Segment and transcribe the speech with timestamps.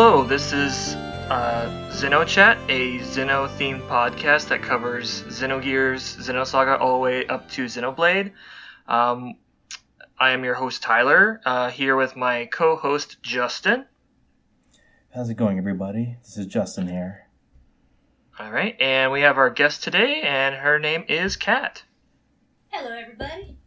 [0.00, 0.94] Hello, this is
[1.28, 7.64] uh, Chat, a Xeno themed podcast that covers Xenogears, Xenosaga, all the way up to
[7.64, 8.30] Xenoblade.
[8.86, 9.34] Um,
[10.16, 13.86] I am your host, Tyler, uh, here with my co host, Justin.
[15.12, 16.16] How's it going, everybody?
[16.22, 17.26] This is Justin here.
[18.38, 21.82] All right, and we have our guest today, and her name is Kat.
[22.68, 23.57] Hello, everybody.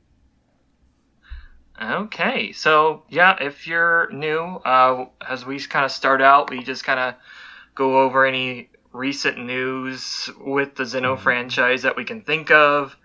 [1.81, 6.83] Okay, so yeah, if you're new, uh, as we kind of start out, we just
[6.83, 7.15] kind of
[7.73, 11.23] go over any recent news with the Xeno mm-hmm.
[11.23, 12.95] franchise that we can think of.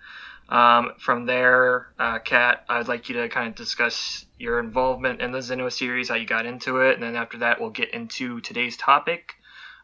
[0.51, 5.33] Um, from there, uh, Kat, I'd like you to kind of discuss your involvement in
[5.33, 8.43] the Xeno series, how you got into it, and then after that, we'll get into
[8.43, 9.37] today's topic,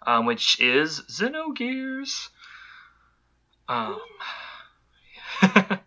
[0.06, 2.28] um, which is Xenogears.
[3.68, 3.98] Um,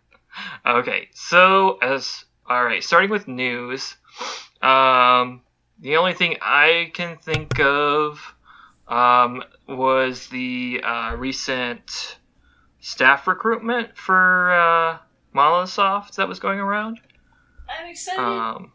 [0.66, 3.96] okay, so as all right, starting with news.
[4.62, 5.42] Um,
[5.78, 8.20] the only thing I can think of
[8.88, 12.18] um, was the uh, recent
[12.80, 14.98] staff recruitment for uh,
[16.16, 17.00] that was going around.
[17.68, 18.20] I'm excited.
[18.20, 18.72] Um,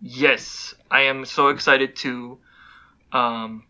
[0.00, 2.38] yes, I am so excited too.
[3.12, 3.64] Um,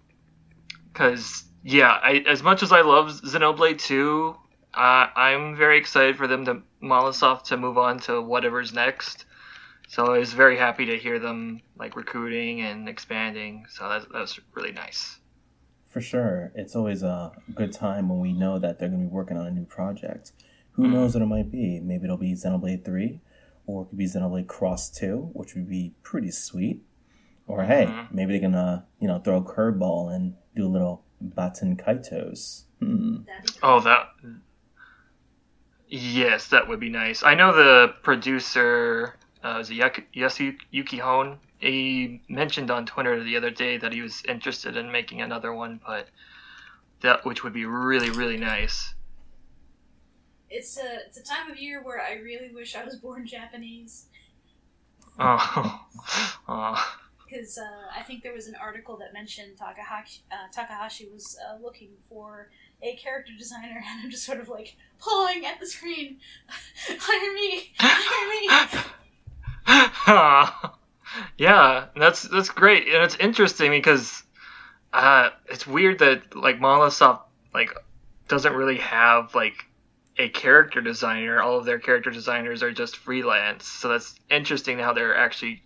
[0.94, 4.36] cause yeah, I as much as I love Xenoblade 2,
[4.74, 9.26] uh, I'm very excited for them to Monolith Soft to move on to whatever's next.
[9.88, 13.66] So I was very happy to hear them like recruiting and expanding.
[13.68, 15.18] So that, that was really nice.
[15.88, 19.12] For sure, it's always a good time when we know that they're going to be
[19.12, 20.32] working on a new project.
[20.72, 20.92] Who mm.
[20.92, 21.80] knows what it might be?
[21.80, 23.20] Maybe it'll be Xenoblade Three,
[23.66, 26.82] or it could be Xenoblade Cross Two, which would be pretty sweet.
[27.48, 28.14] Or hey, mm-hmm.
[28.14, 32.66] maybe they're gonna you know throw a curveball and do a little Baten Kaitos.
[32.78, 33.22] Hmm.
[33.60, 34.10] Oh, that
[35.90, 37.24] Yes, that would be nice.
[37.24, 39.76] I know the producer uh, is it
[40.14, 41.38] Yasuyuki Honne.
[41.58, 45.80] He mentioned on Twitter the other day that he was interested in making another one,
[45.84, 46.06] but
[47.00, 48.94] that which would be really really nice.
[50.48, 54.06] It's a it's a time of year where I really wish I was born Japanese.
[55.22, 55.86] Oh,
[57.28, 61.62] because uh, I think there was an article that mentioned Takahashi, uh, Takahashi was uh,
[61.62, 62.50] looking for
[62.82, 66.18] a character designer, and I'm just sort of like pulling at the screen.
[66.88, 68.80] hire me, hire me.
[71.38, 74.22] yeah, that's that's great, and it's interesting because
[74.92, 77.74] uh, it's weird that like Monolith Soft like
[78.28, 79.66] doesn't really have like
[80.18, 81.40] a character designer.
[81.40, 85.62] All of their character designers are just freelance, so that's interesting how they're actually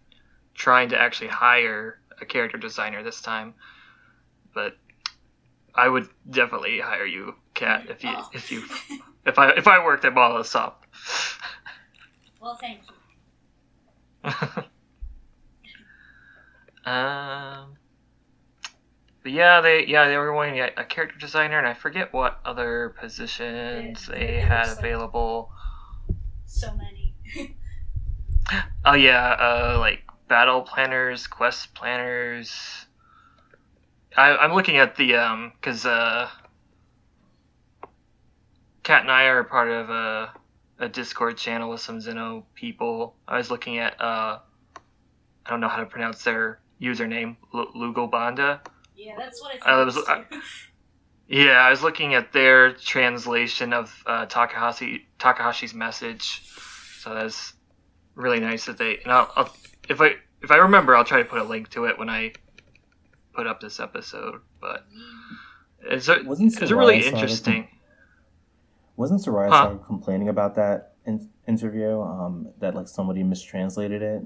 [0.54, 3.54] trying to actually hire a character designer this time.
[4.54, 4.76] But
[5.74, 8.28] I would definitely hire you, Kat, if you oh.
[8.32, 8.62] if you
[9.26, 10.86] if I if I worked at Monolith Soft.
[12.40, 12.80] Well, thank
[14.24, 14.30] you.
[16.84, 17.76] um.
[19.22, 22.40] But yeah, they yeah they were wanting a, a character designer, and I forget what
[22.44, 25.50] other positions they, they had available.
[26.44, 27.14] So many.
[28.84, 32.84] oh yeah, uh, like battle planners, quest planners
[34.16, 36.28] I, am looking at the um because uh,
[38.82, 40.32] Kat and I are part of a,
[40.78, 43.16] a Discord channel with some Xeno people.
[43.26, 44.38] I was looking at uh,
[45.47, 48.60] I don't know how to pronounce their username, L- Lugo Banda.
[48.94, 49.98] Yeah, that's what I, I was.
[49.98, 50.25] I,
[51.28, 56.42] yeah, I was looking at their translation of uh, Takahashi Takahashi's message,
[57.00, 57.54] so that's
[58.14, 58.98] really nice that they.
[58.98, 59.56] And I'll, I'll,
[59.88, 62.32] if I if I remember, I'll try to put a link to it when I
[63.34, 64.86] put up this episode, but
[65.80, 67.68] it's a, wasn't it's really interesting.
[68.96, 69.74] wasn't Soraya huh?
[69.86, 72.00] complaining about that in, interview?
[72.00, 74.22] Um, that like somebody mistranslated it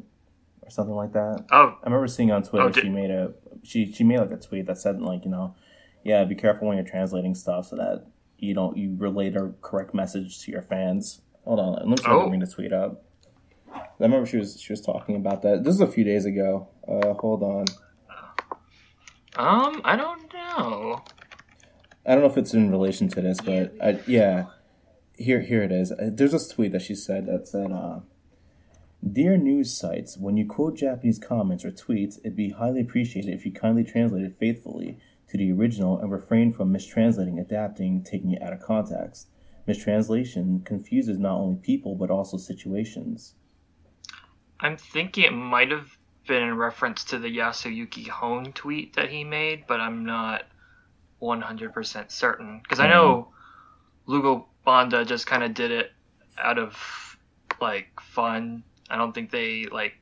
[0.62, 1.46] or something like that.
[1.50, 2.84] Oh, I remember seeing on Twitter oh, did...
[2.84, 3.32] she made a
[3.62, 5.54] she she made like a tweet that said like you know,
[6.04, 8.06] yeah, be careful when you're translating stuff so that
[8.38, 11.22] you don't you relay a correct message to your fans.
[11.44, 12.31] Hold on, let me see oh.
[12.31, 13.04] I to tweet up.
[13.75, 15.64] I remember she was she was talking about that.
[15.64, 16.69] This is a few days ago.
[16.87, 17.66] Uh, hold on.
[19.38, 21.05] Um, I don't know.
[22.05, 24.46] I don't know if it's in relation to this, but I, yeah,
[25.17, 25.93] here here it is.
[25.93, 28.00] Uh, there's this tweet that she said that said, uh,
[29.06, 33.46] "Dear news sites, when you quote Japanese comments or tweets, it'd be highly appreciated if
[33.46, 34.99] you kindly translate it faithfully
[35.29, 39.29] to the original and refrain from mistranslating, adapting, taking it out of context.
[39.69, 43.35] Mistranslation confuses not only people but also situations."
[44.58, 45.98] I'm thinking it might have
[46.28, 50.44] been in reference to the Yasuyuki Honne tweet that he made, but I'm not
[51.20, 53.28] 100% certain because I know
[54.06, 54.12] mm-hmm.
[54.12, 55.90] Lugo Banda just kind of did it
[56.38, 57.16] out of
[57.60, 58.62] like fun.
[58.88, 59.94] I don't think they like.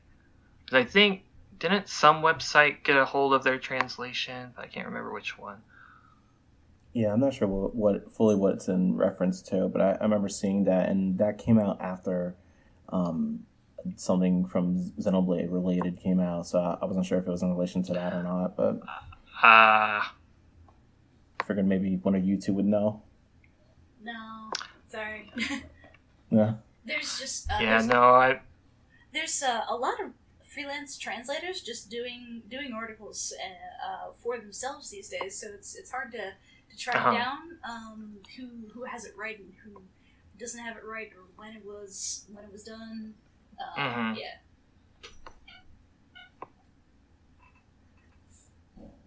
[0.71, 1.23] I think
[1.57, 4.53] didn't some website get a hold of their translation?
[4.57, 5.57] I can't remember which one.
[6.93, 10.03] Yeah, I'm not sure what, what fully what it's in reference to, but I, I
[10.03, 12.35] remember seeing that, and that came out after
[12.89, 13.45] um,
[13.95, 17.51] something from Xenoblade related came out, so I, I wasn't sure if it was in
[17.53, 18.55] relation to that or not.
[18.57, 18.79] But
[19.41, 20.15] Ah,
[21.39, 23.01] I figured maybe one of you two would know.
[24.03, 24.49] No,
[24.89, 25.31] sorry.
[26.29, 26.55] Yeah,
[26.85, 28.41] there's just uh, yeah, there's, no, I
[29.13, 30.11] there's uh, a lot of
[30.45, 33.47] freelance translators just doing doing articles uh,
[33.87, 35.39] uh, for themselves these days.
[35.39, 36.33] So it's it's hard to,
[36.69, 37.13] to track Uh-huh.
[37.13, 39.83] down um, who who has it right and who
[40.37, 43.13] doesn't have it right or when it was when it was done.
[43.59, 44.17] Uh, Mhm.
[44.17, 44.23] Yeah.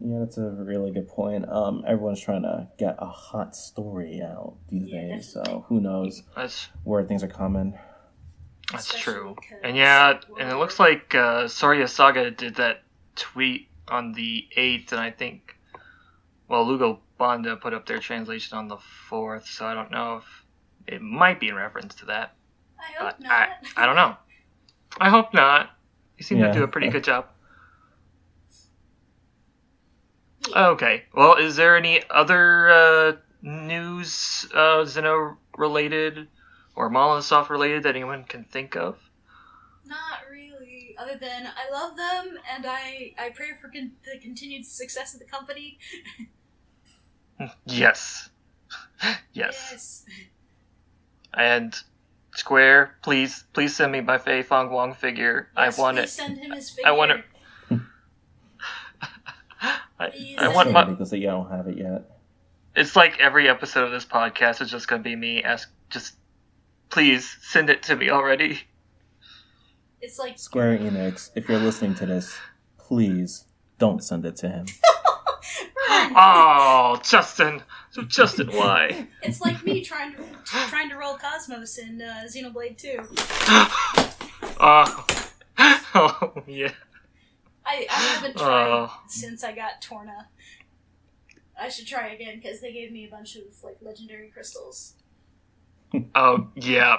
[0.01, 1.49] yeah, that's a really good point.
[1.49, 6.23] Um, everyone's trying to get a hot story out these Yeah, days, so who knows
[6.35, 7.79] that's where things are coming.
[8.73, 9.35] that's Especially true.
[9.37, 12.85] 'cause And yeah, and it looks like uh, Soraya Saga did that
[13.17, 15.55] tweet on the eighth, and I think,
[16.49, 20.45] well, Lugo Banda put up their translation on the fourth, so I don't know if
[20.87, 22.37] it might be in reference to that.
[22.79, 23.33] I hope not.
[23.77, 24.17] I, I don't know.
[24.99, 25.71] I hope not.
[26.19, 26.49] You seem Yeah.
[26.49, 27.27] to do a pretty good job.
[30.55, 31.05] Okay.
[31.15, 36.29] Well, is there any other uh, news uh, Zeno related
[36.75, 38.99] or Monolith Soft related that anyone can think of?
[39.87, 40.95] Not really.
[40.99, 45.21] Other than I love them and I I pray for con- the continued success of
[45.21, 45.79] the company.
[47.65, 48.29] Yes.
[49.33, 49.69] yes.
[49.73, 50.05] Yes.
[51.33, 51.75] And
[52.35, 55.49] Square, please, please send me my Fei Fong Wong figure.
[55.57, 56.09] Yes, I want it.
[56.09, 57.25] Send him his I want it.
[59.99, 60.73] I, I want it.
[60.73, 60.85] my.
[60.85, 62.05] because you don't have it yet.
[62.77, 66.15] It's like every episode of this podcast is just gonna be me ask, just
[66.89, 68.61] please send it to me already.
[70.01, 72.39] It's like Square Enix, if you're listening to this,
[72.79, 73.45] please
[73.79, 74.67] don't send it to him.
[76.17, 79.07] Oh, Justin, so Justin, why?
[79.23, 83.01] it's like me trying to trying to roll KOS-MOS in uh, Xenoblade Two.
[84.63, 85.07] Oh,
[85.95, 86.73] oh yeah.
[87.65, 89.01] I, I haven't tried Oh.
[89.07, 90.29] since I got Torna.
[91.59, 94.95] I should try again because they gave me a bunch of like legendary crystals.
[96.15, 96.97] Oh yeah.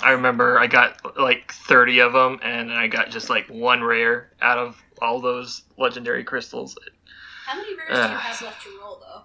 [0.00, 4.30] I remember I got like 30 of them, and I got just like one rare
[4.40, 6.76] out of all those legendary crystals.
[7.46, 9.22] How many rares do you have left to roll though?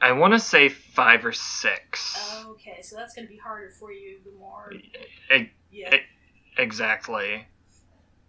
[0.00, 2.18] I want to say five or six.
[2.46, 4.72] Okay, so that's gonna be harder for you the more.
[4.72, 5.96] E- Yeah.
[6.58, 7.46] Exactly.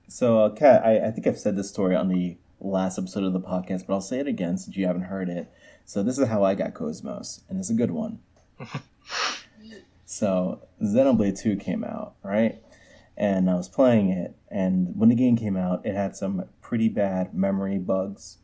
[0.08, 3.34] So, uh, Kat, I, I think I've said this story on the last episode of
[3.34, 5.52] the podcast, but I'll say it again since you haven't heard it.
[5.86, 8.20] So, this is how I got KOS-MOS, and it's a good one.
[10.06, 12.62] so, Xenoblade 2 came out, right?
[13.18, 16.90] And I was playing it, and when the game came out, it had some pretty
[16.90, 18.40] bad memory bugs.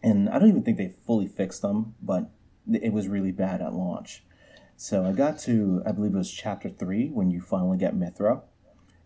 [0.00, 2.30] And I don't even think they fully fixed them, but
[2.72, 4.22] it was really bad at launch.
[4.76, 8.42] So, I got to, I believe it was chapter 3 when you finally get Mythra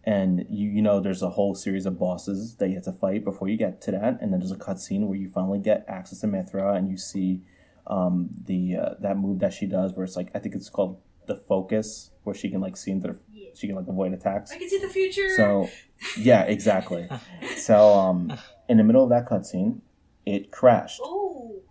[0.05, 3.25] and you you know there's a whole series of bosses that you have to fight
[3.25, 6.21] before you get to that, and then there's a cutscene where you finally get access
[6.21, 7.41] to Mythra, and you see
[7.87, 11.01] um, the uh, that move that she does, where it's like I think it's called
[11.27, 13.17] the focus, where she can like see into.
[13.55, 14.53] She can like avoid attacks.
[14.53, 15.35] I can see the future.
[15.37, 15.69] So
[16.19, 17.09] yeah, exactly.
[17.57, 18.33] so um,
[18.69, 19.81] in the middle of that cutscene,
[20.27, 21.63] it crashed, Oh.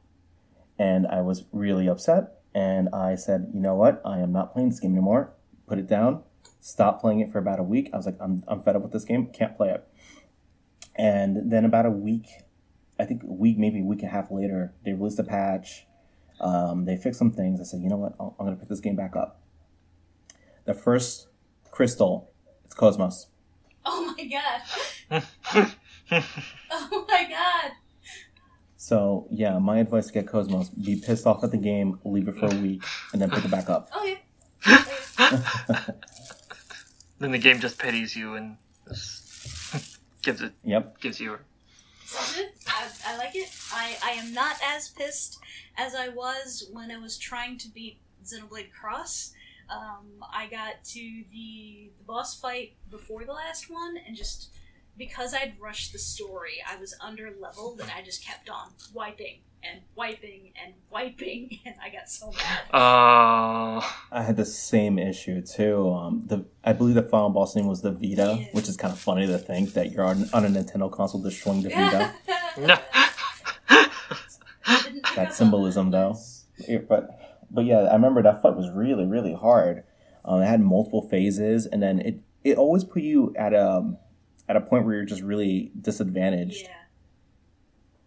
[0.77, 4.69] and I was really upset, and I said, you know what, I am not playing
[4.69, 5.33] this game anymore.
[5.67, 6.23] Put it down
[6.61, 7.89] Stop playing it for about a week.
[7.93, 9.27] I was like, I'm, I'm fed up with this game.
[9.27, 9.87] Can't play it.
[10.95, 12.27] And then about a week,
[12.99, 15.85] I think a week, maybe a week and a half later, they released a patch.
[16.41, 17.61] Um, they fixed some things.
[17.61, 18.13] I said, you know what?
[18.19, 19.39] I'm going to pick this game back up.
[20.65, 21.28] The first
[21.71, 22.31] crystal,
[22.65, 23.27] it's KOS-MOS.
[23.85, 25.23] Oh my god.
[26.71, 27.71] Oh my god.
[28.77, 32.35] So yeah, my advice to get KOS-MOS: be pissed off at the game, leave it
[32.37, 32.83] for a week,
[33.13, 33.89] and then pick it back up.
[33.93, 34.23] Oh, okay.
[37.19, 38.57] then the game just pities you and
[40.23, 40.99] gives it Yep.
[40.99, 41.37] gives you.
[42.67, 43.49] I, I like it.
[43.71, 45.37] I, I am not as pissed
[45.77, 49.33] as I was when I was trying to beat Xenoblade Cross.
[49.71, 50.99] Um, I got to
[51.31, 54.49] the, the boss fight before the last one, and just
[54.97, 59.39] because I'd rushed the story, I was under leveled, and I just kept on wiping
[59.61, 62.59] and wiping and wiping, and I got so mad.
[62.73, 65.89] Oh, I had the same issue too.
[65.91, 68.47] Um, the I believe the final boss name was the Vita, Yeah.
[68.53, 71.61] which is kind of funny to think that you're on, on a Nintendo console destroying
[71.61, 72.13] the Vita.
[72.59, 72.77] no.
[73.69, 76.17] I didn't pick up that symbolism, though.
[76.67, 77.18] Yeah, but
[77.51, 79.83] but yeah, I remember that fight was really really hard.
[80.25, 83.93] Um, it had multiple phases, and then it it always put you at a
[84.47, 86.63] at a point where you're just really disadvantaged.
[86.63, 86.75] Yeah.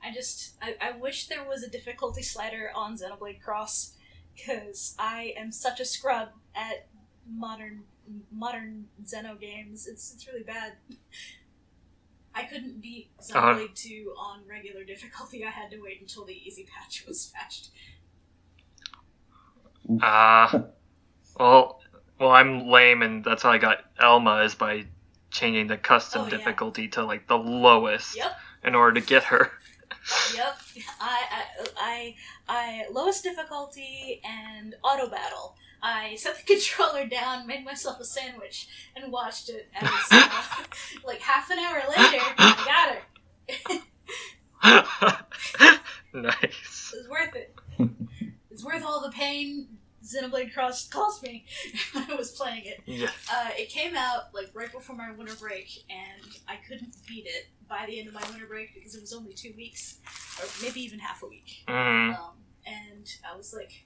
[0.04, 3.94] I just I, I wish there was a difficulty slider on Xenoblade Cross
[4.34, 6.88] because I am such a scrub at
[7.30, 7.84] modern
[8.30, 9.86] modern Xeno games.
[9.86, 10.72] It's it's really bad.
[12.34, 15.44] I couldn't beat Xenoblade uh, 2 on regular difficulty.
[15.44, 17.68] I had to wait until the easy patch was patched.
[20.00, 20.54] Ah.
[20.54, 20.62] Uh,
[21.38, 21.80] well,
[22.18, 24.86] well, I'm lame, and that's how I got Elma is by
[25.30, 26.90] changing the custom oh, difficulty yeah.
[26.90, 28.36] to like the lowest yep.
[28.62, 29.50] in order to get her.
[30.34, 30.56] yep,
[31.00, 31.44] I, I,
[31.76, 32.14] I,
[32.48, 35.56] I, lowest difficulty and auto battle.
[35.82, 39.68] I set the controller down, made myself a sandwich, and watched it.
[39.74, 40.64] As uh,
[41.04, 42.98] like half an hour later, I
[44.62, 45.18] got her.
[46.20, 46.94] nice.
[46.94, 47.56] It was worth it.
[48.50, 49.66] It's worth all the pain
[50.02, 51.44] Xenoblade Cross cost me
[51.92, 52.80] when I was playing it.
[52.86, 53.10] Yeah.
[53.32, 57.46] Uh, it came out like right before my winter break, and I couldn't beat it
[57.68, 59.98] by the end of my winter break because it was only two weeks,
[60.40, 61.64] or maybe even half a week.
[61.68, 62.18] Mm.
[62.18, 63.84] Um, and I was like,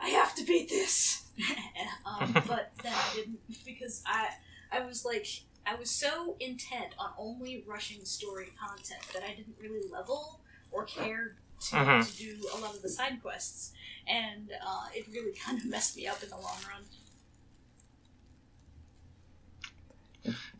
[0.00, 1.24] I have to beat this.
[2.06, 4.30] um, but then I didn't because I
[4.72, 5.26] I was like
[5.66, 10.84] I was so intent on only rushing story content that I didn't really level or
[10.84, 12.00] care to, mm-hmm.
[12.00, 13.72] to do a lot of the side quests,
[14.06, 16.84] and uh, it really kind of messed me up in the long run.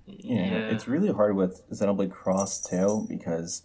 [0.07, 3.63] Yeah, yeah, it's really hard with Xenoblade Cross too because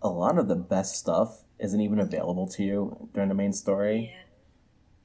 [0.00, 4.10] a lot of the best stuff isn't even available to you during the main story.
[4.12, 4.22] Yeah.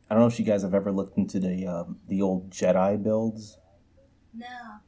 [0.10, 3.01] I don't know if you guys have ever looked into the um, the old Jedi
[3.01, 3.57] builds.
[4.34, 4.79] No.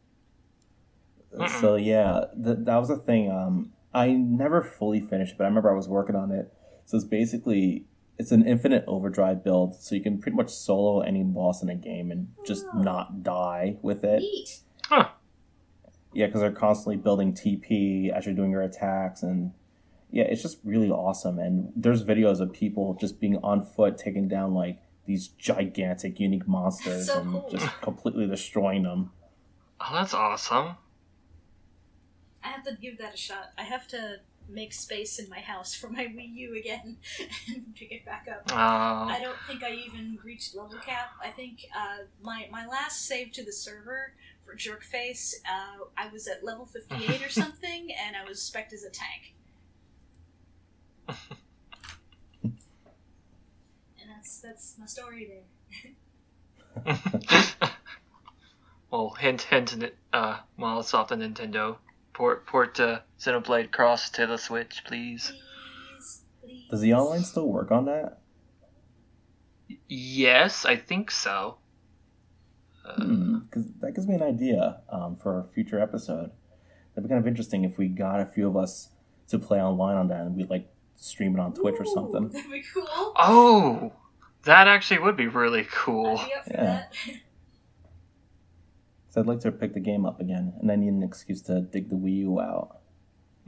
[1.60, 3.30] So yeah, th- that was a thing.
[3.32, 6.54] Um, I never fully finished, but I remember I was working on it.
[6.90, 7.86] So it's basically
[8.18, 11.76] it's an infinite overdrive build, so you can pretty much solo any boss in a
[11.76, 12.80] game and just oh.
[12.80, 14.22] not die with it.
[14.22, 14.62] Neat.
[14.86, 15.10] Huh.
[16.14, 19.52] Yeah, because they're constantly building TP as you're doing your attacks, and
[20.10, 21.38] yeah, it's just really awesome.
[21.38, 26.48] And there's videos of people just being on foot taking down like these gigantic, unique
[26.48, 27.50] monsters so and cool.
[27.52, 29.12] just completely destroying them.
[29.80, 30.76] Oh, that's awesome.
[32.44, 33.52] I have to give that a shot.
[33.60, 36.98] I have to make space in my house for my Wii U again
[37.48, 38.44] and pick it back up.
[38.52, 38.56] Oh.
[38.56, 41.12] I don't think I even reached level cap.
[41.24, 44.14] I think uh, my my last save to the server
[44.44, 48.72] for Jerkface, uh, I was at level fifty eight or something, and I was spec
[48.74, 49.34] as a tank.
[54.02, 55.44] And that's that's my story
[56.86, 56.96] there.
[58.90, 61.78] well, hint, hint, uh, Monolith Soft and Nintendo
[62.20, 65.32] port port uh, Xenoblade Cross to the Switch, please.
[65.32, 66.68] Please, please.
[66.70, 68.20] Does the online still work on that?
[69.88, 71.60] Yes, I think so.
[72.84, 76.32] Because hmm, that gives me an idea um, for a future episode.
[76.94, 78.90] That'd be kind of interesting if we got a few of us
[79.30, 82.28] to play online on that and we like stream it on Twitch Ooh, or something.
[82.30, 83.14] That'd be cool.
[83.16, 83.94] Oh,
[84.44, 86.18] that actually would be really cool.
[86.18, 86.84] I'd be up for yeah.
[89.10, 89.14] that.
[89.14, 91.62] So I'd like to pick the game up again, and I need an excuse to
[91.62, 92.78] dig the Wii U out.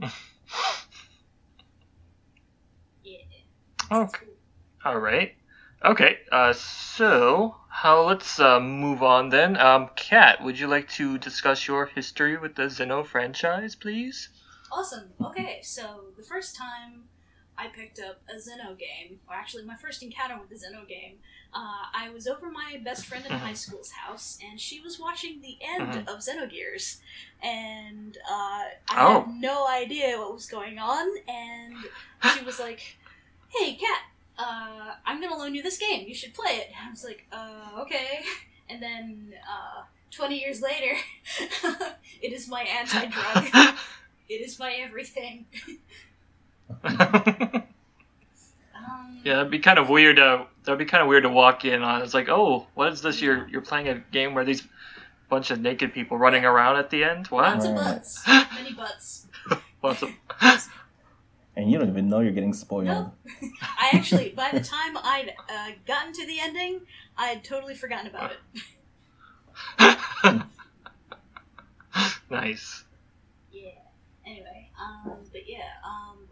[3.02, 3.18] yeah.
[3.90, 4.26] Okay.
[4.84, 5.34] All right.
[5.84, 6.18] Okay.
[6.30, 9.56] Uh, so how let's uh, move on then.
[9.56, 14.28] Um, Kat, would you like to discuss your history with the Xeno franchise, please?
[14.70, 15.10] Awesome.
[15.22, 17.04] Okay, so the first time
[17.62, 21.14] I picked up a Xeno game, or actually my first encounter with the Xeno game.
[21.54, 25.40] Uh, I was over my best friend in high school's house, and she was watching
[25.40, 26.08] the end mm-hmm.
[26.08, 26.98] of Xenogears,
[27.40, 29.20] and uh, I oh.
[29.20, 31.76] had no idea what was going on, and
[32.36, 32.96] she was like,
[33.48, 34.02] "Hey, Kat,
[34.38, 36.08] uh, I'm gonna loan you this game.
[36.08, 38.20] You should play it." And I was like, uh, "Okay,"
[38.68, 39.34] and then.
[39.48, 40.94] Uh, 20 years later,
[42.20, 43.74] it is my anti drug.
[44.28, 45.46] it is my everything.
[46.84, 47.62] yeah,
[49.24, 50.16] it'd be kind of weird.
[50.16, 52.02] To, that'd be kind of weird to walk in on.
[52.02, 53.20] It's like, oh, what is this?
[53.20, 54.62] You're you're playing a game where these
[55.32, 57.26] bunch of naked people running around at the end.
[57.28, 57.44] What?
[57.44, 58.28] Lots of butts.
[58.54, 59.26] Many butts.
[59.82, 60.10] Lots of.
[61.56, 62.84] and you don't even know you're getting spoiled.
[62.84, 63.14] No.
[63.62, 66.82] I actually, by the time I'd uh, gotten to the ending,
[67.16, 68.40] I had totally forgotten about it.
[72.30, 72.84] nice.
[73.50, 73.70] Yeah.
[74.26, 75.81] Anyway, um, but yeah, um,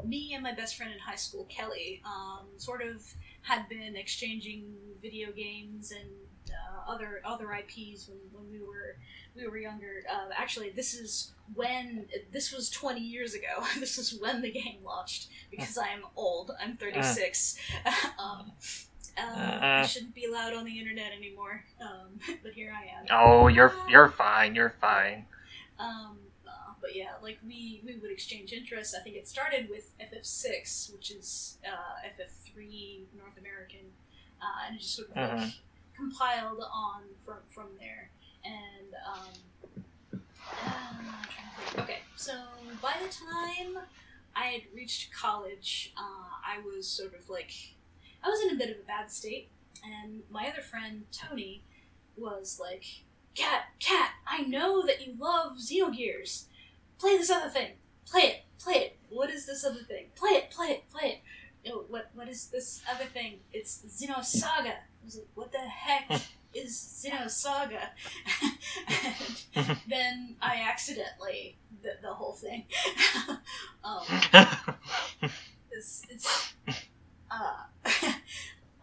[0.05, 3.03] me and my best friend in high school, Kelly, um, sort of
[3.43, 6.11] had been exchanging video games and
[6.51, 8.97] uh, other other IPs when, when we were
[9.37, 10.03] we were younger.
[10.11, 13.65] Uh, actually, this is when this was 20 years ago.
[13.79, 16.51] this is when the game launched because I am old.
[16.61, 17.59] I'm 36.
[18.19, 18.53] um,
[19.19, 23.07] uh, I shouldn't be allowed on the internet anymore, um, but here I am.
[23.11, 24.55] Oh, you're you're fine.
[24.55, 25.27] You're fine.
[25.79, 26.20] Um, uh,
[26.81, 28.95] but yeah, like we we would exchange interests.
[28.99, 33.93] I think it started with FF6, which is uh, FF3 North American,
[34.41, 35.55] uh, and it just sort of like Mhm.
[35.97, 38.11] compiled on from from there.
[38.45, 39.29] And um,
[40.13, 40.19] uh,
[40.65, 41.79] I'm trying to think.
[41.81, 42.33] okay, so
[42.81, 43.79] by the time
[44.35, 47.53] I had reached college, uh, I was sort of like
[48.23, 49.49] I was in a bit of a bad state,
[49.85, 51.63] and my other friend Tony
[52.17, 52.85] was like,
[53.35, 56.45] "Cat, cat, I know that you love Xenogears.
[57.01, 57.73] Play this other thing.
[58.07, 58.99] Play it, play it.
[59.09, 60.07] What is this other thing?
[60.15, 61.09] Play it, play it, play
[61.65, 61.69] it.
[61.69, 63.41] No, what what is this other thing?
[63.53, 64.67] It's Xenosaga.
[64.67, 66.11] I was like, what the heck
[66.55, 67.89] is Xenosaga?
[69.57, 72.65] and then I accidentally the, the whole thing.
[73.85, 74.03] um,
[75.71, 76.53] it's, it's
[77.31, 77.65] uh,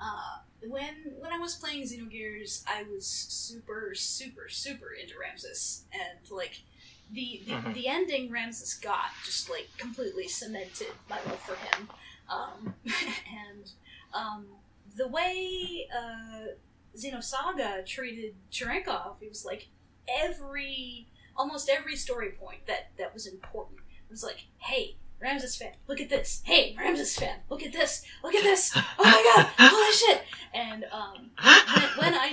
[0.02, 6.32] uh, when when I was playing Xenogears, I was super super super into Ramsus, and
[6.32, 6.62] like
[7.12, 7.74] the the, Mhm.
[7.74, 11.90] the ending Ramsus got just like completely cemented my love for him,
[12.30, 13.72] um, and
[14.14, 14.48] um,
[14.96, 16.48] the way uh,
[16.96, 19.68] Xenosaga treated Cherenkov, it was like
[20.08, 25.72] every almost every story point that that was important it was like, hey, Ramsus fan,
[25.88, 26.42] look at this.
[26.46, 28.04] Hey, Ramsus fan, look at this.
[28.24, 28.72] Look at this.
[28.76, 30.24] Oh my god, holy shit.
[30.54, 31.32] And um,
[31.98, 32.32] when, when I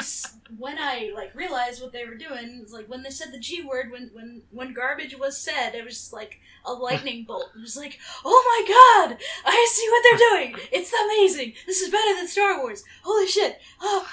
[0.59, 3.91] when I like realized what they were doing, like when they said the G word,
[3.91, 7.51] when when when garbage was said, it was like a lightning bolt.
[7.57, 10.69] It was like, oh my god, I see what they're doing.
[10.73, 11.55] It's amazing.
[11.67, 12.85] This is better than Star Wars.
[13.03, 13.61] Holy shit.
[13.81, 14.09] Oh.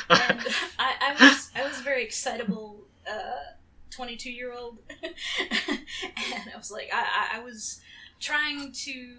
[0.10, 0.40] and
[0.80, 2.86] I, I was I was very excitable.
[3.10, 3.54] Uh,
[3.92, 4.80] 22 year old.
[5.04, 7.02] and I was like, I,
[7.36, 7.82] I, I was
[8.20, 9.16] trying to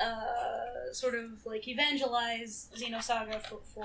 [0.00, 3.84] uh, sort of like evangelize Xenosaga for, for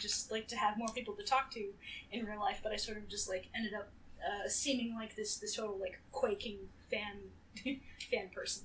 [0.00, 1.64] just like to have more people to talk to
[2.12, 5.36] in real life, but I sort of just like ended up uh, seeming like this
[5.36, 6.58] this total like quaking
[6.90, 7.16] fan
[8.10, 8.64] fan person,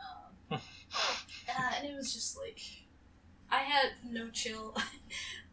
[0.00, 0.58] um, uh,
[1.78, 2.60] and it was just like
[3.50, 4.76] I had no chill,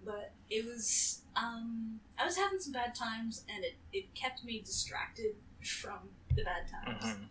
[0.05, 4.61] but it was um, I was having some bad times, and it, it kept me
[4.61, 7.03] distracted from the bad times.
[7.03, 7.21] Mhm.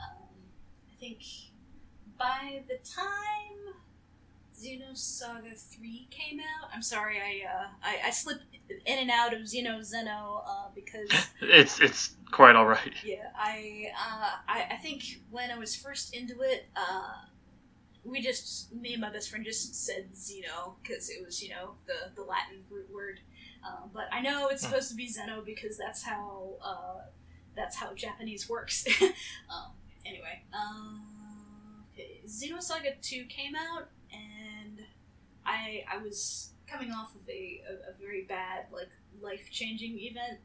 [0.00, 0.36] Um,
[0.90, 1.22] I think
[2.18, 3.74] by the time
[4.56, 9.40] Xenosaga three came out, I'm sorry, I uh, I, I slipped in and out of
[9.40, 11.08] Xeno Zeno uh, because
[11.40, 12.92] It's it's quite all right.
[13.04, 17.12] yeah, I, uh, I I think when I was first into it, uh,
[18.04, 21.74] we just me and my best friend just said Xeno because it was you know
[21.86, 23.20] the the Latin root word.
[23.64, 27.00] Uh, but I know it's supposed to be Zeno because that's how uh,
[27.54, 28.86] that's how Japanese works.
[29.02, 29.72] um,
[30.06, 31.02] anyway, um,
[31.92, 32.20] okay.
[32.26, 34.80] Xenosaga two came out, and
[35.44, 40.38] I I was coming off of a, a, a very bad like life changing event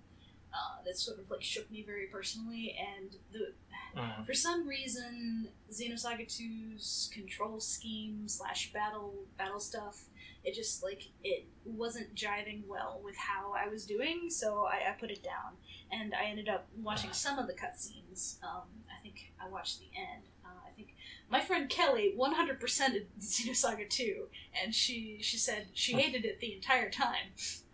[0.54, 3.54] uh, that sort of like shook me very personally, and the
[3.96, 4.26] Mhm.
[4.26, 10.06] for some reason, Xenosaga 2's control scheme slash battle battle stuff,
[10.46, 14.94] it just like it wasn't jiving well with how I was doing, so I, I
[15.00, 15.54] put it down,
[15.92, 18.42] and I ended up watching some of the cutscenes.
[18.44, 20.24] Um, I think I watched the end.
[20.46, 20.94] Uh, I think
[21.30, 22.60] my friend Kelly 100%
[23.20, 24.28] Xenosaga 2,
[24.64, 27.34] and she she said she hated it the entire time,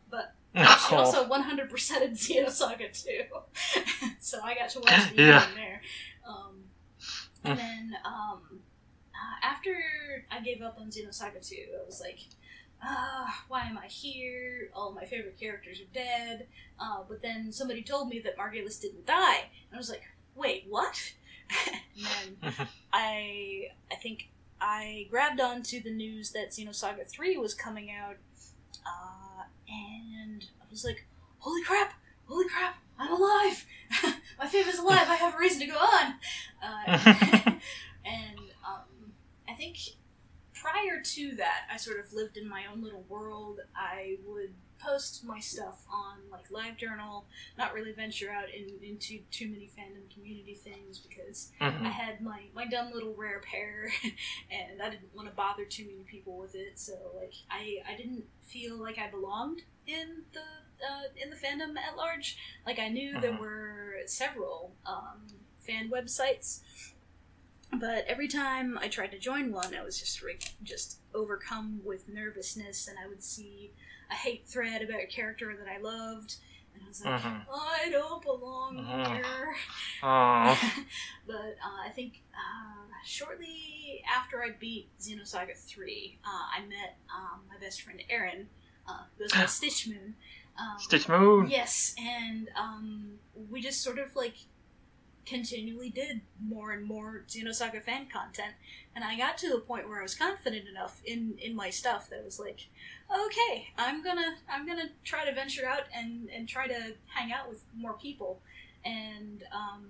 [0.10, 3.22] but she also 100% in Xenosaga 2.
[4.20, 5.42] so I got to watch the Yeah.
[5.44, 5.82] ending there.
[6.28, 6.64] Um,
[7.44, 8.60] and then um,
[9.14, 9.74] uh, after
[10.30, 12.20] I gave up on Xenosaga 2, I was like,
[12.84, 14.70] ah, why am I here?
[14.74, 16.48] All my favorite characters are dead.
[16.80, 19.50] Uh, but then somebody told me that Margulis didn't die.
[19.70, 20.04] And I was like,
[20.36, 21.14] wait, what?
[21.98, 22.06] and
[22.42, 22.54] then
[22.94, 28.18] I I think I grabbed onto the news that Xenosaga 3 was coming out,
[28.86, 31.08] uh, and I was like,
[31.40, 31.94] holy crap,
[32.28, 33.66] holy crap, I'm alive!
[34.40, 36.14] My favorite's alive, I have a reason to go on!
[36.64, 37.00] Uh,
[38.06, 39.14] and um,
[39.50, 39.78] I think
[40.62, 43.60] prior to that, I sort of lived in my own little world.
[43.76, 47.24] I would post my stuff on like LiveJournal,
[47.58, 51.92] not really venture out in, into too many fandom community things because I Mhm.
[51.92, 53.92] had my, my dumb little rare pair,
[54.52, 56.80] and I didn't want to bother too many people with it.
[56.80, 60.40] So like I I didn't feel like I belonged in the
[60.88, 62.38] uh, in the fandom at large.
[62.66, 63.40] Like I knew there Mhm.
[63.40, 65.28] were several um,
[65.60, 66.62] fan websites,
[67.80, 72.08] but every time I tried to join one, I was just like just overcome with
[72.10, 73.72] nervousness, and I would see
[74.10, 76.36] a hate thread about a character that I loved,
[76.74, 77.46] and I was like, Mhm.
[77.54, 79.08] I don't belong Mhm.
[79.16, 79.56] here.
[81.28, 87.42] But uh, I think uh, shortly after I beat Xenosaga 3, uh, I met um,
[87.50, 88.50] my best friend Aaron,
[88.88, 90.16] uh, who goes by Stitch Moon.
[90.60, 91.50] Um, Stitch Moon.
[91.50, 93.14] Yes, and um,
[93.50, 94.36] we just sort of like
[95.32, 98.54] continually did more and more Xenosaga fan content,
[98.94, 102.10] and I got to the point where I was confident enough in in my stuff
[102.10, 102.68] that I was like,
[103.10, 107.50] okay, I'm gonna I'm gonna try to venture out and and try to hang out
[107.50, 108.42] with more people,
[108.84, 109.86] and um,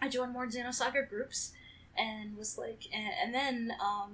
[0.00, 1.52] I joined more Xenosaga groups,
[1.98, 4.12] and was like, and, and then um,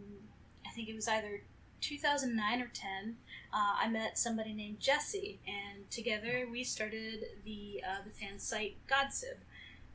[0.67, 1.43] I think it was either
[1.83, 3.17] 2009 or 10
[3.53, 8.77] uh, I met somebody named Jesse, and together we started the uh, the fan site
[8.89, 9.39] Godsib,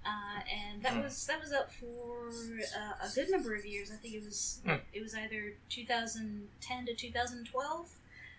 [0.05, 1.01] uh, and that Hmm.
[1.01, 3.91] was that was up for uh, a good number of years.
[3.91, 4.75] I think it was Hmm.
[4.93, 7.89] it was either 2010 to 2012.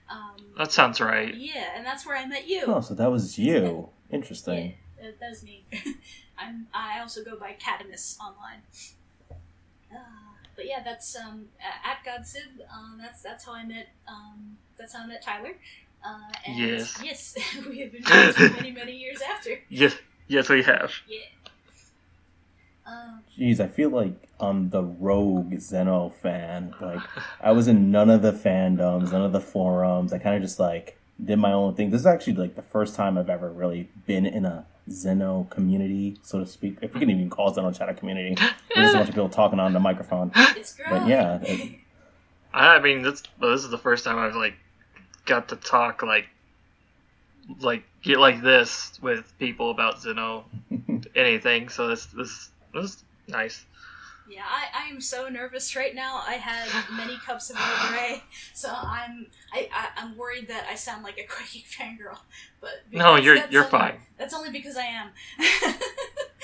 [0.08, 1.34] Um, That sounds right.
[1.34, 2.62] yeah, and that's where I met you.
[2.66, 3.88] Oh, so that was you.
[4.10, 4.76] Interesting.
[4.98, 5.64] Yeah, that, that was me.
[6.38, 8.62] I'm I also go by Catamus online.
[9.92, 9.96] Uh,
[10.54, 12.60] but yeah, that's um, at Godsib.
[12.72, 13.88] Um, that's that's how I met.
[14.08, 15.54] Um, that's how I met Tyler.
[16.04, 17.00] Uh, and Yes.
[17.02, 17.34] yes,
[17.68, 19.58] we have been friends for many many years after.
[19.68, 19.94] Yes,
[20.28, 20.92] yes, we have.
[21.08, 21.18] Yeah.
[22.86, 26.74] Um, Jeez, I feel like I'm the rogue Zeno fan.
[26.80, 27.00] Like,
[27.40, 30.12] I was in none of the fandoms, none of the forums.
[30.12, 31.90] I kind of just like did my own thing.
[31.90, 36.18] This is actually like the first time I've ever really been in a Zeno community,
[36.22, 36.78] so to speak.
[36.80, 39.28] If we can even call Zeno chat a community, where there's a bunch of people
[39.28, 40.30] talking on the microphone.
[40.36, 40.76] it's.
[40.88, 41.78] But yeah, it,
[42.54, 44.54] I mean, this well, this is the first time I've like
[45.24, 46.28] got to talk like
[47.60, 50.44] like get like this with people about Zeno
[51.16, 51.68] anything.
[51.68, 52.50] So this this
[52.82, 53.64] this is nice.
[54.28, 56.20] Yeah, I, I am so nervous right now.
[56.26, 58.22] I had many cups of Earl Grey,
[58.54, 62.18] so I'm I, I I'm worried that I sound like a quaking fangirl.
[62.60, 64.00] But No, you're you're only- fine.
[64.18, 65.10] That's only because I am.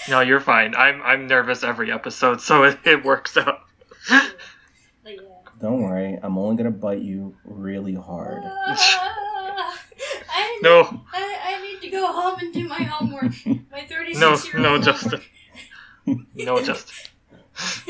[0.08, 0.74] No, you're fine.
[0.74, 3.60] I'm I'm nervous every episode, so it, it works out.
[4.10, 4.30] Yeah.
[5.60, 8.42] don't worry, I'm only gonna bite you really hard.
[8.44, 9.78] Ah,
[10.28, 13.32] I, No, I, I need to go home and do my homework.
[13.70, 14.84] My 36 No, year old no, homework.
[14.84, 15.20] Justin.
[16.34, 16.90] no, just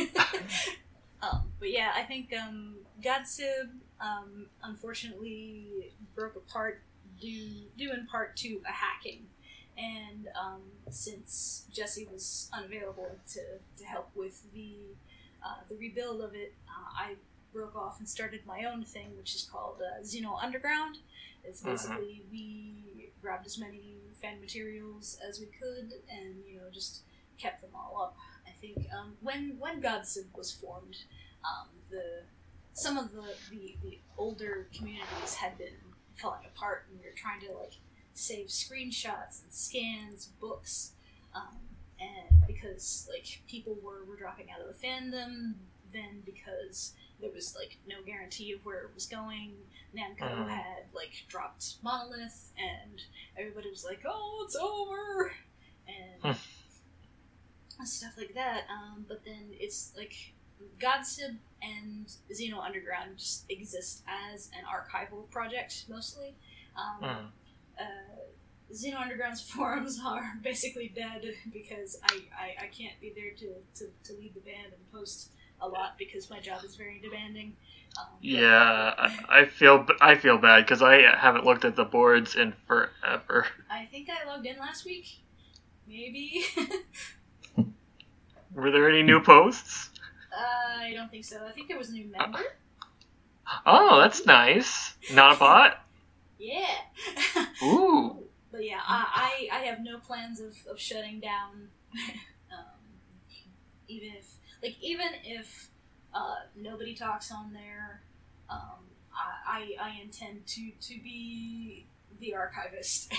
[1.23, 3.71] um, but yeah, I think um, Godsib
[4.01, 6.83] um, unfortunately broke apart
[7.21, 9.27] due due in part to a hacking,
[9.79, 13.41] and um, since Jesse was unavailable to,
[13.79, 14.75] to help with the
[15.45, 17.15] uh, the rebuild of it, uh, I
[17.53, 20.99] broke off and started my own thing, which is called uh, Xeno Underground.
[21.45, 21.67] It's Mhm.
[21.67, 27.03] basically we grabbed as many fan materials as we could, and you know just
[27.43, 28.17] kept them all up.
[28.47, 30.97] I think um, when when Godsib was formed,
[31.45, 32.23] um, the
[32.75, 35.75] some of the, the the older communities had been
[36.15, 37.75] falling apart, and we were trying to like
[38.15, 40.93] save screenshots and scans, books,
[41.35, 41.57] um,
[42.01, 45.55] and because like people were were dropping out of the fandom,
[45.93, 49.55] then because there was like no guarantee of where it was going.
[49.97, 50.49] Namco Mhm.
[50.49, 53.01] had like dropped Monolith, and
[53.37, 55.33] everybody was like, "Oh, it's over,"
[55.87, 56.37] and
[57.85, 58.63] stuff like that.
[58.71, 60.15] Um, but then it's like
[60.79, 66.35] Godsib and Xeno Underground just exist as an archival project mostly.
[66.77, 67.27] Um, Mm.
[67.81, 67.85] uh,
[68.73, 73.55] Xeno Underground's forums are basically dead because I, I, I can't be there to,
[73.85, 75.31] to, to lead the band and post
[75.61, 77.55] a lot because my job is very demanding.
[77.99, 78.95] Um, yeah.
[78.97, 83.47] I, I feel I feel bad because I haven't looked at the boards in forever.
[83.71, 85.19] I think I logged in last week.
[85.87, 86.43] Maybe.
[88.55, 89.91] Were there any new posts?
[90.37, 91.47] I don't think so.
[91.47, 92.41] I think there was a new member.
[93.67, 94.95] Oh, that's nice.
[95.13, 95.79] Not a bot.
[96.39, 96.67] Yeah.
[97.63, 98.19] Ooh.
[98.51, 101.69] But yeah, I, I, I have no plans of, of shutting down.
[102.53, 102.81] um,
[103.87, 105.69] even if like even if
[106.13, 108.03] uh, nobody talks on there,
[108.51, 111.87] um, I, I I intend to to be
[112.19, 113.15] the archivist.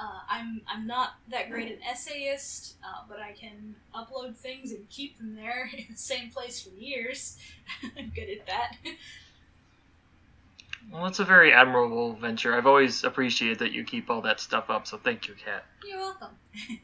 [0.00, 4.88] Uh, I'm I'm not that great an essayist, uh, but I can upload things and
[4.88, 7.36] keep them there in the same place for years.
[7.98, 8.76] I'm good at that.
[10.90, 12.54] Well, that's a very admirable venture.
[12.54, 14.86] I've always appreciated that you keep all that stuff up.
[14.86, 15.64] So thank you, Kat.
[15.86, 16.30] You're welcome.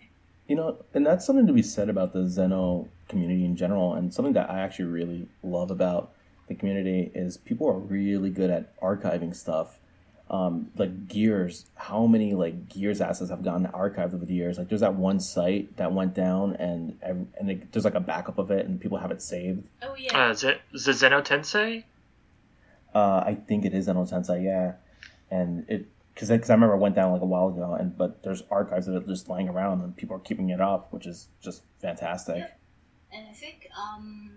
[0.48, 4.14] You know, and that's something to be said about the Zeno community in general, and
[4.14, 6.12] something that I actually really love about
[6.46, 9.81] the community is people are really good at archiving stuff.
[10.28, 14.58] Um, like gears, how many like gears assets have gotten archived over the years?
[14.58, 18.38] Like, there's that one site that went down, and and it, there's like a backup
[18.38, 19.68] of it, and people have it saved.
[19.82, 20.26] Oh yeah.
[20.26, 21.84] Uh, is it is it Zeno Tensei?
[22.92, 24.72] Uh, I think it is Zeno Tensei, yeah,
[25.30, 28.22] and it because because I remember it went down like a while ago, and but
[28.22, 31.28] there's archives that are just lying around, and people are keeping it up, which is
[31.42, 32.38] just fantastic.
[32.38, 32.58] Yep.
[33.12, 34.30] and I think um,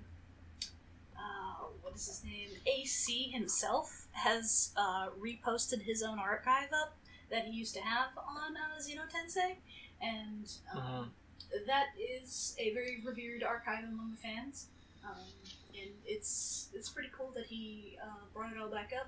[1.18, 2.50] uh, what is his name?
[2.68, 6.96] AC himself has uh, reposted his own archive up
[7.32, 9.58] that he used to have on uh, Xeno Tensei,
[10.02, 11.12] and um,
[11.52, 11.66] Mhm.
[11.68, 14.68] that is a very revered archive among the fans,
[15.04, 15.32] um,
[15.80, 19.08] and it's it's pretty cool that he uh, brought it all back up.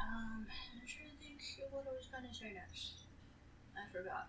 [0.00, 3.04] Um, I'm trying to think of what I was going to say next.
[3.76, 4.28] I forgot.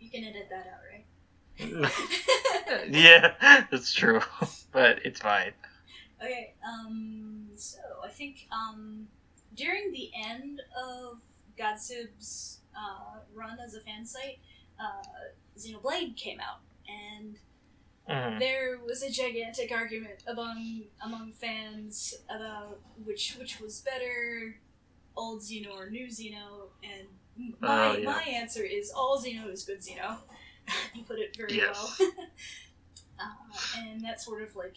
[0.00, 1.06] You can edit that out, right?
[2.90, 3.34] yeah,
[3.70, 4.20] that's true,
[4.72, 5.52] but it's fine.
[6.22, 9.08] Okay, um, so I think um,
[9.56, 11.20] during the end of
[11.58, 14.38] Godsib's uh, run as a fan site,
[14.78, 15.02] uh,
[15.58, 17.38] Xenoblade came out, and
[18.08, 18.38] Mhm.
[18.40, 24.60] there was a gigantic argument among among fans about which which was better,
[25.16, 27.08] old Xeno or new Xeno, and
[27.60, 28.10] my Oh, yeah.
[28.10, 30.18] my answer is all Xeno is good Xeno.
[30.94, 31.98] you put it very Yes.
[32.00, 32.10] well.
[33.18, 34.76] uh, and that sort of like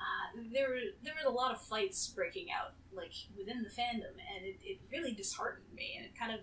[0.00, 4.14] uh, there were there were a lot of fights breaking out like within the fandom,
[4.34, 6.40] and it, it really disheartened me, and it kind of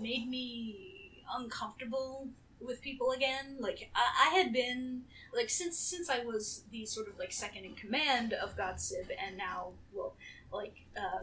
[0.00, 2.28] made me uncomfortable
[2.60, 3.56] with people again.
[3.58, 5.02] Like I, I had been
[5.34, 9.36] like since since I was the sort of like second in command of Godsib, and
[9.36, 10.14] now well,
[10.52, 11.22] like uh,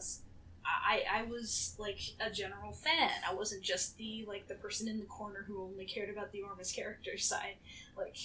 [0.66, 3.12] I, I was like a general fan.
[3.28, 6.42] I wasn't just the like the person in the corner who only cared about the
[6.42, 7.56] Ormus character side.
[7.98, 8.18] Like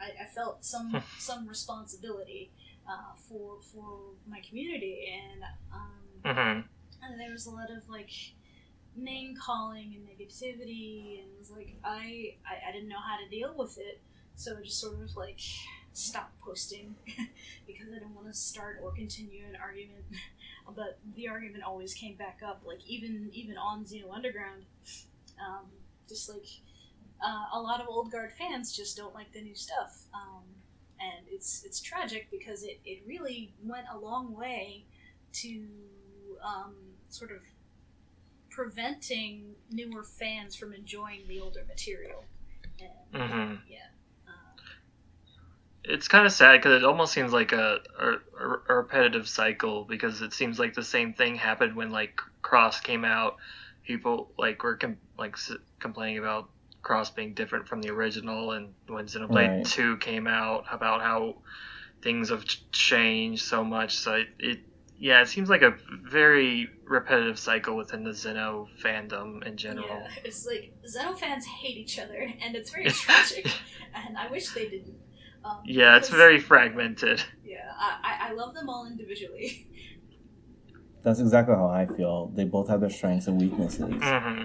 [0.00, 2.50] I, I felt some some responsibility
[2.88, 5.42] uh, for for my community, and
[5.72, 5.90] um,
[6.24, 6.64] Mhm.
[7.02, 8.10] and there was a lot of like
[8.96, 13.28] name calling and negativity and it was like I, I i didn't know how to
[13.30, 14.00] deal with it.
[14.36, 15.40] So i just sort of like
[15.92, 16.94] stopped posting
[17.66, 20.04] because i didn't want to start or continue an argument.
[20.76, 24.64] But the argument always came back up like even even on Xeno underground.
[25.40, 25.66] Um,
[26.08, 26.46] just like
[27.22, 30.42] uh, a lot of old guard fans just don't like the new stuff um,
[31.00, 34.84] and it's it's tragic because it, it really went a long way
[35.32, 35.66] to
[36.44, 36.74] um,
[37.10, 37.38] sort of
[38.50, 42.24] preventing newer fans from enjoying the older material.
[42.80, 43.62] And, Mhm.
[43.68, 43.78] Yeah.
[44.26, 44.34] Um,
[45.84, 48.08] It's kind of sad because it almost seems like a, a,
[48.68, 53.04] a repetitive cycle because it seems like the same thing happened when like Cross came
[53.04, 53.36] out.
[53.84, 56.50] People like were com- like s- complaining about
[56.82, 59.64] Cross being different from the original, and when Xenoblade Right.
[59.66, 61.42] Two came out, about how
[62.02, 63.96] things have changed so much.
[63.98, 64.58] So it, it
[64.98, 70.02] yeah, it seems like a very repetitive cycle within the Xeno fandom in general.
[70.02, 73.46] yeah, it's like Xeno fans hate each other, and it's very tragic.
[73.94, 74.98] and I wish they didn't.
[75.44, 77.22] Um, Yeah, it's very fragmented.
[77.42, 79.66] Yeah, I, I, I love them all individually.
[81.02, 82.26] That's exactly how I feel.
[82.34, 83.94] They both have their strengths and weaknesses.
[84.02, 84.42] hmm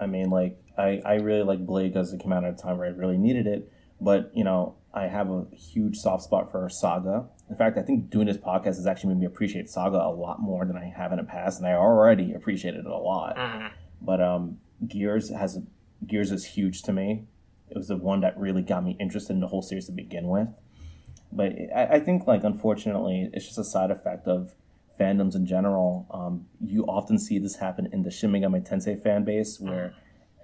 [0.00, 2.78] I mean, like I, I really like Blade because it came out at a time
[2.78, 3.70] where I really needed it.
[4.00, 7.26] But you know, I have a huge soft spot for Saga.
[7.50, 10.40] In fact, I think doing this podcast has actually made me appreciate Saga a lot
[10.40, 13.36] more than I have in the past, and I already appreciated it a lot.
[13.38, 13.66] hmm
[14.00, 15.58] But um, Gears has
[16.06, 17.26] Gears is huge to me.
[17.70, 20.28] It was the one that really got me interested in the whole series to begin
[20.28, 20.48] with.
[21.30, 24.54] But I, I think, like, unfortunately, it's just a side effect of
[24.98, 26.06] fandoms in general.
[26.10, 29.94] Um, you often see this happen in the Shin Megami Tensei fan base, where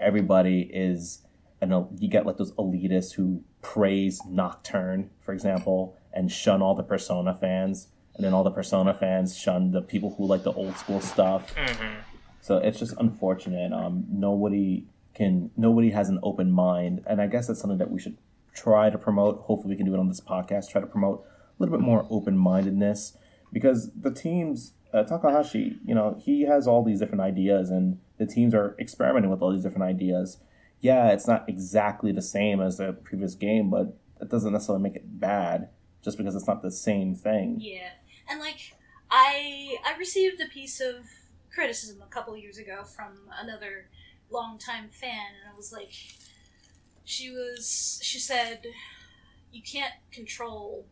[0.00, 1.22] everybody is,
[1.60, 6.74] you know, you get like those elitists who praise Nocturne, for example, and shun all
[6.74, 10.52] the Persona fans, and then all the Persona fans shun the people who like the
[10.52, 11.52] old school stuff.
[11.56, 11.94] hmm
[12.40, 13.72] So it's just unfortunate.
[13.72, 17.98] Um, nobody can, nobody has an open mind, and I guess that's something that we
[18.00, 18.18] should
[18.54, 19.42] try to promote.
[19.42, 20.70] Hopefully, we can do it on this podcast.
[20.70, 23.16] Try to promote a little bit more open mindedness
[23.54, 28.26] because the teams, uh, Takahashi, you know, he has all these different ideas, and the
[28.26, 30.38] teams are experimenting with all these different ideas.
[30.80, 34.96] Yeah, it's not exactly the same as the previous game, but that doesn't necessarily make
[34.96, 35.68] it bad
[36.02, 37.58] just because it's not the same thing.
[37.60, 37.90] Yeah,
[38.28, 38.74] and like
[39.10, 41.06] I I received a piece of
[41.54, 43.88] criticism a couple years ago from another
[44.30, 45.92] longtime fan, and I was like,
[47.04, 48.66] she was she said,
[49.52, 50.86] you can't control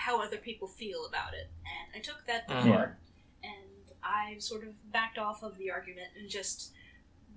[0.00, 2.68] how other people feel about it, and I took that to Mhm.
[2.72, 2.98] heart,
[3.42, 6.72] and I sort of backed off of the argument and just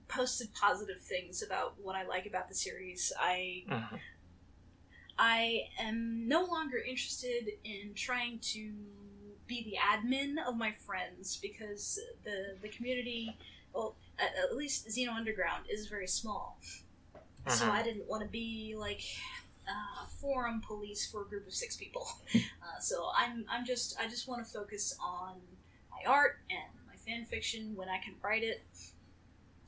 [0.08, 3.12] posted positive things about what I like about the series.
[3.20, 4.00] I Mhm.
[5.18, 8.74] I am no longer interested in trying to
[9.46, 13.38] be the admin of my friends because the the community,
[13.74, 16.60] well, at, at least Xeno Underground is very small.
[17.50, 17.72] So Mhm.
[17.72, 19.04] I didn't want to be like
[19.68, 22.08] uh, forum police for a group of six people.
[22.36, 25.36] uh, so I'm I'm just I just want to focus on
[25.92, 28.64] my art and my fan fiction when I can write it,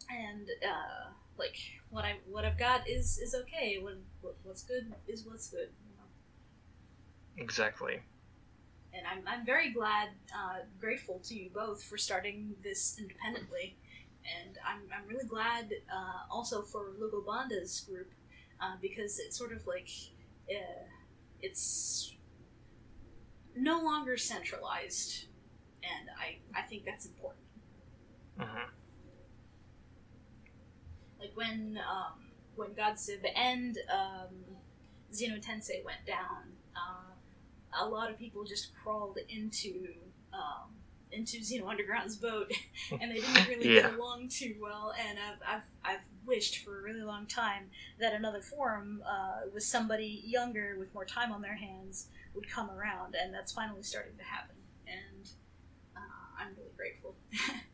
[0.10, 1.58] and uh, like
[1.90, 3.80] what I what I've got is is okay.
[3.82, 5.70] When what, what's good is what's good.
[5.90, 7.44] You know?
[7.44, 8.00] Exactly.
[8.94, 13.76] And I'm I'm very glad, uh, grateful to you both for starting this independently,
[14.24, 18.10] and I'm, I'm really glad uh, also for Logo Banda's group
[18.62, 19.90] uh, because it's sort of like
[20.50, 20.84] uh,
[21.42, 22.14] it's
[23.56, 25.26] no longer centralized,
[25.84, 27.44] and I, I think that's important.
[28.40, 28.70] Mm-hmm.
[31.20, 34.36] Like when um, when God Civ and um,
[35.14, 39.88] Xeno Tensei went down, uh, a lot of people just crawled into
[40.34, 40.72] um,
[41.12, 42.52] into Xeno Underground's boat,
[42.92, 43.82] and they didn't really Yeah.
[43.84, 44.94] get along too well.
[45.08, 49.64] And I've, I've I've wished for a really long time that another forum uh, with
[49.64, 54.18] somebody younger with more time on their hands would come around, and that's finally starting
[54.18, 54.56] to happen.
[54.88, 55.30] And
[55.96, 57.16] uh, I'm really grateful.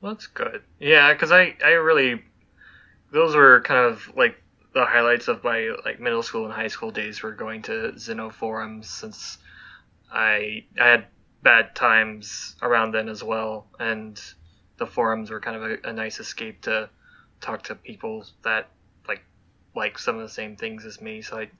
[0.00, 0.62] Well, that's good.
[0.78, 2.22] Yeah, because I, I really,
[3.12, 4.40] those were kind of like
[4.72, 8.30] the highlights of my like middle school and high school days were going to Xeno
[8.32, 9.38] forums since
[10.12, 11.06] I I had
[11.42, 14.20] bad times around then as well, and
[14.78, 16.88] the forums were kind of a, a nice escape to
[17.40, 18.68] talk to people that
[19.08, 19.22] like
[19.74, 21.22] like some of the same things as me.
[21.22, 21.50] So I,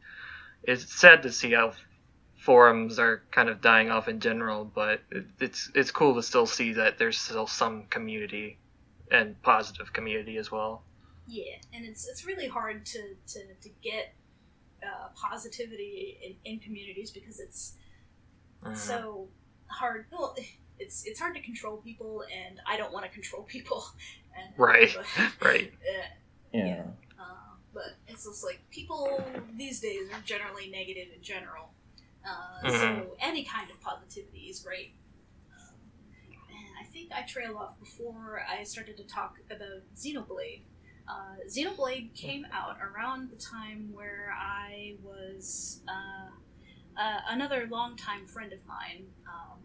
[0.65, 1.73] it's sad to see how
[2.39, 6.47] forums are kind of dying off in general, but it, it's it's cool to still
[6.47, 8.59] see that there's still some community
[9.11, 10.83] and positive community as well.
[11.27, 14.15] Yeah, and it's it's really hard to to, to get
[14.83, 17.75] uh, positivity in, in communities because it's
[18.65, 18.77] Mhm.
[18.77, 19.29] so
[19.69, 20.07] hard.
[20.11, 20.37] Well,
[20.79, 23.85] it's it's hard to control people, and I don't want to control people.
[24.37, 25.07] And, Right, but,
[25.47, 25.73] right.
[25.95, 26.07] uh,
[26.53, 26.85] Yeah.
[27.19, 29.23] uh, but it's just like people
[29.57, 31.71] these days are generally negative in general.
[32.25, 33.17] Uh, So Mhm.
[33.21, 34.95] any kind of positivity is great.
[35.53, 35.79] Um,
[36.51, 40.63] and I think I trailed off before I started to talk about Xenoblade.
[41.09, 46.31] Uh, Xenoblade came out around the time where I was uh,
[47.01, 49.59] uh, another longtime friend of mine um,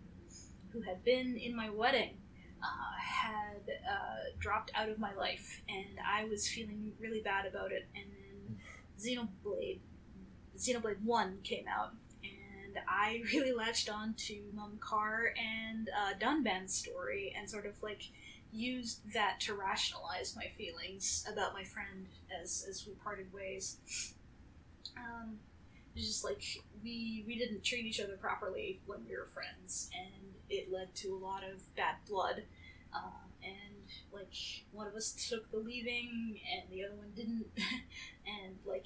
[0.74, 2.18] who had been in my wedding
[2.64, 7.72] uh, had uh, dropped out of my life, and I was feeling really bad about
[7.72, 7.88] it.
[7.96, 8.58] And then
[9.00, 9.80] Xenoblade,
[10.58, 17.34] Xenoblade One came out, and I really latched on to Mumkhar and uh, Dunban's story,
[17.38, 18.04] and sort of like
[18.54, 22.08] used that to rationalize my feelings about my friend
[22.42, 23.78] as as we parted ways.
[24.98, 25.38] Um,
[25.96, 26.44] just like
[26.84, 31.16] we we didn't treat each other properly when we were friends, and it led to
[31.16, 32.44] a lot of bad blood.
[32.94, 34.34] Uh, and like
[34.72, 37.46] one of us took the leaving, and the other one didn't.
[38.26, 38.86] and like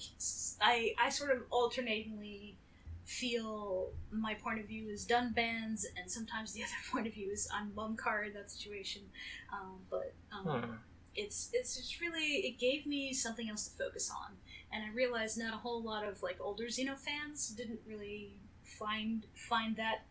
[0.62, 2.58] I, I sort of alternatingly
[3.06, 7.47] feel my point of view is Dunban's, and sometimes the other point of view is
[7.54, 9.04] on Mumkhar in that situation.
[9.51, 10.73] Um, but um, Hmm.
[11.15, 14.36] it's it's just really it gave me something else to focus on
[14.71, 19.25] and i realized not a whole lot of like older xeno fans didn't really find
[19.34, 20.04] find that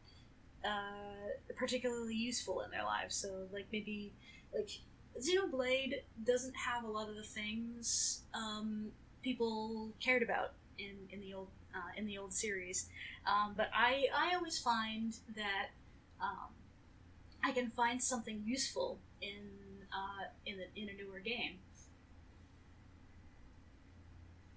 [0.65, 4.13] uh, particularly useful in their lives so like maybe
[4.55, 4.71] like
[5.21, 8.89] xenoblade doesn't have a lot of the things um,
[9.23, 12.89] people cared about in in the old uh, in the old series
[13.27, 15.69] um, but i i always find that
[16.21, 16.51] um,
[17.45, 19.51] i can find something useful in
[19.93, 21.59] uh, in, a, in a newer game.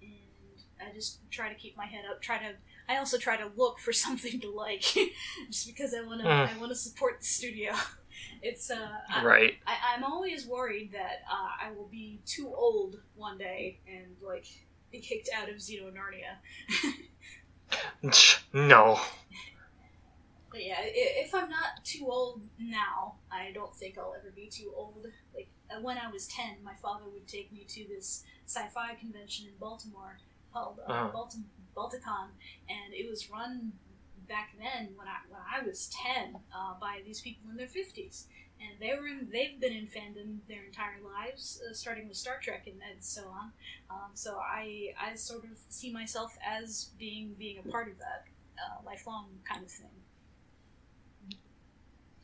[0.00, 2.20] And I just try to keep my head up.
[2.22, 2.54] Try to.
[2.88, 4.82] I also try to look for something to like,
[5.50, 6.26] just because I want to.
[6.28, 6.56] Mm.
[6.56, 7.72] I want to support the studio.
[8.42, 8.88] It's uh.
[9.08, 9.54] I, Right.
[9.66, 14.46] I, I'm always worried that uh, I will be too old one day and like
[14.90, 16.34] be kicked out of Xeno Narnia.
[18.52, 18.98] No.
[20.50, 24.72] But yeah, if I'm not too old now, I don't think I'll ever be too
[24.74, 25.06] old.
[25.34, 29.46] Like uh, when I was ten, my father would take me to this sci-fi convention
[29.46, 30.18] in Baltimore
[30.52, 31.10] called uh, Uh-huh.
[31.14, 31.42] Balti-
[31.76, 32.28] Balticon,
[32.68, 33.72] and it was run
[34.28, 38.26] back then when I when I was ten uh, by these people in their fifties,
[38.60, 42.38] and they were in, they've been in fandom their entire lives, uh, starting with Star
[42.42, 43.52] Trek and, and so on.
[43.90, 48.24] Um, so I I sort of see myself as being being a part of that
[48.58, 49.90] uh, lifelong kind of thing.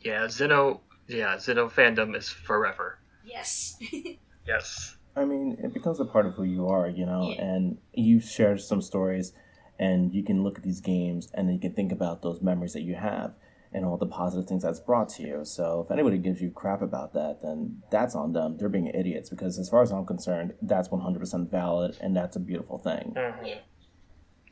[0.00, 0.80] Yeah, Xeno.
[1.08, 2.98] Yeah, Xeno fandom is forever.
[3.24, 3.78] Yes.
[4.46, 4.96] Yes.
[5.16, 7.44] I mean, it becomes a part of who you are, you know, Yeah.
[7.44, 9.32] and you share some stories
[9.78, 12.72] and you can look at these games and then you can think about those memories
[12.72, 13.34] that you have
[13.72, 15.44] and all the positive things that's brought to you.
[15.44, 18.56] So if anybody gives you crap about that, then that's on them.
[18.56, 22.40] They're being idiots because as far as I'm concerned, that's 100% valid and that's a
[22.40, 23.14] beautiful thing.
[23.16, 23.46] Mhm.
[23.46, 23.58] Yeah.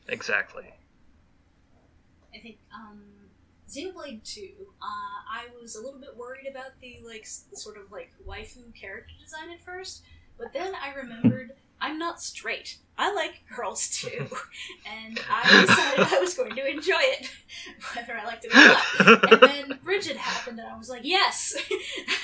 [0.09, 0.73] Exactly.
[2.35, 3.01] I think um,
[3.69, 4.73] Xenoblade Two.
[4.81, 4.85] Uh,
[5.31, 9.13] I was a little bit worried about the like s- sort of like waifu character
[9.23, 10.03] design at first,
[10.37, 11.51] but then I remembered
[11.83, 12.77] I'm not straight.
[12.97, 14.07] I like girls too,
[14.89, 17.29] and I decided I was going to enjoy it,
[17.95, 19.31] whether I liked it or not.
[19.33, 21.53] And then Brighid happened, and I was like, yes.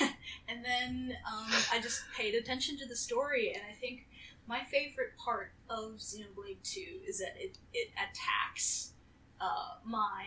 [0.48, 4.06] and then um, I just paid attention to the story, and I think
[4.46, 8.92] my favorite part of Xenoblade Two is that it it attacks
[9.42, 10.24] uh, my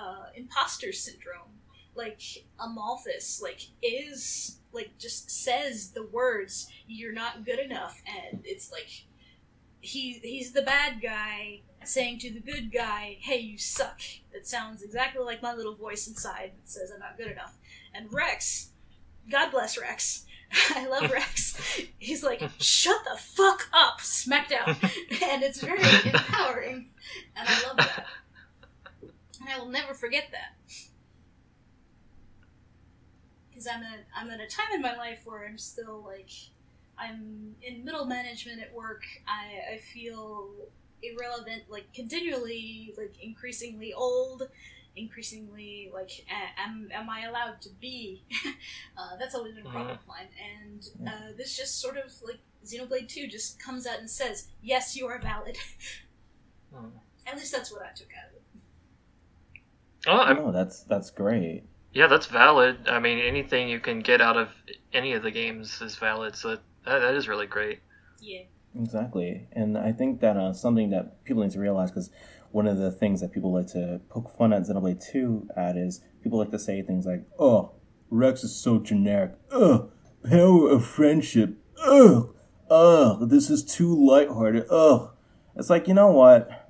[0.00, 1.60] uh, imposter syndrome.
[1.94, 2.22] Like
[2.58, 9.04] Amalthus, like is like just says the words "you're not good enough," and it's like
[9.80, 14.00] he he's the bad guy saying to the good guy, "Hey, you suck."
[14.32, 17.56] That sounds exactly like my little voice inside that says I'm not good enough.
[17.94, 18.70] And Rex,
[19.30, 20.26] God bless Rex.
[20.74, 21.60] I love Rex.
[21.98, 24.68] He's like, "Shut the fuck up, Smackdown,"
[25.22, 26.90] and it's very empowering,
[27.36, 28.06] and I love that.
[29.02, 30.54] And I will never forget that
[33.54, 36.30] because I'm at I'm at a time in my life where I'm still like
[36.98, 39.02] I'm in middle management at work.
[39.26, 40.50] I, I feel
[41.02, 44.48] irrelevant, like continually, like increasingly old,
[44.96, 46.24] increasingly like
[46.58, 48.24] am am I allowed to be?
[48.96, 50.28] uh, that's always been a problem of mine,
[50.58, 54.96] and uh, this just sort of like Xenoblade Two just comes out and says, "Yes,
[54.96, 55.56] you are valid."
[57.26, 58.42] At least that's what I took out of it.
[60.06, 61.64] Oh, I'm, No, that's that's great.
[61.94, 62.88] Yeah, that's valid.
[62.88, 64.48] I mean, anything you can get out of
[64.92, 66.36] any of the games is valid.
[66.36, 67.80] So that, that, that is really great.
[68.20, 68.42] Yeah.
[68.76, 72.10] Exactly, and I think that uh, something that people need to realize because
[72.50, 76.00] one of the things that people like to poke fun at Xenoblade Two at is
[76.24, 77.74] people like to say things like, "Oh,
[78.10, 79.34] Rex is so generic.
[79.52, 79.92] Ugh,
[80.28, 81.56] power of friendship.
[81.80, 82.34] Ugh,
[82.68, 84.66] ugh, this is too lighthearted.
[84.68, 85.10] Ugh."
[85.54, 86.63] It's like you know what?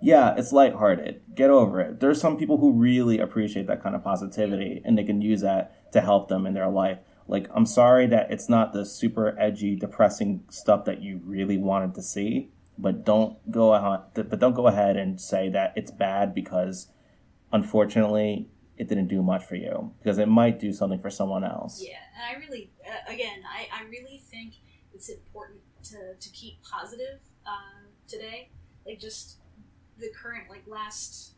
[0.00, 1.22] Yeah, it's lighthearted.
[1.34, 2.00] Get over it.
[2.00, 5.92] There's some people who really appreciate that kind of positivity, and they can use that
[5.92, 6.98] to help them in their life.
[7.26, 11.94] Like, I'm sorry that it's not the super edgy, depressing stuff that you really wanted
[11.96, 14.28] to see, but don't go ahead.
[14.30, 16.88] But don't go ahead and say that it's bad because,
[17.52, 21.82] unfortunately, it didn't do much for you because it might do something for someone else.
[21.84, 24.54] Yeah, and I really, uh, again, I, I really think
[24.94, 28.50] it's important to, to keep positive uh, today.
[28.86, 29.38] Like just
[29.98, 31.32] the current, like last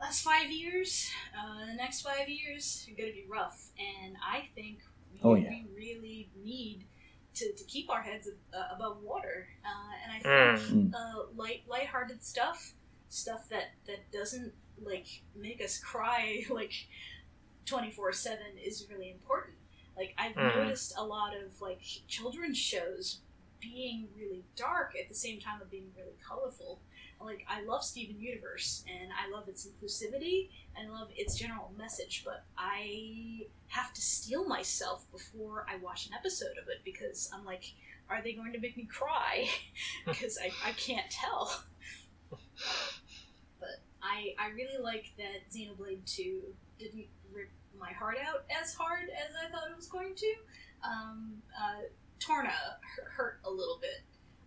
[0.00, 4.48] last five years, uh, the next five years are going to be rough, and I
[4.54, 4.78] think
[5.12, 5.50] we, Oh, yeah.
[5.50, 6.84] we really need
[7.34, 9.46] to, to keep our heads uh, above water.
[9.64, 10.18] Uh, and I
[10.56, 10.94] think Mm.
[10.94, 12.74] uh, light lighthearted stuff,
[13.08, 14.52] stuff that that doesn't
[14.82, 15.06] like
[15.36, 16.72] make us cry like
[17.64, 19.54] twenty four seven is really important.
[19.96, 20.56] Like I've Mm.
[20.56, 23.20] noticed a lot of like children's shows
[23.60, 26.80] being really dark at the same time of being really colorful.
[27.24, 31.72] Like I love Steven Universe and I love its inclusivity and I love its general
[31.76, 37.30] message, but I have to steel myself before I watch an episode of it because
[37.34, 37.64] I'm like,
[38.10, 39.48] are they going to make me cry?
[40.06, 41.62] Because I, I can't tell.
[43.60, 46.40] But I I really like that Xenoblade 2
[46.78, 50.34] didn't rip my heart out as hard as I thought it was going to.
[50.84, 51.82] Um, uh,
[52.18, 52.50] Torna
[52.96, 54.02] hurt, hurt a little bit.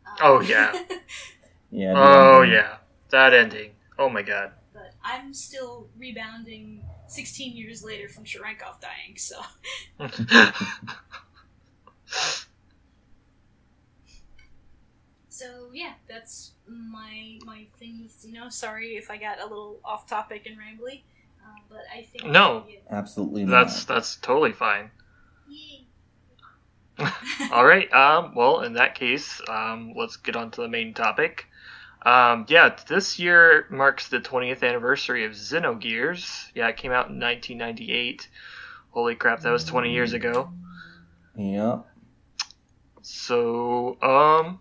[0.05, 0.71] Um, Oh, yeah.
[1.71, 1.93] Yeah.
[1.95, 2.53] Oh ending.
[2.55, 2.77] yeah,
[3.09, 3.71] that ending.
[3.97, 4.51] Oh my god.
[4.73, 9.41] but I'm still rebounding 16 years later from Sharankov dying, so.
[15.29, 18.51] So yeah, that's my my thing with Xeno.
[18.51, 21.01] Sorry if I got a little off topic and rambly,
[21.43, 22.65] uh, but I think No.
[22.69, 22.77] yeah.
[22.89, 23.95] Absolutely that's not.
[23.95, 24.91] that's totally fine.
[27.51, 27.91] All right.
[27.93, 31.45] Um, well, in that case, um, let's get on to the main topic.
[32.05, 36.51] Um, yeah, this year marks the 20th anniversary of Xenogears.
[36.53, 38.27] Yeah, it came out in 1998.
[38.91, 40.53] Holy crap, that was 20 years ago.
[41.35, 41.79] Yeah.
[43.01, 44.59] So, um,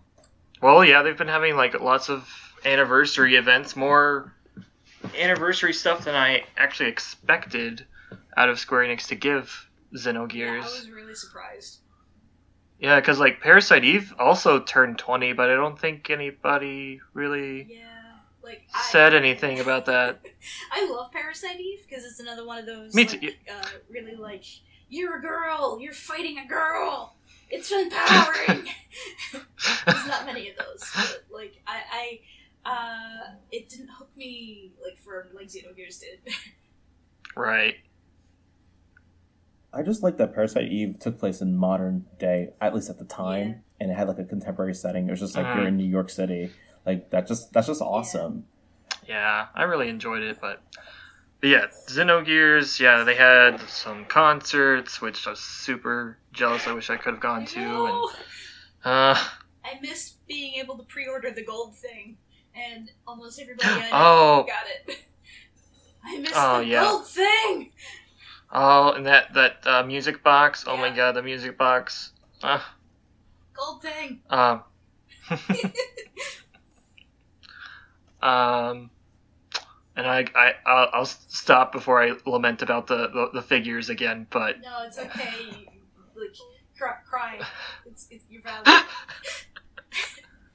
[0.61, 2.27] well, yeah, they've been having like lots of
[2.65, 4.33] anniversary events, more
[5.17, 7.85] anniversary stuff than I actually expected
[8.35, 9.69] out of Square Enix to give
[10.73, 11.79] Yeah, I was really surprised.
[12.85, 17.87] Yeah, because like Parasite Eve also turned 20, but I don't think anybody really Yeah,
[18.43, 20.19] like I, said anything about that.
[20.71, 22.93] I love Parasite Eve because it's another one of those.
[22.93, 23.39] Me like.
[23.51, 24.43] Uh, really like
[24.87, 27.15] you're a girl, you're fighting a girl.
[27.49, 28.67] It's empowering.
[29.33, 32.19] There's not many of those, but like I,
[32.65, 36.35] I, uh, it didn't hook me like for like Xenogears did.
[37.35, 37.77] right.
[39.75, 43.05] I just like that Parasite Eve took place in modern day, at least at the
[43.05, 43.55] time, Yeah.
[43.81, 45.07] and it had like a contemporary setting.
[45.07, 46.51] It was just like you're in New York City.
[46.85, 48.45] Like that just that's just awesome.
[49.07, 50.61] Yeah, I really enjoyed it, but,
[51.41, 52.79] but yeah, Xenogears.
[52.79, 56.65] Yeah, they had some concerts, which I was super jealous.
[56.67, 57.85] I wish I could have gone I to, know.
[57.87, 58.15] and
[58.85, 59.15] uh,
[59.63, 62.17] I missed being able to pre-order the gold thing,
[62.55, 64.45] and almost everybody I know Oh.
[64.47, 64.99] got it.
[66.05, 66.81] I missed Oh, the yeah.
[66.83, 67.71] gold thing.
[68.57, 70.63] Oh, and that that uh, music box.
[70.65, 72.13] Oh my god, the music box.
[72.41, 72.61] Uh,
[73.53, 74.21] Gold thing.
[74.29, 74.63] um,
[78.21, 78.89] um,
[79.97, 84.25] and I I I'll, I'll stop before I lament about the, the, the figures again.
[84.29, 85.67] But No, it's okay.
[86.15, 86.37] like
[86.77, 87.41] cry, cry.
[87.85, 88.67] It's, it's you're valid.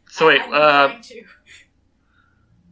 [0.09, 0.47] so wait, I,
[0.87, 1.03] I'm uh,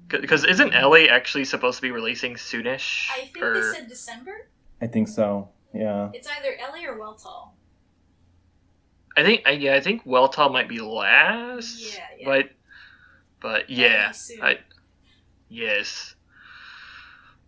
[0.09, 3.11] because isn't Elly actually supposed to be releasing soonish?
[3.12, 3.53] I think or...
[3.61, 4.49] they said December.
[4.81, 5.49] I think so.
[5.74, 6.11] Yeah.
[6.14, 7.51] It's either Elly or Weltall.
[9.16, 11.81] I think I- yeah, I think Weltall might be last.
[11.81, 12.24] Yeah, yeah.
[12.24, 12.51] But
[13.41, 14.12] but yeah,
[14.43, 14.59] I
[15.49, 16.14] yes.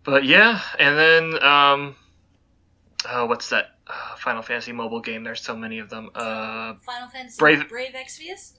[0.04, 1.96] But yeah, and then um
[3.08, 5.22] oh what's that uh, Final Fantasy mobile game?
[5.24, 6.10] There's so many of them.
[6.14, 8.54] Uh Final Fantasy Brave- Brave Exvius.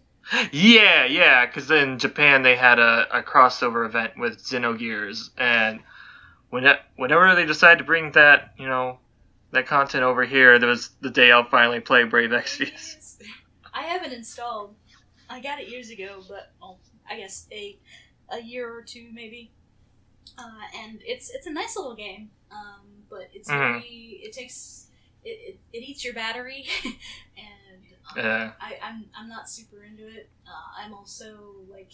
[0.51, 5.81] yeah, yeah, cuz in Japan they had a, a crossover event with Xenogears and
[6.51, 8.99] when it, whenever they decide to bring that, you know,
[9.51, 13.17] that content over here, there was the day I'll finally play Brave Exvius.
[13.73, 14.75] I haven't installed.
[15.29, 16.79] I got it years ago, but well,
[17.09, 17.77] I guess a
[18.29, 19.51] a year or two maybe.
[20.37, 23.57] Uh, and it's it's a nice little game, um, but it's Mhm.
[23.79, 24.87] very it takes
[25.23, 26.65] it, it, it eats your battery,
[27.37, 28.51] and um, Yeah.
[28.59, 30.29] I, I'm I'm not super into it.
[30.47, 31.91] Uh, I'm also like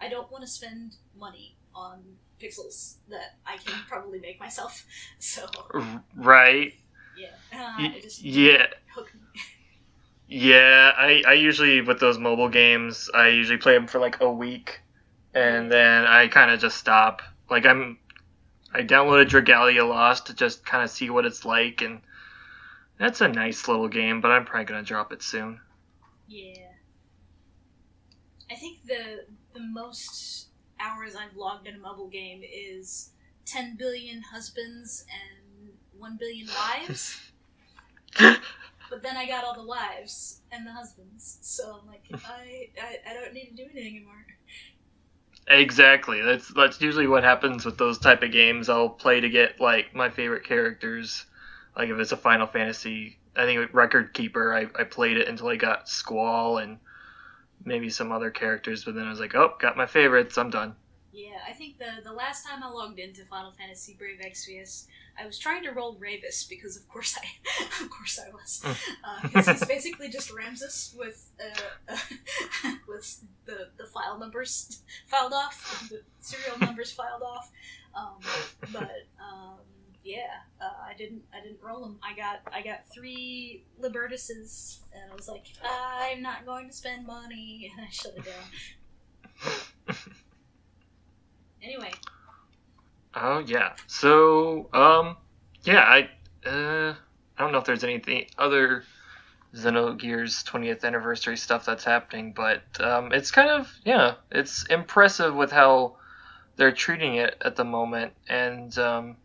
[0.00, 2.02] I don't want to spend money on
[2.40, 4.84] pixels that I can probably make myself.
[5.18, 5.46] So
[6.16, 6.74] Right.
[7.16, 8.66] yeah, uh, Y- yeah.
[10.26, 14.30] Yeah, I, I usually with those mobile games, I usually play them for like a
[14.30, 14.80] week,
[15.34, 17.22] and then I kind of just stop.
[17.50, 17.98] Like I'm,
[18.74, 22.02] I downloaded Dragalia Lost to just kind of see what it's like, and
[22.98, 24.20] that's a nice little game.
[24.20, 25.60] But I'm probably gonna drop it soon.
[26.26, 26.72] Yeah.
[28.50, 29.24] I think the
[29.54, 30.47] the most
[30.80, 33.10] hours I've logged in a mobile game is
[33.44, 37.20] ten billion husbands and one billion wives.
[38.18, 43.10] but then I got all the wives and the husbands, so I'm like, I, I
[43.10, 44.26] I don't need to do it anymore.
[45.48, 46.20] Exactly.
[46.20, 48.68] That's that's usually what happens with those type of games.
[48.68, 51.24] I'll play to get like my favorite characters.
[51.76, 54.54] Like if it's a Final Fantasy, I think Record Keeper.
[54.54, 56.78] I, I played it until I got Squall and
[57.64, 60.38] maybe some other characters, but then I was like, oh, got my favorites.
[60.38, 60.74] I'm done.
[61.12, 64.86] Yeah, I think the the last time I logged into Final Fantasy Brave Exvius,
[65.20, 68.62] I was trying to roll Ravis because of course I, of course I was.
[68.64, 71.96] Uh, it's, it's basically just Ramsus with uh,
[72.88, 77.50] with the the file numbers filed off, the serial numbers filed off.
[77.96, 78.20] Um,
[78.72, 79.58] but um,
[80.04, 81.98] yeah, uh, I didn't I didn't roll them.
[82.02, 87.06] I got I got three Libertuses, and I was like, I'm not going to spend
[87.06, 89.96] money, and I shut it down.
[91.60, 91.90] Anyway,
[93.14, 93.72] Oh yeah.
[93.86, 95.16] So um
[95.64, 96.08] yeah, I
[96.48, 96.94] uh
[97.36, 98.84] I don't know if there's anything other
[99.54, 105.50] Xenogears 20th anniversary stuff that's happening, but um it's kind of yeah, it's impressive with
[105.50, 105.96] how
[106.56, 109.16] they're treating it at the moment and um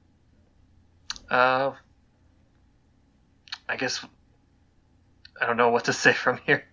[1.29, 1.71] uh
[3.69, 4.05] I guess
[5.41, 6.63] I don't know what to say from here.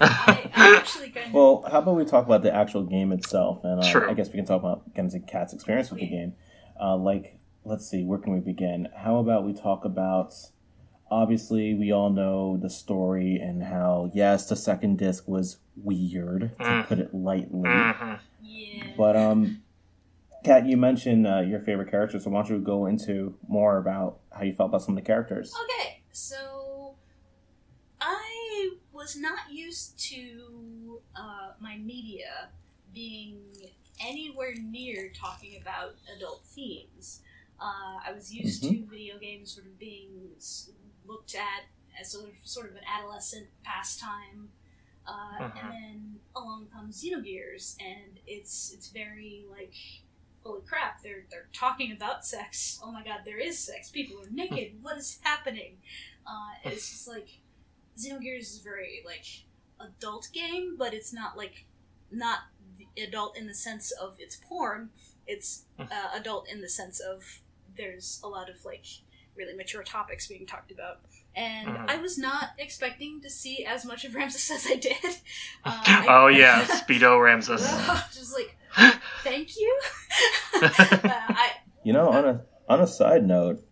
[0.00, 3.60] I, I actually kind of Well, how about we talk about the actual game itself,
[3.64, 4.10] and uh, True.
[4.10, 6.34] I guess we can talk about kind of Cat's experience with the game.
[6.80, 8.88] Uh, like, let's see, where can we begin?
[8.96, 10.34] How about we talk about?
[11.10, 16.64] Obviously, we all know the story and how yes, the second disc was weird to
[16.64, 16.88] Mm.
[16.88, 17.68] put it lightly.
[17.68, 18.18] Mhm.
[18.42, 18.84] yeah.
[18.96, 19.62] But um,
[20.44, 24.18] Kat, you mentioned uh, your favorite characters, so why don't you go into more about
[24.30, 25.54] how you felt about some of the characters?
[25.64, 26.96] Okay, so
[27.98, 32.48] I was not used to uh, my media
[32.92, 33.38] being
[34.00, 37.20] anywhere near talking about adult themes.
[37.58, 40.28] Uh, I was used to video games sort of being
[41.06, 41.64] looked at
[41.98, 44.50] as sort of, sort of an adolescent pastime.
[45.06, 45.64] Uh, Mhm.
[45.64, 49.74] And then along comes Xenogears, and it's it's very like,
[50.44, 51.02] holy crap!
[51.02, 52.78] They're they're talking about sex.
[52.82, 53.90] Oh my god, there is sex.
[53.90, 54.78] People are naked.
[54.82, 55.78] what is happening?
[56.26, 57.28] Uh, it's just like
[57.98, 59.26] Xenogears is a very like
[59.80, 61.64] adult game, but it's not like
[62.10, 62.40] not
[62.78, 64.90] the adult in the sense of it's porn.
[65.26, 67.40] It's uh, adult in the sense of
[67.76, 68.84] there's a lot of like
[69.36, 71.00] really mature topics being talked about.
[71.36, 71.90] And Mhm.
[71.90, 74.94] I was not expecting to see as much of Ramsus as I did.
[75.64, 77.60] Uh, I- oh yeah, Speedo Ramsus.
[78.14, 78.56] just like
[79.22, 79.80] thank you.
[80.62, 81.50] uh, I,
[81.82, 83.62] You know, on a on a side note,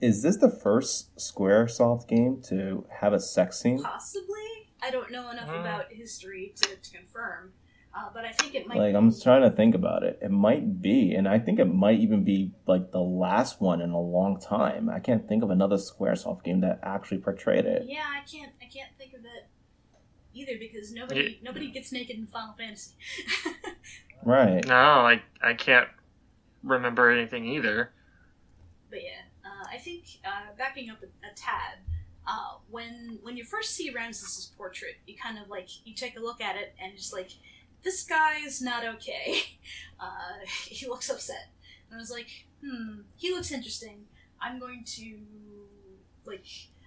[0.00, 3.82] is this the first SquareSoft game to have a sex scene?
[3.82, 4.34] Possibly.
[4.82, 5.60] I don't know enough Mm.
[5.60, 7.52] about history to, to confirm.
[7.94, 8.78] Uh, but I think it might.
[8.78, 10.18] Like I'm trying to think about it.
[10.22, 13.90] It might be, and I think it might even be like the last one in
[13.90, 14.88] a long time.
[14.88, 17.86] I can't think of another SquareSoft game that actually portrayed it.
[17.88, 18.52] Yeah, I can't.
[18.62, 19.48] I can't think of it
[20.38, 22.92] either because nobody nobody gets naked in Final Fantasy.
[24.24, 24.66] right.
[24.66, 25.88] No, I I can't
[26.62, 27.90] remember anything either.
[28.90, 31.78] But yeah, uh, I think uh, backing up a, a tad,
[32.26, 36.20] uh, when when you first see Ramsus's portrait, you kind of like you take a
[36.20, 37.30] look at it and just like
[37.82, 39.42] this guy is not okay.
[40.00, 41.50] Uh, he looks upset,
[41.90, 42.28] and I was like,
[42.64, 44.04] hmm, he looks interesting.
[44.40, 45.18] I'm going to
[46.24, 46.44] like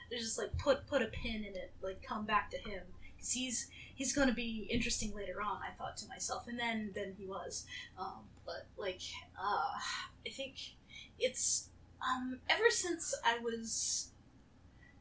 [0.10, 2.84] just like put put a pin in it, like come back to him
[3.22, 5.59] because he's he's going to be interesting later on.
[5.61, 7.65] I thought to myself, and then then he was.
[7.97, 9.01] Um, but like,
[9.39, 9.80] uh,
[10.26, 10.55] I think
[11.19, 11.69] it's
[12.01, 14.09] um, ever since I was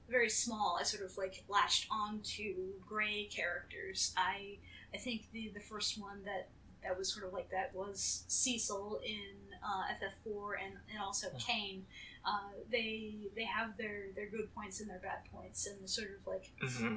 [0.08, 2.54] very small, I sort of like latched on to
[2.86, 4.12] gray characters.
[4.16, 4.58] I
[4.94, 6.48] I think the the first one that
[6.82, 11.84] that was sort of like that was Cecil in uh, FF4 and, and also Kain.
[12.24, 16.26] Uh, they they have their, their good points and their bad points, and sort of
[16.26, 16.96] like hmm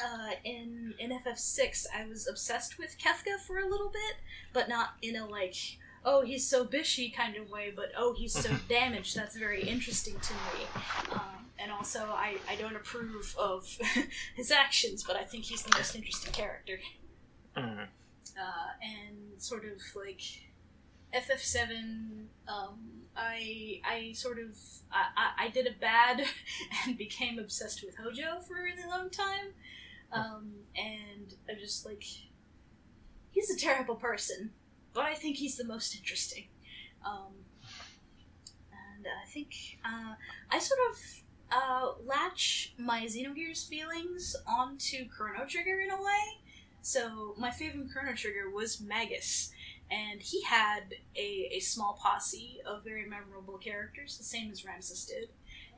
[0.00, 4.16] uh, in in FF6, I was obsessed with Kefka for a little bit,
[4.52, 5.56] but not in a like,
[6.04, 9.16] oh, he's so bishy kind of way, but oh, he's so damaged.
[9.16, 10.66] That's very interesting to me.
[11.12, 13.78] Um, and also, I, I don't approve of
[14.36, 16.78] his actions, but I think he's the most interesting character.
[17.56, 17.80] hmm
[18.38, 20.20] Uh, and sort of like
[21.12, 22.78] FF7, um,
[23.16, 24.56] I I sort of
[24.92, 26.22] I, I, I did a bad
[26.86, 29.54] and became obsessed with Hojo for a really long time,
[30.12, 32.04] um, and I'm just like
[33.30, 34.50] he's a terrible person,
[34.92, 36.48] but I think he's the most interesting,
[37.04, 37.32] um,
[38.72, 39.54] and I think
[39.84, 40.14] uh,
[40.50, 40.98] I sort of
[41.50, 46.42] uh, latch my Xenogears feelings onto Chrono Trigger in a way.
[46.82, 49.52] So my favorite Chrono Trigger was Magus,
[49.90, 55.06] and he had a, a small posse of very memorable characters, the same as Ramsus
[55.06, 55.28] did.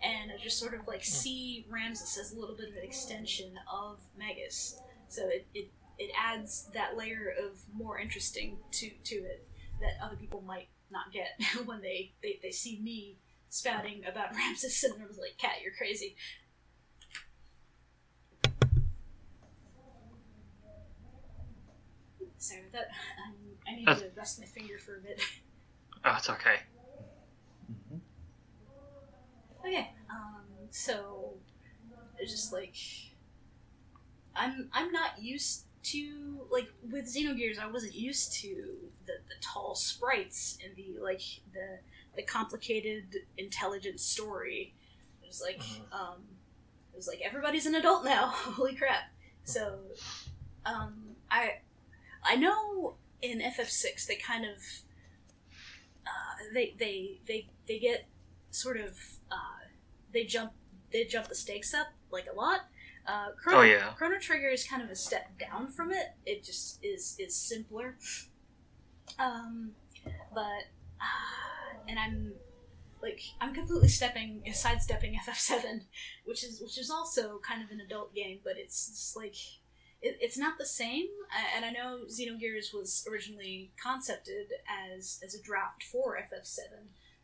[0.03, 3.53] And I just sort of like see Ramsus as a little bit of an extension
[3.71, 4.81] of Magus.
[5.09, 9.47] So it, it, it adds that layer of more interesting to, to it
[9.81, 11.29] that other people might not get
[11.67, 13.19] when they, they, they see me
[13.51, 16.17] spouting about Ramsus and I was like, Cat, you're crazy.
[22.39, 22.89] Sorry about that.
[23.27, 23.35] Um,
[23.69, 25.21] I need to rest my finger for a bit.
[26.05, 26.61] Oh, it's okay.
[29.65, 31.35] Okay, um, so
[32.19, 32.77] it's just like
[34.35, 37.59] I'm I'm not used to like with Xenogears.
[37.59, 38.49] I wasn't used to
[39.07, 41.79] the, the tall sprites and the like the
[42.17, 44.75] the complicated, intelligent story.
[45.23, 45.93] It was like Mhm.
[45.93, 46.23] um,
[46.93, 48.27] it was like everybody's an adult now.
[48.29, 49.11] Holy crap!
[49.45, 49.79] So
[50.67, 51.59] um, I
[52.25, 54.59] I know in FF6 they kind of
[56.07, 56.11] uh,
[56.53, 58.07] they they they they get
[58.51, 58.99] sort of
[60.13, 60.53] they jump
[60.93, 62.61] they jump the stakes up like a lot.
[63.07, 63.93] Uh, Chrono, Oh, yeah.
[63.97, 66.15] Chrono Trigger is kind of a step down from it.
[66.27, 67.97] It just is is simpler.
[69.19, 69.73] Um,
[70.35, 70.65] but
[71.01, 72.33] uh, and I'm
[73.03, 75.83] like I'm completely stepping sidestepping FF7,
[76.25, 79.35] which is which is also kind of an adult game, but it's just like
[80.03, 81.07] it, it's not the same.
[81.57, 84.49] And I know Xenogears was originally concepted
[84.95, 86.59] as as a draft for FF7,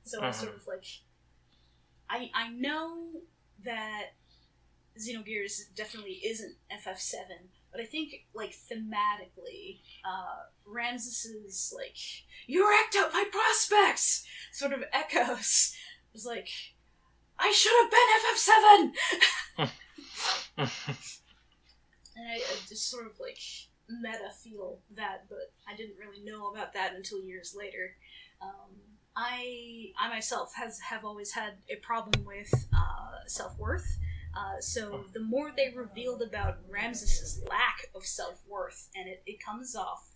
[0.05, 0.35] so I Mhm.
[0.35, 0.85] sort of like
[2.09, 3.23] I I know
[3.65, 4.15] that
[4.99, 7.25] Xenogears definitely isn't FF7,
[7.71, 11.97] but I think like thematically, uh, Ramsus's like
[12.47, 15.75] "You wrecked up my prospects" sort of echoes.
[16.09, 16.49] It was like
[17.39, 18.09] I should have been
[19.59, 19.71] FF7.
[22.17, 23.39] And I, I just sort of like
[23.89, 27.95] meta feel that, but I didn't really know about that until years later.
[28.41, 28.77] Um,
[29.17, 33.99] I I myself has have always had a problem with uh, self worth.
[34.37, 39.43] Uh, so the more they revealed about Ramsus's lack of self worth, and it, it
[39.43, 40.11] comes off,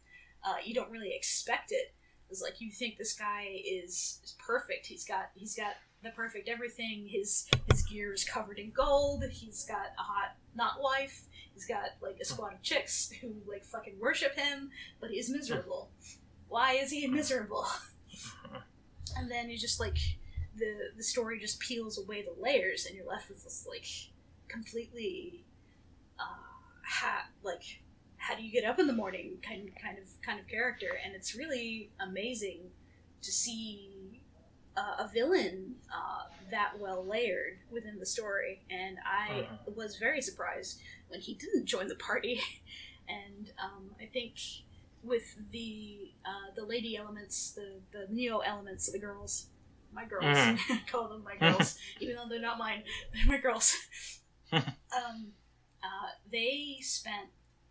[0.44, 1.94] uh, you don't really expect it.
[2.28, 4.86] It's like you think this guy is, is perfect.
[4.86, 7.08] He's got he's got the perfect everything.
[7.08, 9.24] His his gear is covered in gold.
[9.30, 11.22] He's got a hot not wife.
[11.54, 14.70] He's got like a squad of chicks who like fucking worship him,
[15.00, 15.90] but he's miserable.
[16.48, 17.66] Why is he miserable?
[19.16, 19.98] and then you just like
[20.56, 23.86] the the story just peels away the layers, and you're left with this like
[24.48, 25.44] completely
[26.18, 26.24] uh,
[26.86, 27.80] ha- like
[28.16, 31.14] how do you get up in the morning kind kind of kind of character, and
[31.14, 32.60] it's really amazing
[33.22, 34.20] to see
[34.76, 40.80] uh, a villain uh, that well layered within the story, and I was very surprised
[41.08, 42.40] when he didn't join the party.
[43.08, 44.34] and um, I think
[45.02, 49.46] with the uh, the lady elements, the the neo elements, the girls,
[49.92, 50.86] my girls, Mhm.
[50.90, 53.74] call them my girls, even though they're not mine, they're my girls.
[54.52, 55.32] um,
[55.82, 57.30] uh, they spent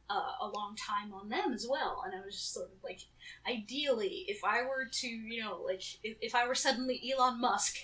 [0.10, 3.02] uh, a long time on them as well, and I was just sort of like,
[3.48, 7.76] ideally, if I were to, you know, like if, if I were suddenly Elon Musk.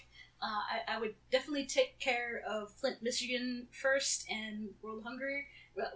[0.41, 0.47] Uh,
[0.91, 5.45] I, I would definitely take care of Flint, Michigan first, and World Hunger,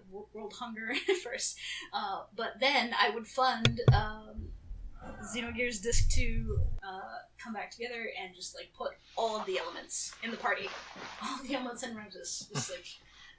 [0.10, 1.58] World Hunger first.
[1.94, 4.50] Uh, but then I would fund um,
[5.24, 7.00] Xenogears Disc 2 uh,
[7.42, 10.70] come back together and just like put all of the elements in the party.
[11.24, 12.52] All the elements in Ramsus.
[12.54, 12.86] Just like,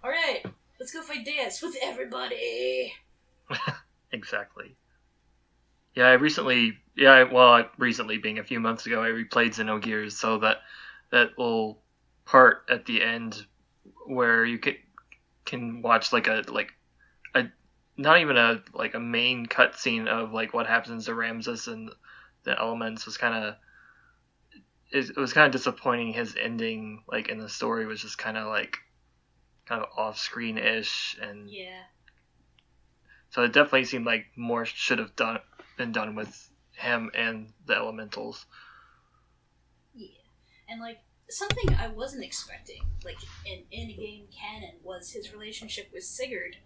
[0.05, 0.45] alright,
[0.79, 2.93] let's go fight Deus with everybody.
[4.13, 4.75] Exactly.
[5.95, 10.39] Yeah, I recently, yeah, well, recently being a few months ago, I replayed Xenogears, so
[10.39, 10.59] that
[11.11, 11.83] that little
[12.25, 13.45] part at the end
[14.07, 14.77] where you can
[15.45, 16.73] can watch like a like
[17.35, 17.45] a
[17.97, 21.91] not even a like a main cutscene of like what happens to Ramsus and
[22.45, 23.55] the elements was kind of
[24.93, 26.13] it, it was kind of disappointing.
[26.13, 28.79] His ending, like in the story, was just kind of like
[29.67, 31.85] kind of off screen ish and Yeah.
[33.31, 35.41] so it definitely seemed like more should have done
[35.77, 38.47] been done with him and the elementals.
[39.95, 40.09] Yeah.
[40.69, 40.99] And like
[41.31, 46.57] something I wasn't expecting, like in in game canon, was his relationship with Sigurd.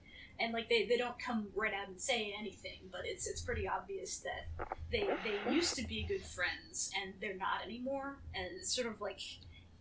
[0.40, 3.68] And like they, they don't come right out and say anything, but it's it's pretty
[3.68, 8.18] obvious that they they used to be good friends and they're not anymore.
[8.34, 9.20] And it's sort of like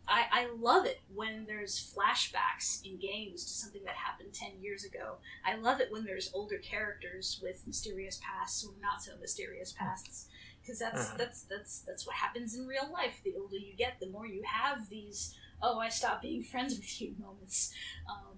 [0.07, 4.83] I, I love it when there's flashbacks in games to something that happened 10 years
[4.83, 5.15] ago.
[5.45, 10.27] I love it when there's older characters with mysterious pasts or not so mysterious pasts
[10.63, 11.17] because that's Mhm.
[11.17, 13.19] that's that's that's what happens in real life.
[13.23, 17.01] The older you get, the more you have these "oh, I stopped being friends with
[17.01, 17.73] you" moments,
[18.09, 18.37] um,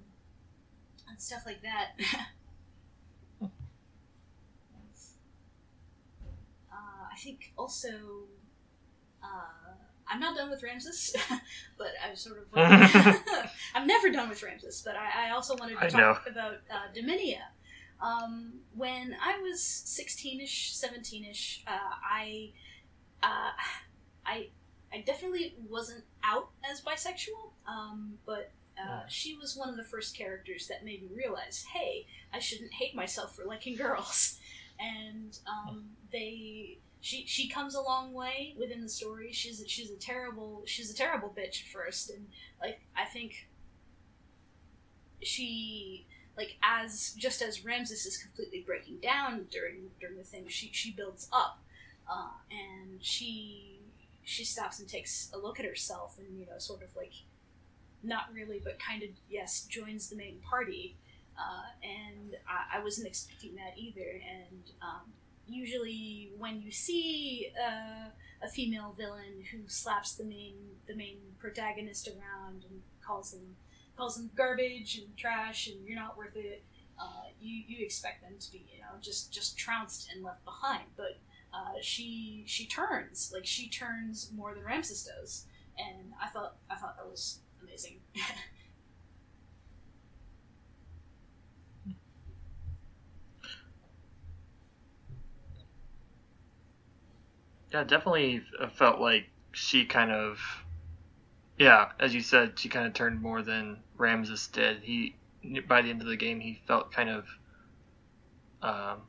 [1.07, 1.99] and stuff like that.
[6.71, 7.89] uh, I think also.
[9.23, 9.73] Uh,
[10.07, 11.15] I'm not done with Ramsus,
[11.79, 12.45] but I'm sort of.
[13.73, 16.93] I'm never done with Ramsus, but I, I also wanted to I talk about uh,
[16.95, 17.41] Dominia.
[18.01, 22.51] Um, when I was 16ish, 17ish, uh, I,
[23.23, 23.51] uh,
[24.25, 24.49] I,
[24.93, 30.17] I definitely wasn't out as bisexual, um, but uh, she was one of the first
[30.17, 34.39] characters that made me realize, hey, I shouldn't hate myself for liking girls.
[34.77, 39.31] And um, they, she, she comes a long way within the story.
[39.31, 42.27] She's she's a terrible she's a terrible bitch at first, and
[42.59, 43.47] like I think
[45.21, 46.05] she
[46.37, 50.91] like as just as Ramsus is completely breaking down during during the thing, she she
[50.91, 51.59] builds up,
[52.09, 53.79] uh, and she
[54.23, 57.13] she stops and takes a look at herself, and you know, sort of like
[58.03, 60.95] not really, but kind of yes, joins the main party,
[61.37, 65.11] uh, and I, I wasn't expecting that either, and um,
[65.47, 68.09] usually when you see uh,
[68.43, 70.55] a female villain who slaps the main
[70.87, 73.55] the main protagonist around and calls them
[73.97, 76.63] calls them garbage and trash and you're not worth it.
[76.99, 80.85] Uh, you you expect them to be you know just just trounced and left behind,
[80.95, 81.19] but
[81.53, 85.45] uh, she she turns like she turns more than Ramsus does,
[85.77, 87.99] and I thought I thought that was amazing.
[97.73, 98.41] Yeah, definitely
[98.75, 100.39] felt like she kind of,
[101.57, 104.81] yeah, as you said, she kind of turned more than Ramsus did.
[104.83, 105.15] He,
[105.67, 107.25] by the end of the game, he felt kind of,
[108.61, 109.01] um,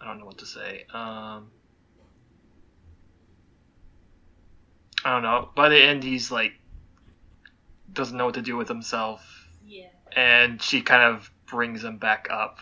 [0.00, 0.86] I don't know what to say.
[0.92, 1.50] Um,
[5.04, 5.50] I don't know.
[5.54, 6.52] By the end, he's like
[7.92, 9.26] doesn't know what to do with himself,
[9.66, 12.58] yeah, and she kind of brings him back up.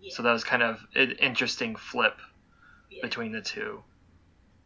[0.00, 2.16] yeah, So that was kind of an interesting flip
[2.90, 3.02] yeah.
[3.02, 3.82] between the two.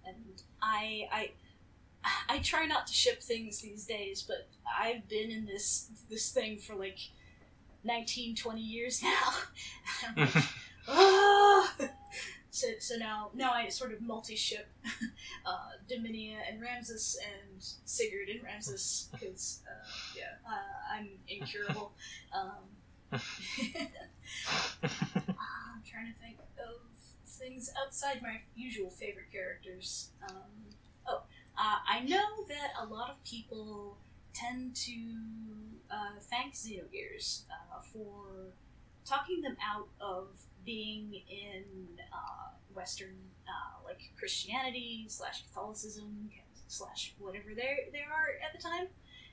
[0.07, 0.17] and
[0.63, 1.31] I I
[2.29, 4.49] I try not to ship things these days, but
[4.79, 6.99] I've been in this this thing for like
[7.85, 9.33] 19, 20 years now.
[10.17, 10.35] Like,
[10.89, 11.75] "Ah!"
[12.51, 14.69] so so now now I sort of multi ship
[15.47, 19.87] uh, Dominia and Ramsus and Sigurd and Ramsus because uh,
[20.17, 21.93] yeah uh, I'm incurable.
[22.33, 22.71] Um,
[23.13, 23.21] I'm
[25.85, 26.77] trying to think of
[27.27, 30.11] things outside my usual favorite characters.
[30.29, 30.75] Um,
[31.59, 33.99] uh, I know that a lot of people
[34.33, 34.93] tend to
[35.91, 38.53] uh, thank Xenogears uh, for
[39.05, 40.29] talking them out of
[40.65, 41.65] being in
[42.13, 43.15] uh, Western,
[43.47, 46.31] uh, like Christianity slash Catholicism
[46.67, 48.87] slash whatever there they are at the time,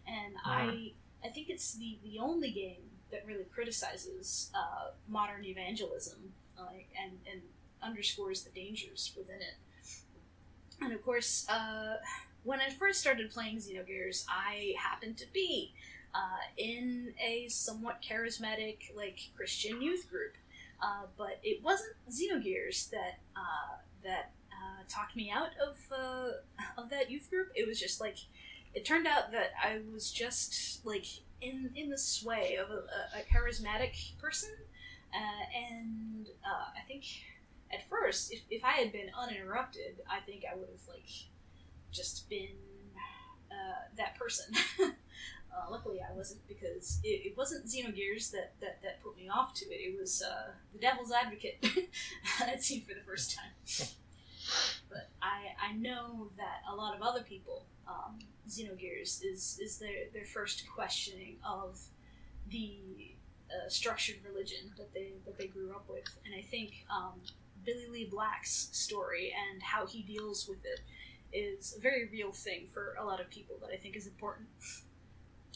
[0.08, 0.92] and I
[1.24, 7.14] I think it's the the only game that really criticizes uh, modern evangelism, like and
[7.32, 7.42] and
[7.82, 9.56] underscores the dangers within it.
[10.82, 11.98] And of course, uh,
[12.44, 15.74] when I first started playing Xenogears, I happened to be
[16.14, 20.34] uh, in a somewhat charismatic, like Christian youth group.
[20.82, 26.32] Uh, but it wasn't Xenogears that uh, that uh, talked me out of uh,
[26.82, 27.50] of that youth group.
[27.56, 28.18] It was just like
[28.74, 31.06] it turned out that I was just like
[31.42, 34.50] in in the sway of a, a charismatic person,
[35.14, 37.04] and I think
[37.74, 41.10] at first, if, if I had been uninterrupted, I think I would have like
[41.92, 42.56] just been
[43.52, 44.54] uh, that person.
[44.82, 49.54] uh, luckily, I wasn't because it, it, wasn't Xenogears that, that, that put me off
[49.56, 49.76] to it.
[49.76, 51.66] It was uh, the Devil's Advocate
[52.42, 53.88] I'd seen for the first time.
[54.90, 58.20] but I I know that a lot of other people, um,
[58.50, 61.80] Xenogears is is their their first questioning of
[62.50, 63.14] the
[63.50, 67.22] uh, structured religion that they that they grew up with, and I think um,
[67.66, 70.82] Billy Lee Black's story and how he deals with it
[71.34, 74.48] is a very real thing for a lot of people that I think is important.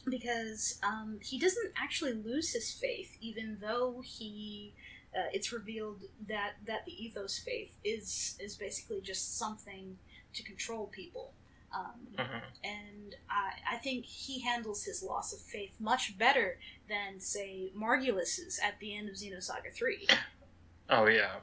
[0.08, 4.74] Because um, he doesn't actually lose his faith, even though he.
[5.16, 9.98] Uh, it's revealed that, that the ethos faith is is basically just something
[10.34, 11.32] to control people.
[11.74, 12.38] Um, mm-hmm.
[12.66, 18.60] And I, I think he handles his loss of faith much better than, say, Margulis's
[18.64, 20.08] at the end of Xenosaga 3.
[20.90, 21.38] Oh, yeah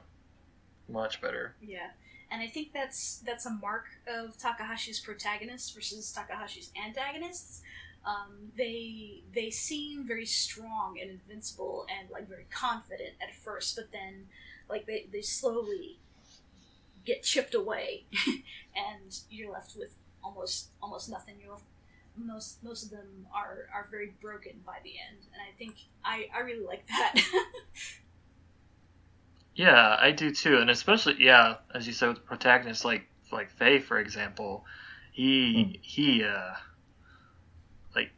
[0.89, 1.55] much better.
[1.61, 1.89] Yeah,
[2.31, 7.61] and I think that's that's a mark of Takahashi's protagonists versus Takahashi's antagonists.
[8.05, 13.91] Um, they they seem very strong and invincible and like very confident at first, but
[13.91, 14.25] then
[14.69, 15.99] like they, they slowly
[17.05, 18.05] get chipped away,
[18.75, 21.35] and you're left with almost almost nothing.
[21.41, 21.63] You're left,
[22.17, 26.27] most most of them are are very broken by the end, and I think I
[26.35, 27.15] I really like that.
[29.55, 33.79] Yeah, I do too, and especially yeah, as you said with protagonists like like Fei,
[33.79, 34.65] for example,
[35.11, 35.79] he mm.
[35.81, 36.53] he uh
[37.95, 38.11] like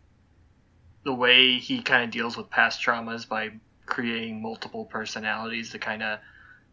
[1.04, 3.52] the way he kind of deals with past traumas by
[3.86, 6.20] creating multiple personalities to kind of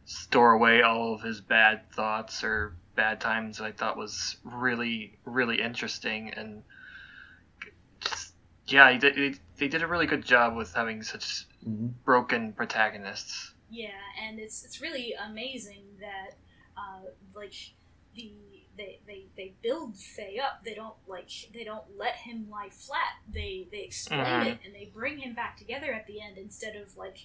[0.05, 3.61] store away all of his bad thoughts or bad times.
[3.61, 6.63] I thought was really really interesting and
[8.01, 8.33] just
[8.67, 11.89] yeah, did, they did a really good job with having such mm-hmm.
[12.05, 13.52] broken protagonists.
[13.73, 13.89] Yeah,
[14.23, 16.37] and it's it's really amazing that
[16.77, 17.55] uh, like
[18.15, 18.33] the
[18.77, 20.63] they, they, they build Fei up.
[20.65, 23.15] They don't like they don't let him lie flat.
[23.33, 24.49] They they explain mm-hmm.
[24.49, 27.19] it and they bring him back together at the end instead of like,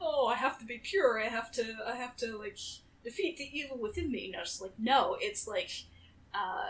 [0.00, 1.20] oh, I have to be pure.
[1.20, 2.58] I have to I have to like
[3.04, 4.30] defeat the evil within me.
[4.32, 5.70] No, it's like no, it's like
[6.34, 6.68] uh,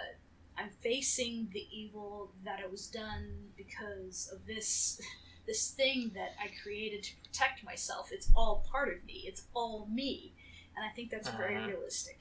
[0.58, 5.00] I'm facing the evil that it was done because of this
[5.46, 8.10] this thing that I created to protect myself.
[8.12, 9.24] It's all part of me.
[9.26, 10.32] It's all me,
[10.76, 11.38] and I think that's uh-huh.
[11.38, 12.18] very realistic.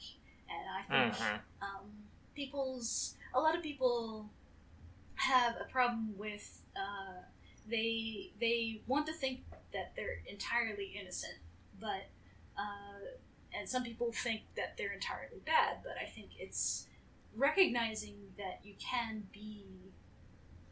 [0.49, 1.37] And I think uh-huh.
[1.61, 1.85] um,
[2.35, 4.29] people's a lot of people
[5.15, 7.21] have a problem with uh,
[7.69, 9.41] they they want to think
[9.73, 11.37] that they're entirely innocent,
[11.79, 12.07] but
[12.57, 13.17] uh,
[13.53, 15.77] and some people think that they're entirely bad.
[15.83, 16.87] But I think it's
[17.35, 19.65] recognizing that you can be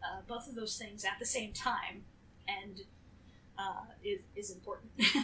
[0.03, 2.03] uh, both of those things at the same time
[2.47, 2.81] and
[3.57, 4.91] uh, is is important.
[4.99, 5.17] uh-huh.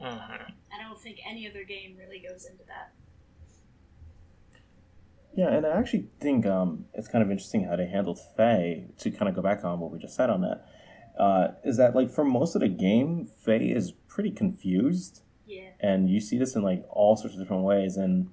[0.72, 2.92] I don't think any other game really goes into that.
[5.36, 8.86] Yeah, and I actually think um, it's kind of interesting how they handled Fei.
[8.98, 10.66] To kind of go back on what we just said on that,
[11.18, 15.22] uh, is that like for most of the game, Fei is pretty confused.
[15.46, 15.70] Yeah.
[15.80, 17.96] And you see this in like all sorts of different ways.
[17.96, 18.30] And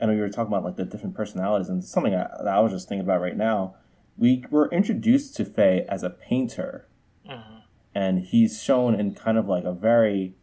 [0.00, 2.60] I know you were talking about like the different personalities, and something I, that I
[2.60, 3.76] was just thinking about right now.
[4.16, 6.86] We were introduced to Fei as a painter
[7.28, 7.58] Mm-hmm.
[7.94, 10.34] And he's shown in kind of like a very,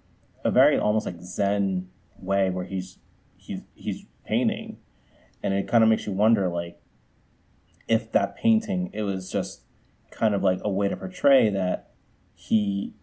[0.43, 2.97] a very almost like Zen way where he's
[3.38, 4.77] he's he's painting,
[5.43, 6.79] and it kind of makes you wonder like
[7.88, 9.63] if that painting it was just
[10.11, 11.91] kind of like a way to portray that
[12.36, 12.93] he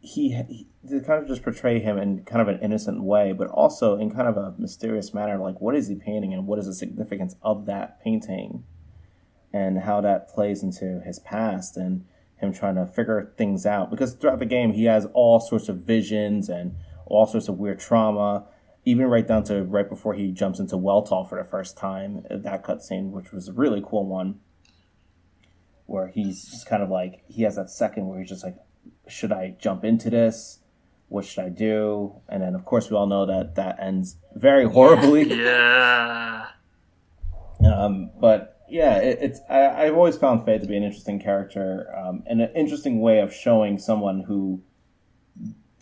[0.00, 3.48] he, he to kind of just portray him in kind of an innocent way, but
[3.48, 5.38] also in kind of a mysterious manner.
[5.38, 8.64] Like, what is he painting, and what is the significance of that painting,
[9.52, 12.04] and how that plays into his past, and
[12.40, 13.90] him trying to figure things out.
[13.90, 16.76] Because throughout the game he has all sorts of visions and
[17.06, 18.46] all sorts of weird trauma
[18.84, 22.64] even right down to right before he jumps into Weltall for the first time that
[22.64, 24.40] cutscene which was a really cool one
[25.86, 28.56] where he's just kind of like he has that second where he's just like
[29.06, 30.60] should I jump into this?
[31.08, 32.20] What should I do?
[32.28, 35.32] And then of course we all know that that ends very horribly.
[37.60, 37.74] Yeah.
[37.74, 41.92] Um, but yeah, it, it's I, have always found Fei to be an interesting character
[41.96, 44.62] um, and an interesting way of showing someone who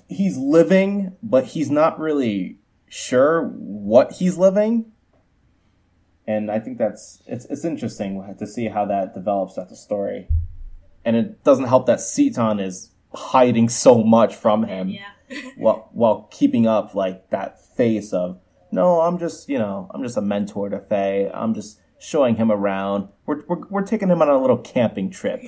[0.09, 2.59] he's living, but he's not really
[2.89, 4.93] sure what he's living.
[6.27, 10.29] And I think that's it's it's interesting to see how that develops throughout the story.
[11.05, 15.11] And it doesn't help that Citan is hiding so much from him Yeah.
[15.57, 18.41] while while keeping up like that face of
[18.73, 21.31] no, I'm just you know I'm just a mentor to Fei.
[21.33, 23.09] I'm just showing him around.
[23.27, 25.43] We're we're, we're taking him on a little camping trip.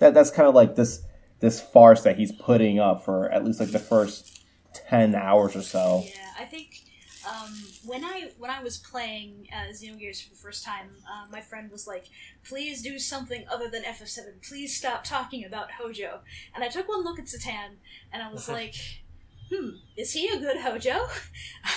[0.00, 1.02] That that's kind of like this
[1.40, 4.42] this farce that he's putting up for at least like the first
[4.72, 6.04] ten hours or so.
[6.06, 6.82] Yeah, I think
[7.28, 7.52] um,
[7.84, 11.70] when I when I was playing uh, Xenogears for the first time, uh, my friend
[11.70, 12.06] was like,
[12.44, 14.46] "Please do something other than FF7.
[14.46, 16.20] Please stop talking about Hojo."
[16.54, 17.76] And I took one look at Citan,
[18.12, 18.74] and I was like,
[19.52, 21.06] "Hmm, is he a good Hojo?"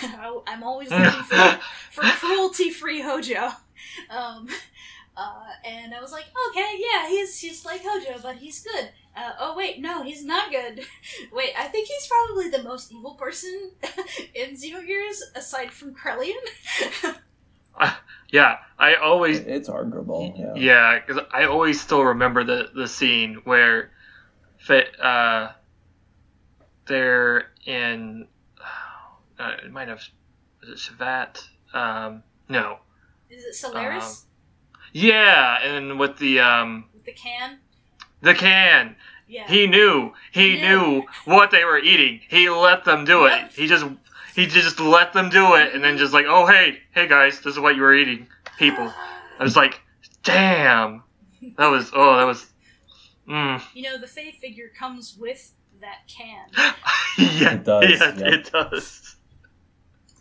[0.47, 1.59] I'm always looking for
[1.91, 3.51] for cruelty-free Hojo.
[4.09, 4.47] Um,
[5.17, 9.31] uh, and I was like, "Okay, yeah, he's he's like Hojo, but he's good." Uh,
[9.39, 10.83] oh wait, no, he's not good.
[11.31, 13.71] wait, I think he's probably the most evil person
[14.33, 16.33] in Xenogears aside from Krelian.
[18.33, 20.33] Yeah, I always It's arguable.
[20.35, 20.53] Yeah.
[20.55, 23.91] Yeah, because I always still remember the the scene where,
[24.57, 25.51] Fa- uh,
[26.87, 28.27] they're in.
[29.39, 29.99] Uh, it might have.
[30.61, 31.43] Is it Shevat?
[31.73, 32.77] Um, no.
[33.33, 34.25] Is it Solaris
[34.91, 37.59] Yeah, and with the um with the can?
[38.21, 38.95] the can,
[39.27, 39.47] Yeah.
[39.47, 40.79] he knew he He knew.
[40.79, 41.03] knew.
[41.25, 42.21] what they were eating.
[42.29, 43.45] He let them do Yep.
[43.47, 43.51] it.
[43.53, 43.85] He just
[44.35, 47.53] he just let them do it, and then just like, oh hey hey guys, this
[47.53, 48.27] is what you were eating,
[48.57, 48.91] people.
[49.39, 49.81] I was like,
[50.23, 51.03] damn,
[51.57, 52.45] that was oh that was.
[53.27, 53.61] Mm.
[53.73, 56.45] You know, the Fei figure comes with that can.
[57.17, 58.33] yeah, It does, Yeah, yep.
[58.33, 59.02] it does.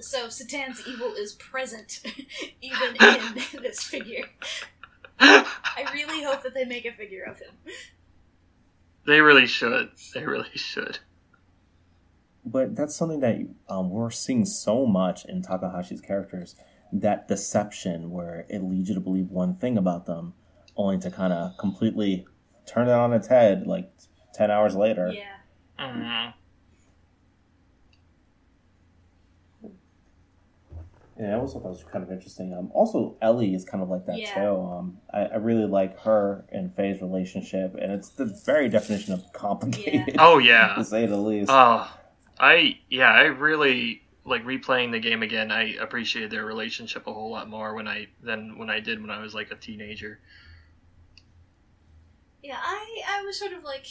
[0.02, 2.00] So Citan's evil is present
[2.60, 4.24] even in this figure.
[5.20, 7.54] I really hope that they make a figure of him.
[9.06, 9.90] they really should.
[10.14, 10.98] They really should.
[12.44, 13.38] But that's something that
[13.68, 16.56] um, we're seeing so much in Takahashi's characters
[16.92, 20.34] that deception where it leads you to believe one thing about them
[20.76, 22.26] only to kind of completely
[22.66, 23.90] turn it on its head like
[24.34, 25.12] 10 hours later.
[25.12, 25.36] Yeah.
[25.78, 26.34] Mm.
[31.22, 32.52] Yeah, I always thought that was kind of interesting.
[32.52, 34.34] Um, also, Elly is kind of like that Yeah.
[34.34, 34.40] too.
[34.40, 39.32] Um, I, I really like her and Fei's relationship, and it's the very definition of
[39.32, 41.48] complicated, Oh yeah, to say the least.
[41.52, 41.88] Oh,
[42.40, 43.12] I yeah.
[43.12, 45.52] I really like replaying the game again.
[45.52, 49.10] I appreciated their relationship a whole lot more when I than when I did when
[49.10, 50.18] I was like a teenager.
[52.42, 53.86] Yeah, I I was sort of like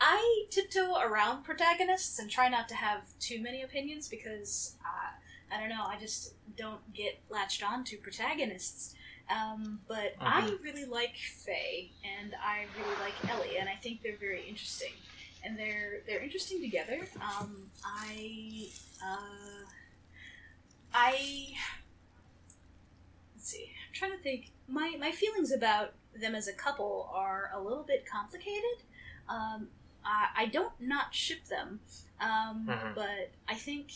[0.00, 5.10] I tiptoe around protagonists and try not to have too many opinions because uh,
[5.52, 8.94] I don't know, I just don't get latched on to protagonists.
[9.30, 14.16] Um, but I really like Fei and I really like Elly, and I think they're
[14.16, 14.92] very interesting.
[15.44, 17.06] And they're they're interesting together.
[17.20, 18.68] Um, I
[19.04, 19.64] uh,
[20.94, 21.54] I
[23.34, 23.70] let's see.
[23.86, 24.50] I'm trying to think.
[24.66, 28.82] My my feelings about them as a couple are a little bit complicated.
[29.28, 29.68] Um,
[30.04, 31.80] I, I don't not ship them,
[32.20, 32.94] um, Mhm.
[32.94, 33.90] but I think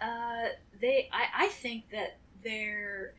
[0.00, 0.48] uh,
[0.80, 1.08] they.
[1.12, 3.14] I, I think that their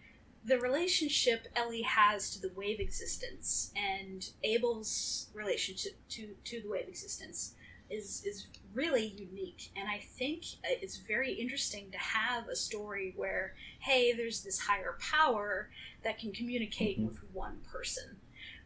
[0.46, 6.88] the relationship Elly has to the wave existence and Abel's relationship to to the wave
[6.88, 7.56] existence
[7.90, 13.56] is is really unique and i think it's very interesting to have a story where
[13.80, 15.72] hey there's this higher power
[16.04, 17.08] that can communicate Mhm.
[17.08, 18.18] with one person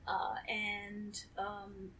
[0.05, 1.91] uh, and um,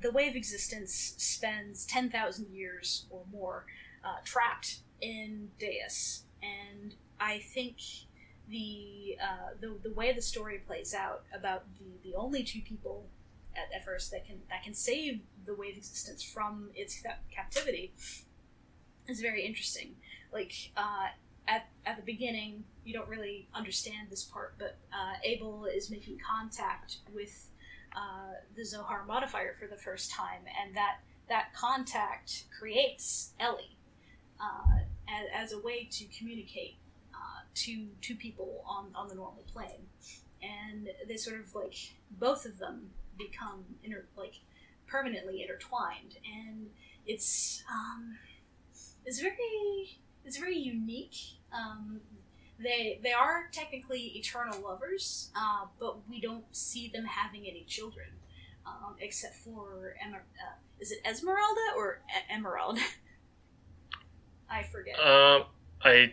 [0.00, 3.66] the wave existence spends 10,000 years or more
[4.04, 7.78] uh, trapped in Deus and i think
[8.48, 13.06] the, uh, the the way the story plays out about the, the only two people
[13.56, 17.92] at, at first that can that can save the wave existence from its ca- captivity
[19.08, 19.94] is very interesting.
[20.32, 21.08] Like uh,
[21.48, 26.18] at at the beginning, you don't really understand this part, but uh, Abel is making
[26.18, 27.50] contact with
[27.96, 33.75] uh, the Zohar modifier for the first time, and that that contact creates Elly
[34.40, 36.76] uh, as, as a way to communicate
[37.14, 39.86] uh, to two people on on the normal plane,
[40.42, 41.74] and they sort of like
[42.18, 44.34] both of them become inter like
[44.86, 46.68] permanently intertwined, and
[47.06, 48.16] it's um,
[49.04, 51.16] it's very it's very unique.
[51.52, 52.00] Um,
[52.58, 58.08] they they are technically eternal lovers, uh, but we don't see them having any children,
[58.66, 62.78] um, except for Emer- uh, is it Esmeralda or e- Emerald?
[64.50, 64.98] I forget.
[64.98, 65.44] Um,
[65.82, 66.12] I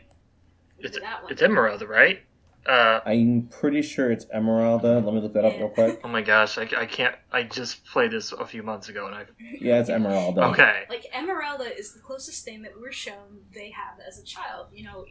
[0.80, 2.22] it's that it's Emerald, right?
[2.66, 5.00] Uh, I'm pretty sure it's Emeralda.
[5.00, 6.00] Let me look that up real quick.
[6.04, 7.16] oh my gosh, I, I can't.
[7.32, 9.26] I just played this a few months ago, and I.
[9.60, 10.44] Yeah, it's Emeralda.
[10.52, 10.84] Okay.
[10.90, 14.68] Like Emeralda is the closest thing that we're shown they have as a child.
[14.74, 15.06] You know,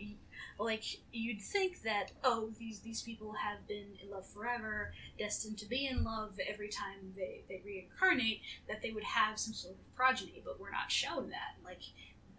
[0.59, 5.67] like you'd think that oh these these people have been in love forever, destined to
[5.67, 9.95] be in love every time they they reincarnate, that they would have some sort of
[9.95, 11.63] progeny, but we're not shown that.
[11.65, 11.83] Like,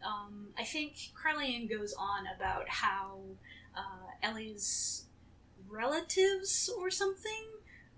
[0.05, 3.19] um, I think Krelian goes on about how
[3.75, 5.05] uh, Elly's
[5.69, 7.45] relatives or something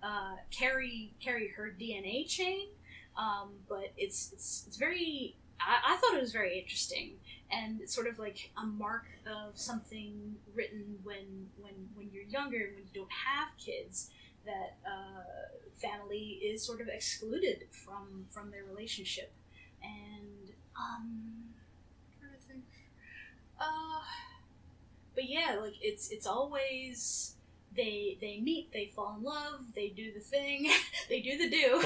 [0.02, 2.68] uh, carry carry her DNA chain,
[3.16, 5.36] um, but it's it's it's very.
[5.60, 7.14] I, I thought it was very interesting,
[7.50, 12.58] and it's sort of like a mark of something written when when when you're younger
[12.58, 14.10] and when you don't have kids.
[14.44, 15.24] That uh,
[15.74, 19.32] family is sort of excluded from from their relationship,
[19.82, 21.45] and um,
[23.60, 24.00] uh,
[25.14, 27.34] but yeah, like it's it's always
[27.74, 30.70] they they meet, they fall in love, they do the thing,
[31.08, 31.82] they do the do,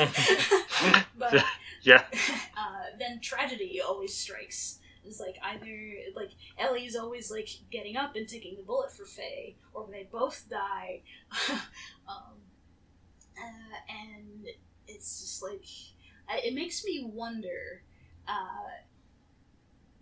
[1.18, 1.44] but
[1.82, 2.04] Yeah.
[2.56, 4.78] uh, then tragedy always strikes.
[5.04, 9.56] It's like either like Elly's always like getting up and taking the bullet for Fei,
[9.72, 11.00] or they both die.
[12.08, 12.36] um,
[13.36, 14.46] uh, and
[14.88, 15.64] it's just like
[16.44, 17.82] it makes me wonder
[18.28, 18.70] uh,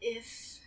[0.01, 0.61] if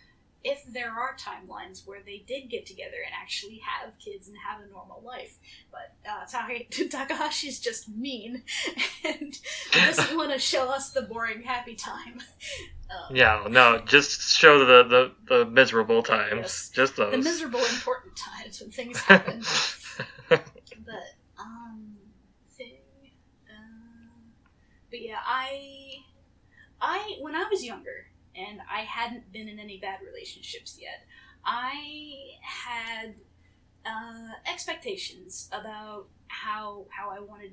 [0.44, 4.60] if there are timelines where they did get together and actually have kids and have
[4.66, 5.38] a normal life.
[5.70, 8.42] But uh, Taka- Takahashi's just mean
[9.04, 9.38] and
[9.72, 12.20] doesn't want to show us the boring happy time.
[12.90, 15.12] Um, Yeah, no, just show the the,
[15.44, 16.32] the miserable times.
[16.42, 16.70] Yes.
[16.74, 17.12] Just those.
[17.12, 19.42] The miserable important times when things happen.
[20.28, 20.42] but
[21.38, 21.96] um
[22.56, 22.78] thing
[23.48, 24.20] uh,
[24.90, 25.94] but yeah i
[26.80, 28.06] i when i was younger
[28.36, 31.04] and i hadn't been in any bad relationships yet.
[31.44, 33.14] I had
[33.84, 37.52] uh, expectations about how how i wanted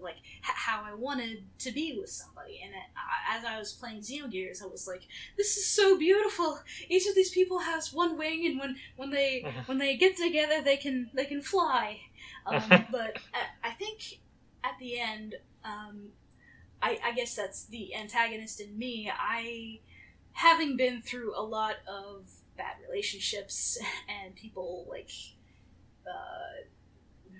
[0.00, 2.60] like h- how i wanted to be with somebody.
[2.62, 2.72] And
[3.30, 5.02] as i was playing xenogears i was like
[5.36, 6.60] this is so beautiful.
[6.88, 10.60] Each of these people has one wing and when when they when they get together
[10.62, 12.00] they can they can fly.
[12.46, 12.62] Um,
[12.92, 14.20] but I, I think
[14.62, 16.10] at the end, um,
[16.82, 19.10] I, I guess that's the antagonist in me.
[19.12, 19.80] I,
[20.40, 22.26] having been through a lot of
[22.56, 23.78] bad relationships
[24.08, 25.10] and people like
[26.06, 26.64] uh,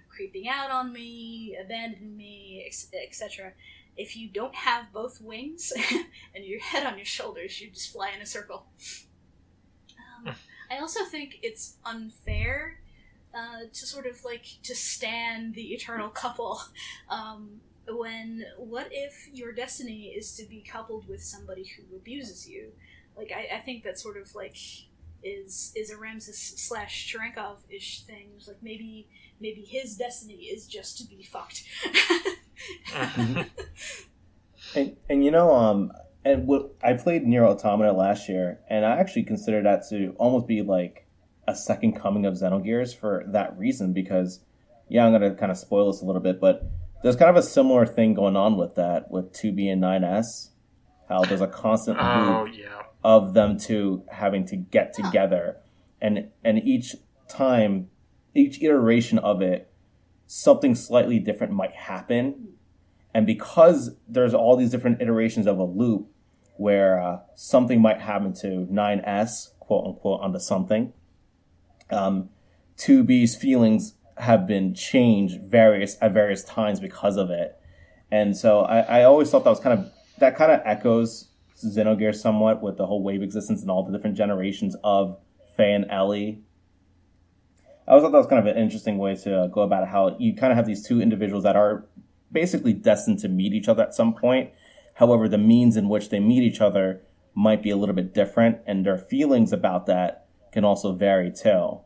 [0.08, 3.52] creeping out on me, abandoning me, etc.
[3.96, 5.72] If you don't have both wings
[6.34, 8.66] and your head on your shoulders, you just fly in a circle.
[10.26, 10.34] Um,
[10.70, 12.80] I also think it's unfair
[13.34, 16.60] uh, to sort of like to stand the eternal couple
[17.08, 17.60] um,
[17.96, 22.72] when what if your destiny is to be coupled with somebody who abuses you?
[23.16, 24.56] Like i, I think that sort of like
[25.22, 28.28] is is a Ramsus slash Cherenkov ish thing.
[28.36, 29.08] It's like maybe
[29.40, 31.64] maybe his destiny is just to be fucked.
[34.74, 35.92] And and you know, um,
[36.24, 40.46] and what I played NieR Automata last year, and I actually consider that to almost
[40.46, 41.06] be like
[41.48, 43.92] a second coming of Xenogears for that reason.
[43.92, 44.40] Because,
[44.88, 46.70] yeah, I'm gonna kind of spoil this a little bit, but
[47.02, 50.48] there's kind of a similar thing going on with that with 2B and 9S.
[51.08, 52.82] How there's a constant oh loop yeah.
[53.02, 55.56] of them two having to get together,
[56.00, 56.94] and and each
[57.28, 57.88] time,
[58.32, 59.72] each iteration of it,
[60.28, 62.50] something slightly different might happen,
[63.12, 66.06] and because there's all these different iterations of a loop,
[66.58, 70.92] where uh, something might happen to 9S, quote unquote, onto something,
[71.90, 72.28] um,
[72.76, 77.56] 2B's feelings have been changed various at various times because of it,
[78.10, 82.16] and so I, I always thought that was kind of that kind of echoes Xenogears
[82.16, 85.18] somewhat with the whole wave existence and all the different generations of
[85.56, 86.42] Fei and Elly.
[87.86, 90.34] I always thought that was kind of an interesting way to go about how you
[90.34, 91.86] kind of have these two individuals that are
[92.30, 94.50] basically destined to meet each other at some point.
[94.94, 97.02] However, the means in which they meet each other
[97.34, 101.80] might be a little bit different, and their feelings about that can also vary too.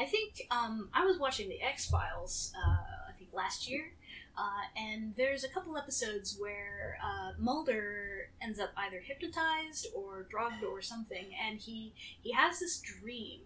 [0.00, 2.54] I think um, I was watching the X Files.
[2.56, 3.92] Uh, I think last year,
[4.36, 10.64] uh, and there's a couple episodes where uh, Mulder ends up either hypnotized or drugged
[10.64, 13.40] or something, and he he has this dream.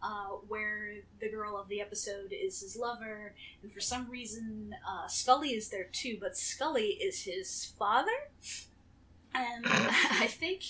[0.00, 5.08] Uh, where the girl of the episode is his lover, and for some reason uh,
[5.08, 8.30] Scully is there too, but Scully is his father.
[9.34, 10.62] And I think,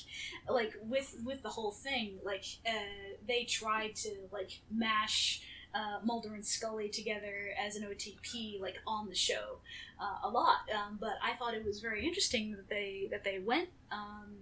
[0.48, 5.42] like with with the whole thing, like uh, they tried to like mash
[5.74, 9.58] uh, Mulder and Scully together as an OTP, like on the show,
[10.00, 10.60] uh, a lot.
[10.74, 14.36] Um, but I thought it was very interesting that they that they went um,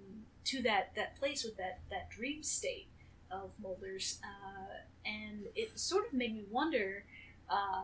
[0.45, 2.89] to that that place with that that dream state.
[3.31, 7.05] of Mulder's, uh, and it sort of made me wonder
[7.51, 7.83] uh,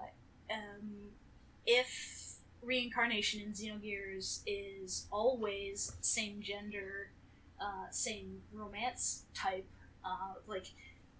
[0.51, 1.11] um,
[1.67, 2.32] if
[2.63, 7.11] reincarnation in Xenogears is always same gender,
[7.61, 9.67] uh, same romance type.
[10.05, 10.67] Uh, like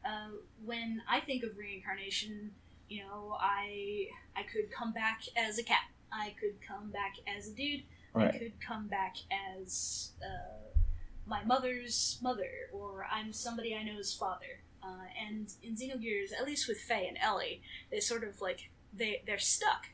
[0.05, 0.31] uh,
[0.65, 2.53] when I think of reincarnation,
[2.89, 4.07] you know, I
[4.37, 5.85] I could come back as a cat.
[6.13, 7.83] I could come back as a dude.
[8.15, 9.17] I could come back
[9.57, 10.77] as uh,
[11.27, 14.61] my mother's mother, or I'm somebody I know's father.
[14.83, 19.23] Uh, and in Xenogears, at least with Fei and Elly, they sort of like they
[19.27, 19.87] they're stuck,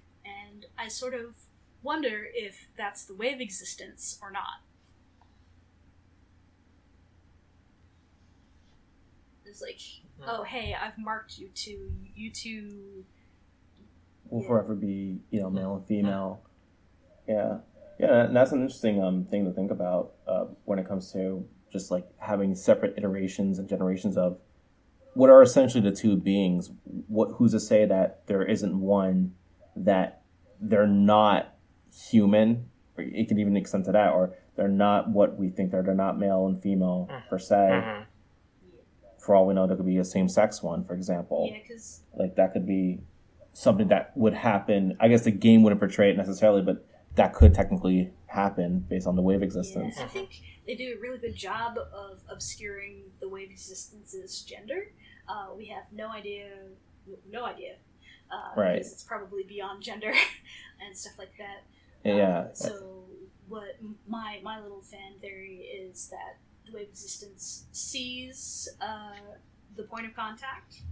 [0.51, 1.37] and I sort of
[1.83, 4.63] wonder if that's the way of existence or not.
[9.47, 9.81] It's like,
[10.27, 11.93] oh hey, I've marked you two.
[12.15, 13.05] You two
[14.29, 14.49] will Yeah.
[14.49, 16.43] forever be you know male and female.
[17.27, 17.59] Yeah,
[17.99, 21.47] yeah, and that's an interesting um thing to think about uh, when it comes to
[21.73, 24.39] just like having separate iterations and generations of
[25.15, 26.71] what are essentially the two beings.
[27.07, 29.35] What who's to say that there isn't one
[29.77, 30.18] that
[30.61, 31.55] they're not
[32.11, 32.69] human?
[32.97, 35.83] Or it could even extend to that, or they're not what we think they're.
[35.83, 37.55] They're not male and female per se.
[37.55, 38.05] Mhm.
[39.19, 42.03] For all we know, there could be a same sex one, for example yeah, because
[42.15, 43.01] like that could be
[43.53, 46.87] something that would happen i guess the game wouldn't portray it necessarily but
[47.17, 50.31] that could technically happen based on the wave existence Yeah, I think
[50.65, 54.93] they do a really good job of obscuring the wave existence's gender.
[55.29, 56.51] Uh, we have no idea,
[57.31, 57.75] no idea,
[58.31, 58.75] uh, Right.
[58.75, 60.13] because it's probably beyond gender
[60.85, 61.65] and stuff like that.
[62.05, 63.05] yeah Um, so
[63.49, 69.15] what my my little fan theory is that the wave existence sees uh,
[69.77, 70.83] the point of contact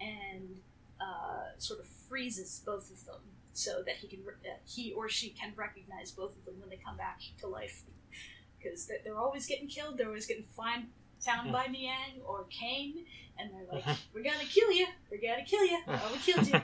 [0.00, 0.60] and
[1.00, 3.20] uh, sort of freezes both of them
[3.52, 6.76] so that he can uh, he or she can recognize both of them when they
[6.84, 7.82] come back to life
[8.58, 10.86] because they're, they're always getting killed they're always getting find,
[11.24, 13.04] found by Miang or Kain
[13.38, 13.84] and they're like
[14.14, 16.54] we're gonna kill you we're gonna kill you oh we killed you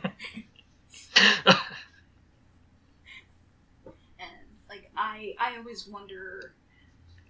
[4.18, 4.30] and
[4.68, 6.54] like I I always wonder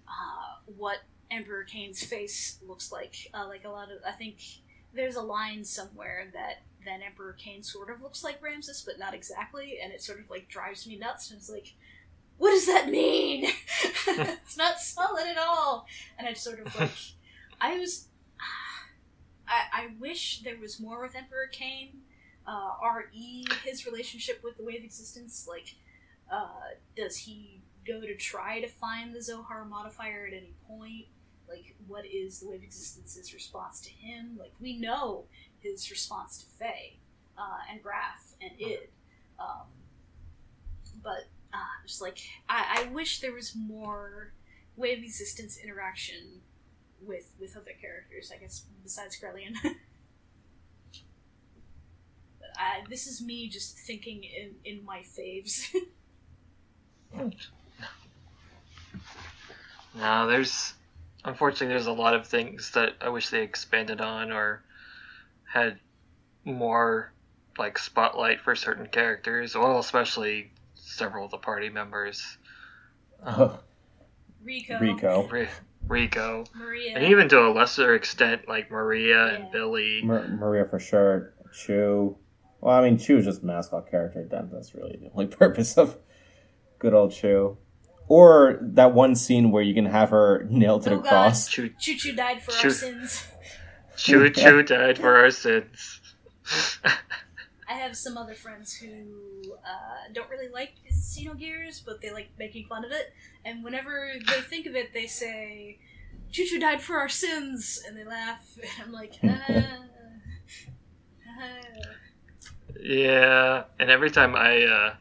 [0.08, 0.98] uh, what
[1.30, 3.30] Emperor Kain's face looks like.
[3.32, 4.36] Uh, like a lot of I think
[4.94, 9.14] there's a line somewhere that that Emperor Kain sort of looks like Ramsus, but not
[9.14, 11.30] exactly, and it sort of like drives me nuts.
[11.30, 11.74] And it's like,
[12.38, 13.50] what does that mean?
[14.08, 15.86] it's not solid at all.
[16.18, 16.90] And I sort of like
[17.60, 18.08] I was.
[19.48, 22.02] I, I wish there was more with Emperor Kain.
[22.46, 22.70] Uh,
[23.12, 25.74] re his relationship with the wave existence like
[26.32, 26.46] uh,
[26.96, 31.06] does he go to try to find the Zohar modifier at any point?
[31.48, 34.36] Like, what is the Wave Existence's response to him?
[34.38, 35.24] Like, we know
[35.58, 36.98] his response to Fei
[37.36, 38.88] uh, and Grahf and Id.
[39.38, 39.66] Um,
[41.02, 42.18] but, uh, just like,
[42.48, 44.32] I, I wish there was more
[44.76, 46.42] Wave Existence interaction
[47.06, 49.54] with with other characters, I guess, besides Krelian.
[49.62, 49.72] but
[52.56, 55.66] I, this is me just thinking in, in my faves.
[59.94, 60.74] No, there's
[61.24, 64.62] unfortunately there's a lot of things that I wish they expanded on or
[65.44, 65.78] had
[66.44, 67.12] more
[67.58, 69.54] like spotlight for certain characters.
[69.54, 72.38] Well, especially several of the party members,
[73.22, 73.58] um,
[74.44, 75.48] Rico, rico Ri-
[75.88, 79.34] Rico, Maria, and even to a lesser extent like Maria Yeah.
[79.34, 80.02] and Billy.
[80.04, 82.16] Mar- maria for sure chu
[82.60, 85.76] well i mean chu is just a mascot character then that's really the only purpose
[85.76, 85.96] of
[86.78, 87.56] good old chu
[88.06, 91.08] or that one scene where you can have her nailed to Oh, the God.
[91.08, 93.24] cross Choo Choo Choo died for our sins.
[93.96, 96.00] Choo Choo died for our sins.
[97.70, 102.66] I have some other friends who uh, don't really like Xenogears, but they like making
[102.66, 103.14] fun of it.
[103.44, 105.78] And whenever they think of it, they say,
[106.32, 107.80] Chu-Chu died for our sins!
[107.86, 108.44] And they laugh.
[108.62, 109.76] And I'm like, ah,
[111.40, 111.60] ah.
[112.80, 114.94] Yeah, and every time I, uh,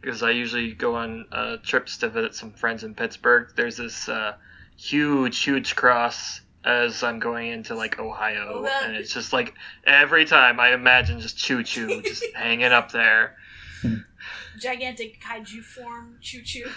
[0.00, 4.08] because I usually go on uh, trips to visit some friends in Pittsburgh, there's this
[4.08, 4.34] uh,
[4.76, 10.24] huge, huge cross as I'm going into like Ohio, Oh, and it's just like every
[10.24, 13.36] time I imagine just Chu-Chu just hanging up there.
[14.60, 16.68] gigantic kaiju form Chu-Chu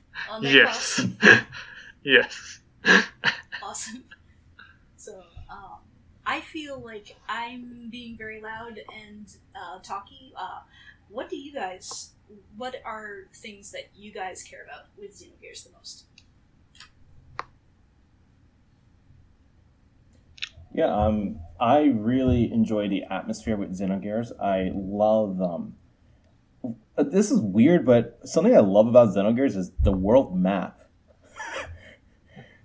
[0.42, 1.00] Yes,
[2.02, 2.60] yes.
[3.62, 4.04] awesome.
[4.96, 5.78] So, um,
[6.26, 10.32] I feel like I'm being very loud and uh, talky.
[10.36, 10.58] Uh,
[11.08, 12.10] what do you guys?
[12.58, 16.04] What are things that you guys care about with Xenogears the most?
[20.72, 24.30] Yeah, um, I really enjoy the atmosphere with Xenogears.
[24.40, 25.74] I love um,
[26.96, 30.78] uh, this is weird, but something I love about Xenogears is the world map.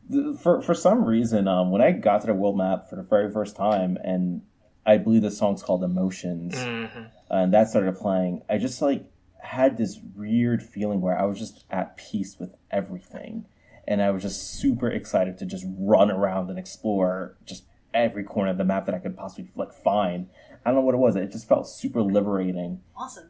[0.41, 3.31] for for some reason, um, when I got to the world map for the very
[3.31, 4.41] first time, and
[4.85, 7.07] I believe the song's called Emotions, Mhm.
[7.30, 9.05] and that started playing, I just like
[9.41, 13.45] had this weird feeling where I was just at peace with everything,
[13.88, 17.63] and I was just super excited to just run around and explore just
[17.94, 20.28] every corner of the map that I could possibly like find.
[20.65, 21.15] I don't know what it was.
[21.15, 22.82] It just felt super liberating.
[22.95, 23.30] Awesome.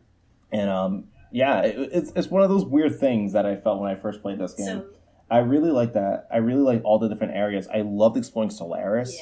[0.52, 3.90] And um, yeah, it, it's it's one of those weird things that I felt when
[3.92, 4.66] I first played this game.
[4.66, 4.86] So
[5.32, 6.28] I really like that.
[6.32, 7.68] I really like all the different areas.
[7.74, 9.18] I loved exploring Solaris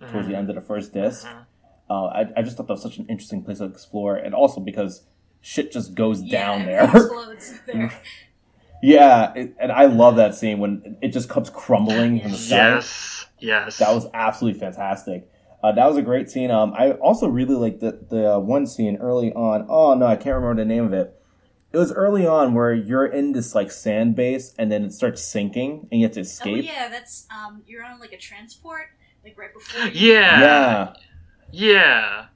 [0.00, 1.26] yeah, towards the end of the first disc.
[1.26, 1.46] Mhm.
[1.88, 4.60] Uh, I, I just thought that was such an interesting place to explore, and also
[4.60, 5.04] because
[5.40, 6.84] shit just goes down there.
[6.84, 7.92] it explodes there.
[8.82, 12.56] Yeah, it, and I love that scene when it just comes crumbling from the sky.
[12.74, 13.26] Yes.
[13.38, 13.78] Yes.
[13.78, 15.28] That was absolutely fantastic.
[15.62, 16.50] Uh, that was a great scene.
[16.50, 19.66] Um, I also really liked the the uh, one scene early on.
[19.68, 21.18] Oh no, I can't remember the name of it.
[21.72, 25.24] It was early on where you're in this like sand base and then it starts
[25.24, 26.52] sinking and you have to escape.
[26.52, 26.72] Oh escape.
[26.72, 28.88] yeah, that's um, you're on like a transport,
[29.24, 29.86] like right before.
[29.88, 30.40] You, Yeah.
[30.40, 30.92] yeah,
[31.50, 32.26] Yeah.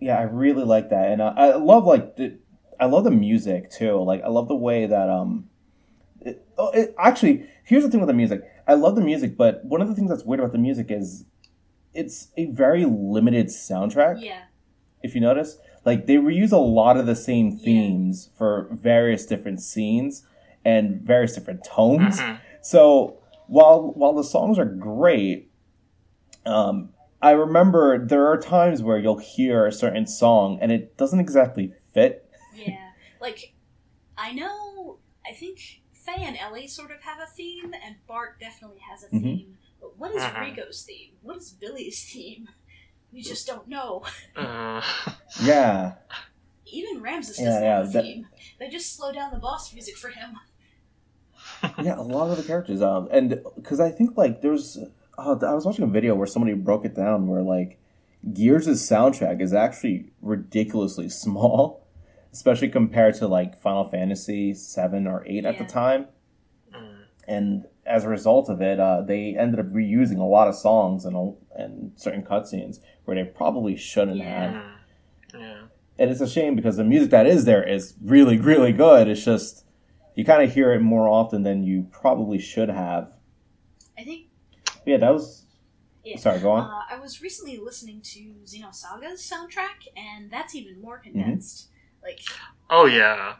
[0.00, 2.38] yeah, I really like that, and uh, I love like the,
[2.80, 4.00] I love the music too.
[4.02, 5.48] Like I love the way that um,
[6.20, 8.42] it, oh, it, actually here's the thing with the music.
[8.66, 11.24] I love the music, but one of the things that's weird about the music is
[11.94, 14.22] it's a very limited soundtrack.
[14.22, 14.42] yeah,
[15.02, 15.58] if you notice.
[15.84, 17.64] Like they reuse a lot of the same Yeah.
[17.64, 20.24] themes for various different scenes
[20.64, 22.20] and various different tones.
[22.20, 22.38] Mhm.
[22.60, 23.16] So
[23.48, 25.50] while while the songs are great,
[26.46, 26.90] um,
[27.20, 31.72] I remember there are times where you'll hear a certain song and it doesn't exactly
[31.92, 32.21] fit.
[32.54, 32.90] Yeah.
[33.20, 33.54] like
[34.16, 34.98] I know.
[35.28, 39.08] I think Fei and Elly sort of have a theme, and Bart definitely has a
[39.08, 39.22] Mhm.
[39.22, 39.58] theme.
[39.80, 40.40] But what is Mhm.
[40.40, 41.12] Rico's theme?
[41.22, 42.48] What is Billy's theme?
[43.12, 44.02] We just don't know.
[44.36, 44.82] Uh,
[45.42, 45.94] Yeah,
[46.66, 48.26] Even Ramsus Yeah, doesn't yeah, have a that- theme.
[48.58, 50.38] They just slow down the boss music for him.
[51.82, 52.80] yeah, a lot of the characters.
[52.82, 54.78] Um, and because I think like there's,
[55.18, 57.78] oh, I was watching a video where somebody broke it down where like
[58.32, 61.81] Gears' soundtrack is actually ridiculously small,
[62.32, 66.06] especially compared to like Final Fantasy seven or eight at the time.
[66.74, 66.98] mm.
[67.28, 71.04] And as a result of it, uh, they ended up reusing a lot of songs
[71.04, 74.52] and a- and certain cutscenes where they probably shouldn't Yeah.
[74.52, 74.64] have.
[75.34, 75.62] Yeah.
[75.98, 79.08] And it's a shame because the music that is there is really, really good.
[79.08, 79.64] It's just
[80.14, 83.12] you kind of hear it more often than you probably should have.
[83.98, 84.26] I think.
[84.86, 85.46] Yeah, that was.
[86.04, 86.16] Yeah.
[86.18, 86.68] Sorry, go on.
[86.68, 91.18] Uh, I was recently listening to Xenosaga's soundtrack, and that's even more Mm-hmm.
[92.02, 92.30] Condensed.
[92.30, 92.38] Like,
[92.70, 93.34] Oh yeah.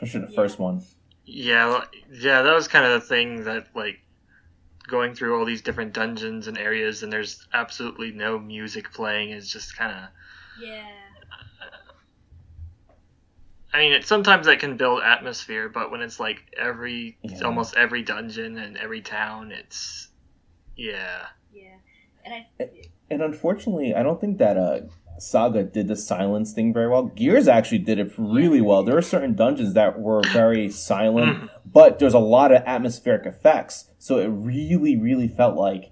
[0.00, 0.36] Especially the yeah.
[0.36, 0.82] first one.
[1.24, 1.84] Yeah.
[2.10, 2.42] Yeah.
[2.42, 4.00] That was kind of the thing that like
[4.86, 9.50] going through all these different dungeons and areas, and there's absolutely no music playing is
[9.50, 10.08] just kind of.
[10.62, 10.84] yeah,
[13.72, 17.40] I mean, it, sometimes that can build atmosphere, but when it's like every, Yeah.
[17.42, 20.08] almost every dungeon and every town, it's,
[20.76, 21.26] yeah.
[21.52, 21.74] yeah,
[22.24, 22.46] and I.
[23.10, 24.80] And unfortunately, I don't think that uh,
[25.18, 27.04] Saga did the silence thing very well.
[27.04, 28.82] Gears actually did it really well.
[28.82, 31.48] There are certain dungeons that were very silent, Mhm.
[31.72, 35.90] but there's a lot of atmospheric effects, so it really, really felt like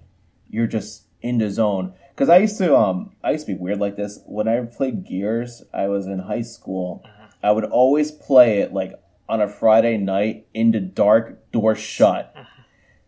[0.49, 1.93] you're just in the zone.
[2.09, 4.19] Because I used to, um, I used to be weird like this.
[4.27, 7.03] When I played Gears, I was in high school.
[7.41, 8.93] I would always play it like
[9.27, 12.33] on a Friday night in the dark, door shut.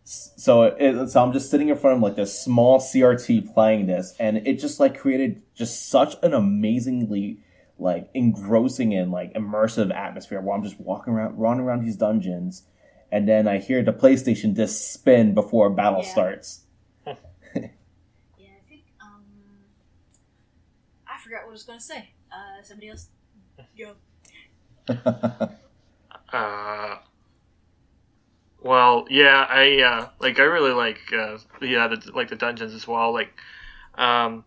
[0.07, 4.14] So it, so I'm just sitting in front of like this small CRT playing this,
[4.19, 7.40] and it just like created just such an amazingly
[7.80, 12.64] like engrossing and like immersive atmosphere where I'm just walking around, running around these dungeons,
[13.11, 16.11] and then I hear the PlayStation disc spin before a battle Yeah.
[16.11, 16.61] starts.
[17.07, 18.84] Yeah, I think.
[19.02, 19.23] Um,
[21.07, 22.10] I forgot what I was going to say.
[22.32, 23.07] Uh, somebody else.
[23.77, 23.95] Go.
[26.32, 26.98] Uh,
[28.66, 32.88] well, yeah, I uh, like I really like uh, yeah, the, like the dungeons as
[32.88, 33.14] well.
[33.14, 33.32] Like,
[33.94, 34.44] um,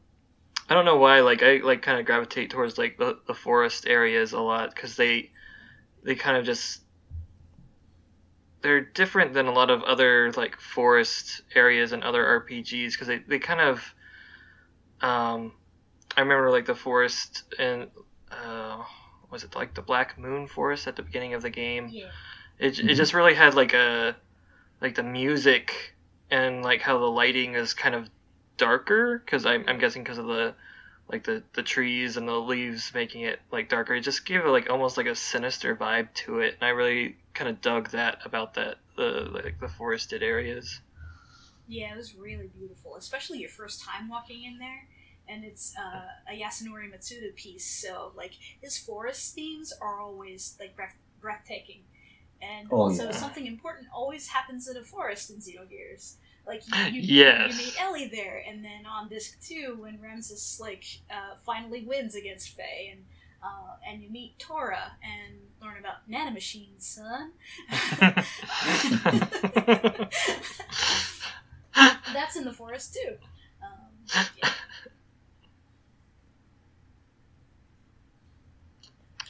[0.68, 3.86] I don't know why, like I like kind of gravitate towards like the, the forest
[3.86, 5.30] areas a lot because they
[6.02, 6.80] they kind of just
[8.60, 13.18] they're different than a lot of other like forest areas and other RPGs because they,
[13.18, 13.94] they kind of
[15.00, 15.52] um
[16.16, 17.86] I remember like the forest and
[18.32, 18.82] uh
[19.30, 22.08] was it like the Black Moon Forest at the beginning of the game Yeah.
[22.58, 22.88] It, Mhm.
[22.90, 24.16] it just really had like a
[24.80, 25.96] like the music
[26.30, 28.10] and like how the lighting is kind of
[28.58, 30.54] darker because I'm, I'm guessing because of the
[31.08, 34.48] like the the trees and the leaves making it like darker it just gave it
[34.50, 38.18] like almost like a sinister vibe to it and i really kind of dug that
[38.24, 40.80] about that the like the forested areas
[41.66, 44.88] Yeah, it was really beautiful, especially your first time walking in there.
[45.28, 48.32] And it's uh, a Yasunori Mitsuda piece, so like
[48.62, 51.82] his forest themes are always like breath- breathtaking.
[52.42, 53.10] And Oh, also, yeah.
[53.10, 56.14] something important always happens in a forest in Xenogears.
[56.46, 57.52] Like you, you, Yes.
[57.52, 62.14] you meet Elly there, and then on disc two, when Ramsus like uh, finally wins
[62.14, 63.04] against Fei, and
[63.42, 67.32] uh, and you meet Taura and learn about nanomachines, son.
[72.12, 73.14] That's in the forest too.
[73.62, 74.48] Um, yeah.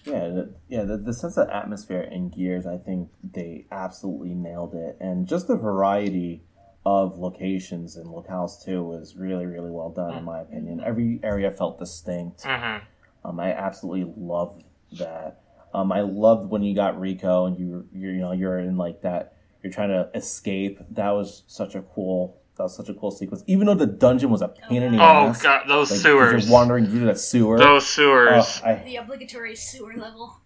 [0.09, 0.85] Yeah, the, yeah.
[0.85, 5.47] The, the sense of atmosphere in Gears, I think they absolutely nailed it, and just
[5.49, 6.43] the variety
[6.87, 10.81] of locations and locales too was really, really well done in my opinion.
[10.85, 12.45] Every area felt distinct.
[12.45, 12.81] Mhm.
[13.25, 14.65] Um, I absolutely loved
[14.99, 15.43] that.
[15.75, 19.03] Um, I loved when you got Rico and you, you, you know, you're in like
[19.03, 19.35] that.
[19.63, 20.79] You're trying to escape.
[20.91, 22.41] That was such a cool.
[22.59, 23.43] That was such a cool sequence.
[23.47, 25.41] Even though the dungeon was a pain in the Oh ass.
[25.41, 26.45] Oh god, those like, 'cause sewers.
[26.49, 27.57] You're wandering through that sewer.
[27.57, 28.61] Those sewers.
[28.65, 30.41] Oh, I, The obligatory sewer level.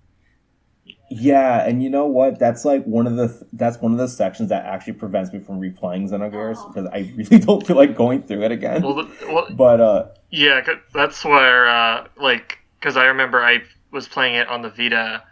[1.11, 2.39] Yeah, and you know what?
[2.39, 5.61] That's like one of the that's one of the sections that actually prevents me from
[5.61, 6.69] replaying Xenogears Oh.
[6.69, 8.83] because I really don't feel like going through it again.
[8.83, 13.63] well, the, well, but uh, yeah, 'cause that's where uh, like because I remember I
[13.91, 15.23] was playing it on the Vita,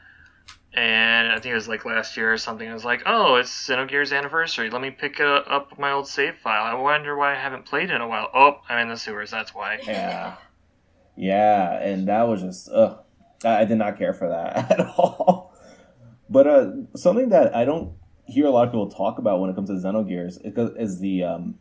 [0.73, 2.69] and I think it was like last year or something.
[2.69, 4.71] I was like, oh, it's Xenogears anniversary.
[4.71, 6.65] Let me pick it up my old save file.
[6.65, 8.29] I wonder why I haven't played in a while.
[8.33, 9.31] Oh, I'm in the sewers.
[9.31, 9.81] That's why.
[9.85, 10.37] yeah,
[11.17, 13.01] yeah, and that was just ugh,
[13.45, 15.55] I I did not care for that at all.
[16.29, 17.95] But uh, something that I don't
[18.27, 21.25] hear a lot of people talk about when it comes to Xenogears is, is the
[21.25, 21.59] um,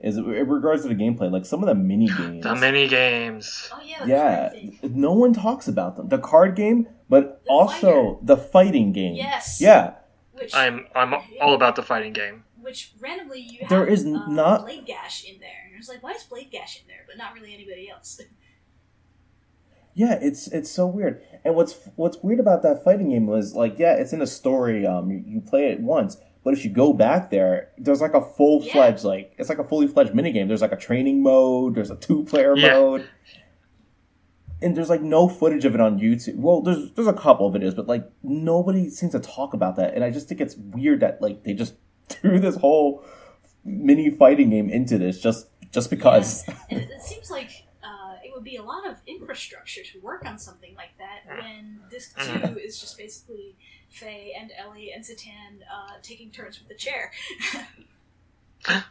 [0.00, 2.42] is in regards to the gameplay, like some of the mini games.
[2.44, 3.68] The mini games.
[3.72, 4.06] Oh yeah.
[4.54, 6.08] yeah, no one talks about them.
[6.08, 9.14] The card game, but The also the fighting game.
[9.14, 9.60] Yes.
[9.60, 9.94] Yeah,
[10.32, 12.44] Which I'm I'm all about the fighting game.
[12.60, 16.02] which randomly you have There is uh, not- Blade Gash in there, and it's like,
[16.02, 18.20] why is Blade Gash in there, but not really anybody else?
[19.94, 21.22] yeah, it's it's so weird.
[21.44, 24.86] And what's what's weird about that fighting game was like, yeah, it's in a story.
[24.86, 28.22] Um, you, you play it once, but if you go back there, there's like a
[28.22, 30.48] full fledged like it's like a fully fledged minigame.
[30.48, 31.74] There's like a training mode.
[31.74, 32.72] There's a two player Yeah.
[32.74, 33.08] mode.
[34.62, 36.36] And there's like no footage of it on YouTube.
[36.36, 39.94] Well, there's there's a couple of videos, but like nobody seems to talk about that.
[39.94, 41.74] And I just think it's weird that like they just
[42.08, 43.02] threw this whole
[43.64, 46.44] mini fighting game into this just just because.
[46.48, 47.50] and it, it seems like
[47.82, 51.80] uh, it would be a lot of infrastructure to work on something like that when
[51.90, 53.56] disc two is just basically
[53.90, 57.12] Fei and Elly and Citan uh, taking turns with the chair.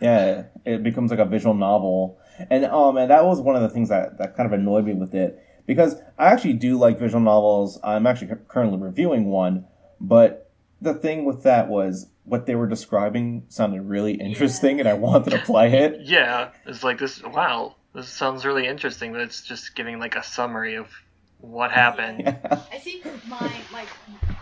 [0.00, 2.18] Yeah, it becomes like a visual novel,
[2.50, 4.94] and um, and that was one of the things that that kind of annoyed me
[4.94, 7.78] with it because I actually do like visual novels.
[7.84, 9.66] I'm actually currently reviewing one,
[10.00, 10.50] but
[10.80, 15.30] the thing with that was what they were describing sounded really interesting, and I wanted
[15.30, 16.00] to play it.
[16.04, 17.22] Yeah, it's like this.
[17.22, 19.12] Wow, this sounds really interesting.
[19.12, 20.88] But it's just giving like a summary of
[21.46, 22.22] what happened.
[22.26, 22.60] Yeah.
[22.72, 23.84] I think my my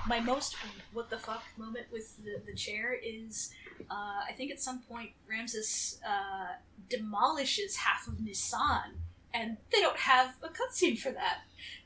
[0.07, 0.57] my most
[0.93, 3.53] what the fuck moment with the, the chair is
[3.91, 6.55] uh, I think at some point Ramsus uh,
[6.89, 9.01] demolishes half of Nisan
[9.33, 11.39] and they don't have a cutscene for that.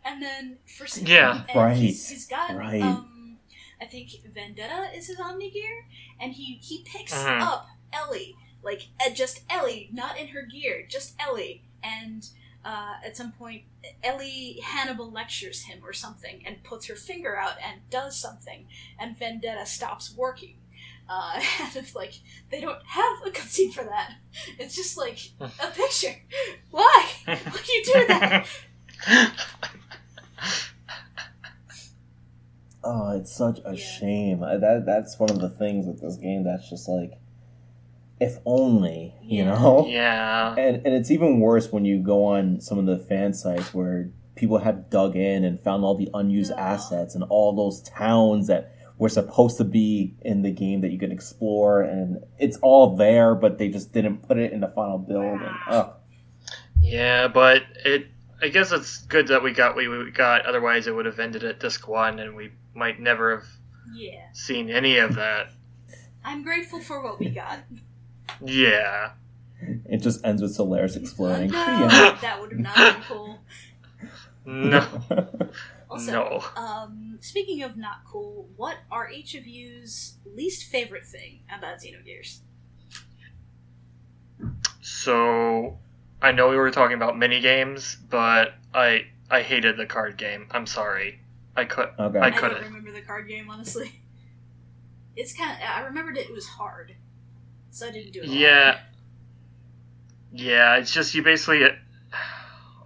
[0.05, 1.45] And then for some Yeah.
[1.49, 2.83] and Right, he's, he's got right.
[2.83, 3.39] um
[3.81, 5.87] I think Vendetta is his Omni gear
[6.21, 7.41] and he he picks Mhm.
[7.41, 12.29] up Elly like uh, just Elly not in her gear just Elly and
[12.65, 13.63] uh, at some point
[14.03, 18.67] Elly Hannibal lectures him or something and puts her finger out and does something,
[18.99, 20.57] and Vendetta stops working.
[21.09, 22.15] Uh, and it's like
[22.51, 24.13] they don't have a cutscene for that.
[24.59, 26.15] It's just like a picture.
[26.71, 27.07] Why?
[27.25, 28.47] Why do you do that?
[32.85, 33.77] Oh, it's such a Yeah.
[33.77, 34.41] shame.
[34.41, 37.13] That that's one of the things with this game that's just like,
[38.21, 39.55] if only you Yeah.
[39.55, 39.87] know.
[39.89, 40.55] yeah.
[40.57, 44.11] And and it's even worse when you go on some of the fan sites where
[44.35, 46.57] people have dug in and found all the unused No.
[46.59, 50.99] assets and all those towns that were supposed to be in the game that you
[50.99, 54.99] could explore and it's all there but they just didn't put it in the final
[54.99, 55.93] build and ugh.
[56.81, 58.07] Yeah, but it.
[58.41, 60.47] I guess it's good that we got what we got.
[60.47, 63.49] Otherwise, it would have ended at disc one, and we might never have
[63.93, 65.49] Yeah, seen any of that.
[66.25, 67.59] I'm grateful for what we got.
[68.45, 69.13] Yeah.
[69.61, 71.51] it just ends with Solaris exploding.
[71.51, 72.19] No, Yeah.
[72.23, 73.39] that would have not been cool.
[74.47, 74.87] No.
[75.91, 76.45] Also, no.
[76.55, 82.41] um, speaking of not cool, what are each of you's least favorite thing about Xenogears?
[84.81, 85.79] So,
[86.23, 90.47] I know we were talking about mini games, but I I hated the card game.
[90.51, 91.21] I'm sorry.
[91.57, 91.89] I could.
[91.99, 92.19] okay.
[92.19, 92.57] I I couldn't.
[92.61, 94.01] don't remember the card game honestly.
[95.17, 95.59] It's kind of.
[95.69, 96.95] I remembered it was hard,
[97.71, 98.27] so I didn't do it.
[98.27, 98.39] a lot.
[98.39, 98.79] Yeah.
[100.33, 101.65] Yeah, it's just you basically.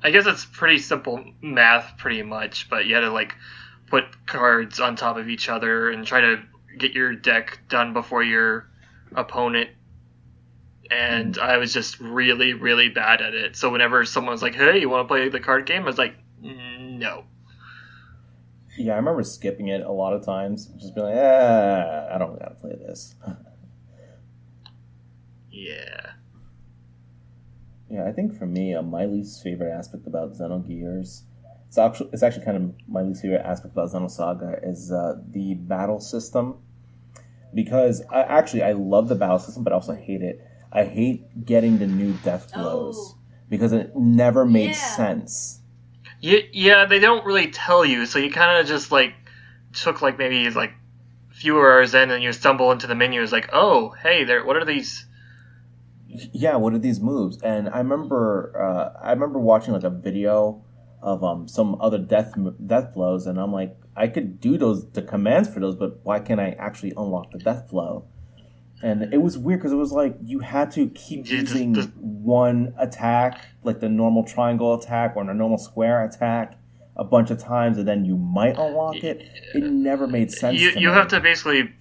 [0.04, 3.34] I guess it's pretty simple math, pretty much, but you had to like
[3.88, 6.42] put cards on top of each other and try to
[6.76, 8.68] get your deck done before your
[9.14, 9.70] opponent.
[10.90, 13.56] And I was just really, really bad at it.
[13.56, 15.98] So whenever someone was like, "Hey, you want to play the card game?" I was
[15.98, 17.24] like, "No."
[18.76, 20.66] Yeah, I remember skipping it a lot of times.
[20.78, 23.14] Just being like, "Ah, I don't gotta play this."
[25.52, 26.12] Yeah.
[27.90, 31.22] Yeah, I think for me, uh, my least favorite aspect about Xenogears,
[31.68, 35.54] it's actually it's actually kind of my least favorite aspect about Xenosaga is uh, the
[35.54, 36.56] battle system,
[37.54, 40.40] because I actually I love the battle system, but I also hate it.
[40.72, 43.18] I hate getting the new death blows Oh.
[43.50, 44.72] because it never made Yeah.
[44.72, 45.60] sense.
[46.20, 49.12] Yeah, yeah, they don't really tell you, so you kind of just like
[49.74, 50.72] took like maybe like
[51.30, 53.22] a few hours in, and you stumble into the menu.
[53.22, 54.44] It's like, oh, hey, there.
[54.46, 55.04] What are these?
[56.32, 57.40] Yeah, what are these moves?
[57.42, 60.64] And I remember uh, I remember watching like a video
[61.02, 62.34] of um some other death
[62.66, 66.18] death blows, and I'm like, I could do those the commands for those, but why
[66.20, 68.06] can't I actually unlock the death blow?
[68.82, 72.74] And it was weird because it was like you had to keep just- using one
[72.78, 76.58] attack, like the normal triangle attack or the normal square attack,
[76.96, 79.22] a bunch of times, and then you might unlock it.
[79.54, 80.60] It never made sense.
[80.60, 81.72] You you have to basically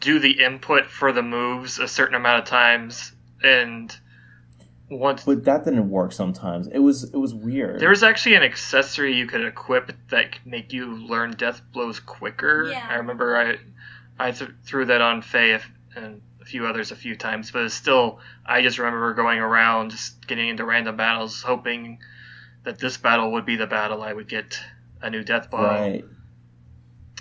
[0.00, 3.12] do the input for the moves a certain amount of times,
[3.42, 3.96] and
[4.90, 6.12] once but that didn't work.
[6.12, 7.78] Sometimes it was it was weird.
[7.80, 12.00] there was actually an accessory you could equip that could make you learn death blows
[12.00, 12.70] quicker.
[12.70, 12.86] Yeah.
[12.88, 13.58] I remember I
[14.18, 17.64] I th- threw that on Fei if- and a few others a few times, but
[17.64, 21.98] it's still I just remember going around just getting into random battles, hoping
[22.64, 24.58] that this battle would be the battle I would get
[25.02, 25.64] a new death blow.
[25.64, 26.04] right.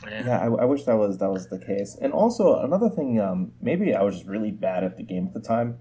[0.06, 0.26] Yeah.
[0.26, 1.98] Yeah, I, I wish that was that was the case.
[1.99, 5.34] And also another thing, um, maybe I was just really bad at the game at
[5.34, 5.80] the time.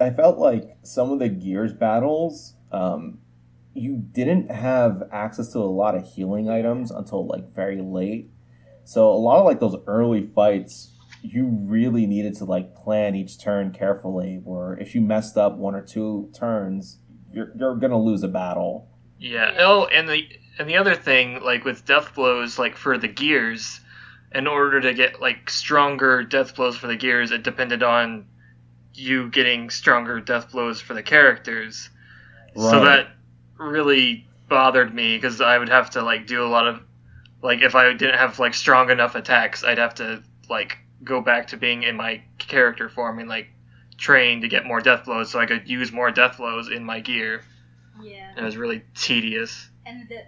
[0.00, 3.18] I felt like some of the Gears battles, um,
[3.74, 8.30] you didn't have access to a lot of healing items until like very late.
[8.84, 10.92] So a lot of like those early fights,
[11.22, 14.40] you really needed to like plan each turn carefully.
[14.42, 16.98] Where if you messed up one or two turns,
[17.32, 18.88] you're you're gonna lose a battle.
[19.18, 19.54] Yeah.
[19.58, 20.26] Oh, and the
[20.58, 23.80] and the other thing, like with death blows, like for the gears,
[24.32, 28.26] in order to get like stronger death blows for the gears, it depended on
[28.96, 31.90] you getting stronger death blows for the characters.
[32.54, 33.08] So that
[33.58, 36.80] really bothered me because I would have to like do a lot of
[37.42, 41.48] like if I didn't have like strong enough attacks, I'd have to like go back
[41.48, 43.48] to being in my character form and like
[43.98, 47.00] train to get more death blows so I could use more death blows in my
[47.00, 47.42] gear.
[48.02, 48.32] Yeah.
[48.36, 49.68] It was really tedious.
[49.84, 50.22] And the,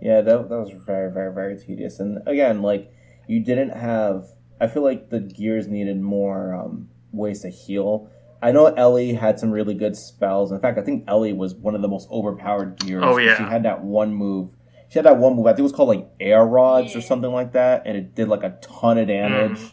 [0.00, 2.00] Yeah, that, that was very, very, very tedious.
[2.00, 2.92] And again, like,
[3.26, 4.26] you didn't have.
[4.60, 8.10] I feel like the gears needed more um, ways to heal.
[8.42, 10.50] I know Elly had some really good spells.
[10.50, 13.04] In fact, I think Elly was one of the most overpowered gears.
[13.06, 13.36] Oh, yeah.
[13.36, 14.50] She had that one move.
[14.88, 15.46] She had that one move.
[15.46, 18.28] I think it was called like air rods or something like that, and it did
[18.28, 19.58] like a ton of damage.
[19.58, 19.72] Mm.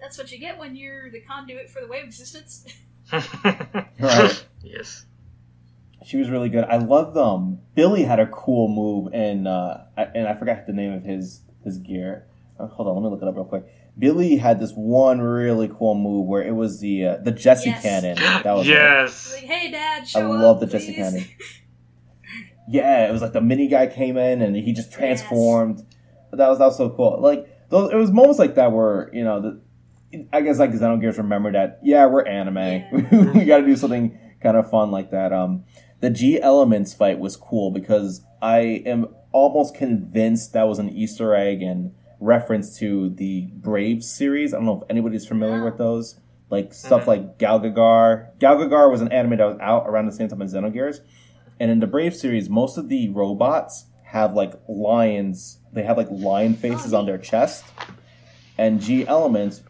[0.00, 2.64] that's what you get when you're the conduit for the wave existence.
[3.12, 4.46] Right.
[4.62, 5.06] Yes.
[6.04, 6.64] She was really good.
[6.64, 7.58] I love them.
[7.74, 11.42] Billy had a cool move, and uh, I, and I forgot the name of his
[11.64, 12.26] his gear.
[12.58, 13.66] Uh, hold on, let me look it up real quick.
[13.98, 17.82] Billy had this one really cool move where it was the uh, the Jesse Yes.
[17.82, 18.16] cannon.
[18.44, 19.32] That was yes.
[19.34, 20.40] like, hey, Dad, I show up.
[20.40, 21.24] love the Jesse cannon.
[22.70, 25.86] Yeah, it was like the mini guy came in and he just transformed.
[26.32, 27.18] That was that was so cool.
[27.20, 29.60] Like those, it was moments like that where you know the.
[30.32, 34.56] I guess like Xenogears remember that yeah we're anime we got to do something kind
[34.56, 35.32] of fun like that.
[35.32, 35.64] Um,
[36.00, 41.34] the G Elements fight was cool because I am almost convinced that was an Easter
[41.34, 44.52] egg and reference to the Brave series.
[44.52, 45.64] I don't know if anybody's familiar No.
[45.66, 46.18] with those.
[46.50, 47.06] Like stuff Mhm.
[47.06, 48.38] like GaoGaiGar.
[48.40, 51.00] GaoGaiGar was an anime that was out around the same time as Xenogears.
[51.60, 55.58] And in the Brave series, most of the robots have like lions.
[55.72, 57.64] They have like lion faces on their chest.
[58.56, 59.62] And G Elements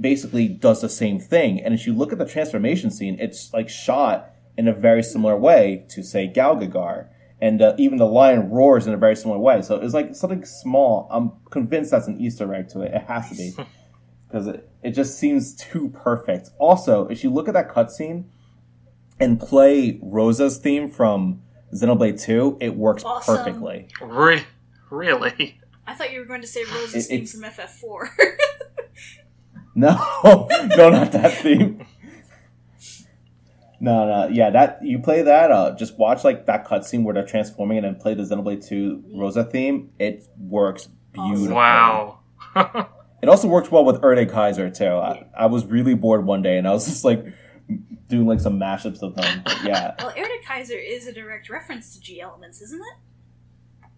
[0.00, 1.60] basically does the same thing.
[1.60, 5.36] And if you look at the transformation scene, it's like shot in a very similar
[5.36, 7.06] way to say GaoGaiGar.
[7.42, 9.62] And uh, even the lion roars in a very similar way.
[9.62, 11.08] So it's like something small.
[11.10, 12.92] I'm convinced that's an Easter egg to it.
[12.94, 13.52] It has to be.
[14.28, 16.50] Because it, it just seems too perfect.
[16.60, 18.26] Also, if you look at that cutscene
[19.18, 21.42] and play Rosa's theme from
[21.74, 23.36] Xenoblade 2, it works Awesome.
[23.38, 23.88] perfectly.
[24.00, 24.44] Re-
[24.88, 25.58] really?
[25.84, 27.42] I thought you were going to say Rosa's It- theme it's- from
[27.90, 28.08] FF4.
[29.74, 29.96] No,
[30.76, 31.84] no, not that theme.
[33.82, 35.50] No, no, yeah, that you play that.
[35.50, 38.66] Uh, just watch like that cutscene where they're transforming it and then play the Xenoblade
[38.66, 39.90] Two Rosa theme.
[39.98, 41.54] It works beautifully.
[41.54, 42.18] Wow.
[43.22, 44.86] It also works well with Erde Kaiser too.
[44.86, 47.24] I, I was really bored one day and I was just like
[48.08, 49.42] doing like some mashups of them.
[49.44, 53.88] But yeah, well, Erde Kaiser is a direct reference to G Elements, isn't it?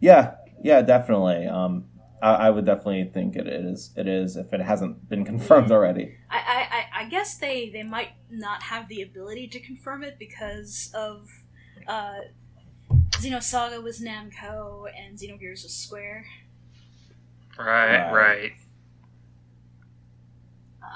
[0.00, 1.46] Yeah, yeah, definitely.
[1.46, 1.86] Um,
[2.22, 3.90] I, I would definitely think it is.
[3.96, 6.14] It is if it hasn't been confirmed already.
[6.30, 10.18] I, I, I- I guess they, they might not have the ability to confirm it
[10.20, 11.28] because of
[11.88, 12.20] uh,
[13.10, 16.24] Xenosaga was Namco and Xenogears was Square.
[17.58, 18.12] Right, Right.
[18.12, 18.52] right.
[20.82, 20.86] Uh,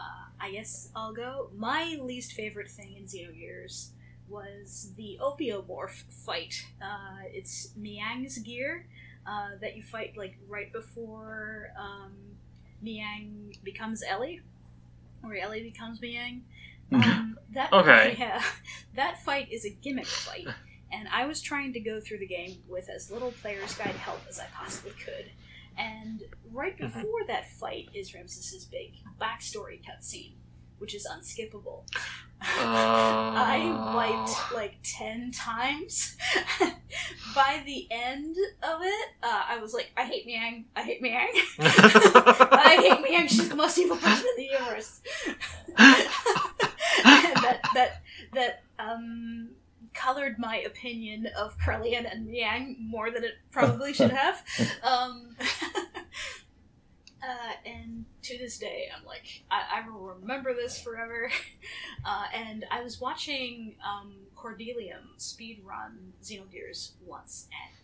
[0.40, 1.50] I guess I'll go.
[1.56, 3.88] My least favorite thing in Xenogears
[4.28, 6.66] was the Opiomorph fight.
[6.82, 8.86] Uh, it's Miang's gear
[9.26, 12.12] uh, that you fight like right before um,
[12.84, 14.40] Miang becomes Elly,
[15.24, 16.42] or Elly becomes Miang.
[16.92, 18.14] Um, that Okay.
[18.18, 18.42] yeah,
[18.94, 20.46] that fight is a gimmick fight,
[20.92, 24.20] and I was trying to go through the game with as little player's guide help
[24.28, 25.30] as I possibly could.
[25.78, 26.22] And
[26.52, 26.80] right Mhm.
[26.92, 30.34] before that fight is Ramsus's big backstory cutscene,
[30.78, 31.84] which is unskippable.
[32.40, 36.16] I Uh, wiped like ten times.
[37.34, 40.64] By the end of it, uh, I was like, I hate Miang.
[40.74, 41.28] I hate Miang.
[41.58, 43.28] I hate Miang.
[43.28, 45.00] She's the most evil person in the universe.
[45.76, 48.02] that that
[48.34, 49.48] that um
[49.94, 54.42] colored my opinion of Krelian and Miang more than it probably should have.
[54.82, 55.34] Um,
[57.28, 61.30] uh, and to this day, I'm like, I, I will remember this forever.
[62.04, 67.76] Uh, and I was watching um, Cordelium speedrun Xenogears once, and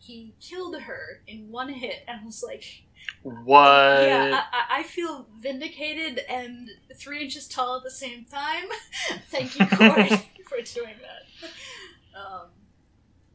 [0.00, 2.64] he killed her in one hit, and I was like,
[3.22, 4.02] what?
[4.02, 8.64] yeah, I, I- feel vindicated and three inches tall at the same time.
[9.30, 10.08] Thank you, Corey,
[10.48, 11.50] for doing that.
[12.18, 12.46] Um,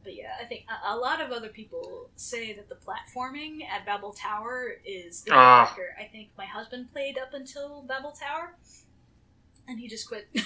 [0.04, 3.84] but yeah, I think a, a lot of other people say that the platforming at
[3.86, 5.96] Babel Tower is the breaker.
[5.98, 8.54] I think my husband played up until Babel Tower,
[9.66, 10.28] and he just quit.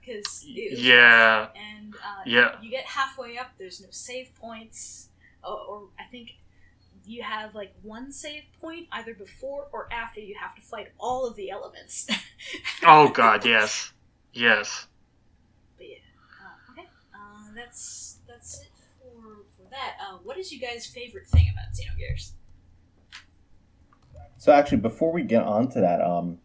[0.00, 1.38] Because it Yeah.
[1.40, 1.50] rough.
[1.54, 2.58] and uh, Yeah.
[2.62, 5.08] you get halfway up, there's no save points,
[5.44, 6.30] or, or I think
[7.04, 11.26] you have like one save point either before or after you have to fight all
[11.26, 12.06] of the elements.
[12.86, 13.92] Oh god, yes.
[14.32, 14.86] Yes.
[15.76, 15.96] But yeah,
[16.40, 19.96] uh, okay, uh, that's that's it for for that.
[20.00, 22.32] Uh, what is you guys' favorite thing about Xenogears?
[24.36, 26.38] So actually, before we get on to that, um,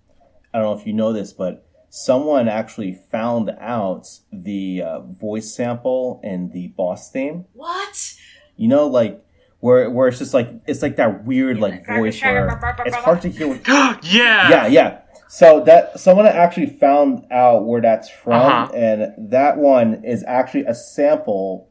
[0.53, 5.53] I don't know if you know this, but someone actually found out the uh, voice
[5.53, 7.45] sample and the boss theme.
[7.53, 8.15] What?
[8.57, 9.23] You know, like
[9.59, 13.29] where where it's just like it's like that weird like voice where it's hard to
[13.29, 13.47] hear.
[13.47, 14.49] What, yeah.
[14.49, 14.99] yeah, yeah.
[15.35, 18.71] So that someone actually found out where that's from, Uh-huh.
[18.75, 21.69] and that one is actually a sample,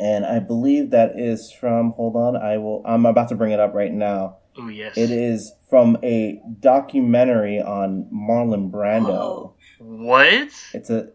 [0.00, 1.90] and I believe that is from.
[1.92, 2.80] Hold on, I will.
[2.86, 4.38] I'm about to bring it up right now.
[4.56, 4.96] Oh yes.
[4.96, 9.10] It is from a documentary on Marlon Brando.
[9.10, 9.54] Oh.
[9.78, 10.48] What?
[10.72, 11.08] It's a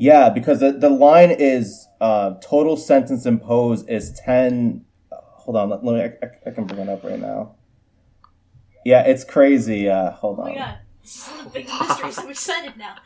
[0.00, 4.86] yeah, because the, the line is uh, total sentence imposed is ten.
[5.12, 6.00] hold on, let, let me.
[6.00, 7.56] I, I- I can bring it up right now.
[8.84, 9.88] Yeah, it's crazy.
[9.88, 10.46] Uh, hold on.
[10.46, 12.18] Oh my god, this is one of the big mysteries.
[12.18, 12.96] I'm excited now.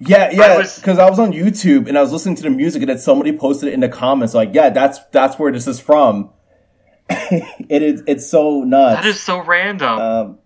[0.00, 2.88] Yeah, yeah, because I was on YouTube and I was listening to the music and
[2.88, 6.30] then somebody posted it in the comments like, yeah, that's that's where this is from.
[7.10, 9.02] it is it's so nuts.
[9.02, 9.98] That is so random.
[9.98, 10.38] Um,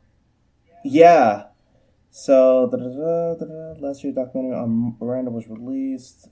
[0.85, 1.45] yeah.
[2.11, 2.71] So
[3.81, 6.29] last year documentary on Miranda was released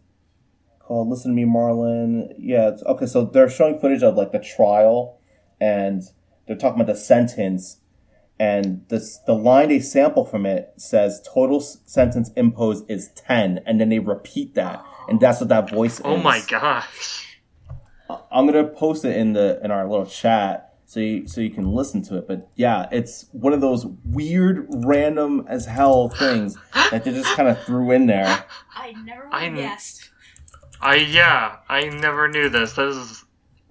[0.80, 2.70] called "Listen to Me, Marlon." Yeah.
[2.70, 3.06] It's, okay.
[3.06, 5.20] So they're showing footage of like the trial,
[5.60, 6.02] and
[6.46, 7.78] they're talking about the sentence,
[8.38, 13.60] and this the line they sample from it says total s- sentence imposed is ten,
[13.66, 16.02] and then they repeat that, and that's what that voice is.
[16.04, 17.38] oh my gosh.
[18.30, 21.72] I'm gonna post it in the in our little chat so you so you can
[21.72, 22.28] listen to it.
[22.28, 26.56] But yeah, it's one of those weird, random as hell things
[26.90, 28.44] that they just kind of threw in there.
[28.74, 30.10] I never would have guessed.
[30.80, 31.56] I yeah.
[31.68, 32.74] I never knew this.
[32.74, 33.24] This is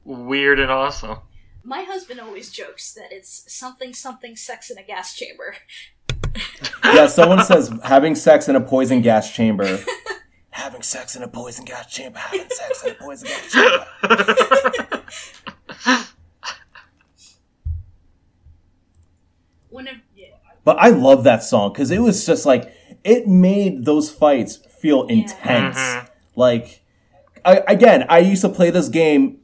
[0.05, 1.17] weird and awesome.
[1.63, 5.55] My husband always jokes that it's something something sex in a gas chamber.
[6.83, 9.79] Yeah, someone says having sex in a poison gas chamber.
[10.51, 12.19] having sex in a poison gas chamber.
[12.19, 15.03] Having sex in a poison gas chamber.
[19.69, 20.27] Whenever, yeah,
[20.63, 22.73] But I love that song because it was just like
[23.03, 25.15] it made those fights feel Yeah.
[25.15, 25.77] intense.
[25.77, 26.07] Mhm.
[26.35, 26.81] Like,
[27.45, 29.39] I, again, I used to play this game.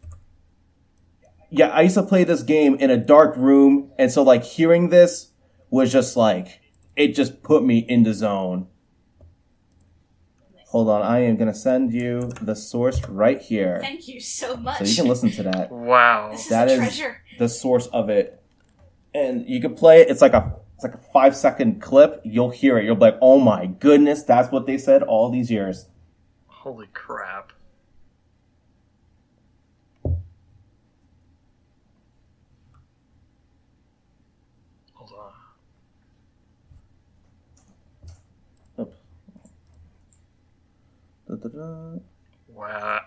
[1.50, 4.90] Yeah, I used to play this game in a dark room, and so like hearing
[4.90, 5.32] this
[5.70, 6.60] was just like
[6.96, 8.68] it just put me in the zone.
[10.70, 14.80] Hold on, I am gonna send you the source right here, thank you so much.
[14.80, 15.72] so you can listen to that.
[15.72, 16.30] Wow.
[16.32, 17.18] This is That a is- treasure.
[17.40, 18.42] The source of it,
[19.14, 20.10] and you can play it.
[20.10, 22.22] It's like a it's like a five second clip.
[22.26, 22.84] You'll hear it.
[22.86, 25.88] You'll be like, "Oh my goodness, that's what they said all these years."
[26.48, 27.52] Holy crap.
[41.28, 42.00] Da, da, da.
[42.48, 43.00] Wow.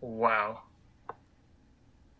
[0.00, 0.60] Wow.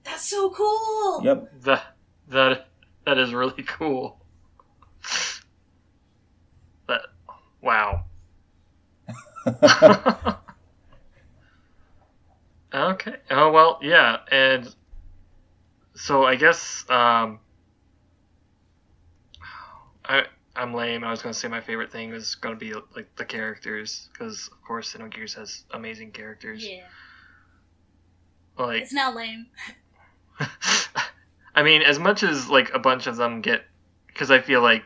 [0.04, 1.22] That's so cool.
[1.22, 1.52] Yep.
[1.62, 1.96] That
[2.28, 2.68] that
[3.04, 4.20] that is really cool.
[6.88, 7.02] That
[7.60, 8.04] wow.
[12.74, 13.16] okay.
[13.30, 14.74] Oh well, yeah, and
[15.94, 17.40] so I guess um,
[20.04, 20.24] I
[20.56, 21.04] I'm lame.
[21.04, 24.62] I was gonna say my favorite thing was gonna be like the characters because of
[24.62, 26.64] course Xenogears has amazing characters.
[26.66, 26.84] Yeah.
[28.56, 29.46] Like It's not lame.
[31.54, 33.64] I mean, as much as like a bunch of them get,
[34.06, 34.84] because I feel like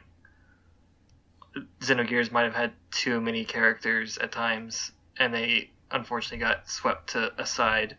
[1.81, 7.32] Xenogears might have had too many characters at times, and they unfortunately got swept to
[7.40, 7.97] aside.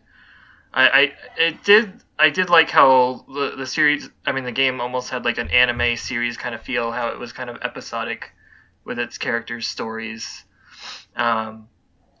[0.72, 4.80] I, I it did I did like how the the series I mean the game
[4.80, 8.30] almost had like an anime series kind of feel how it was kind of episodic
[8.84, 10.44] with its characters stories
[11.16, 11.68] um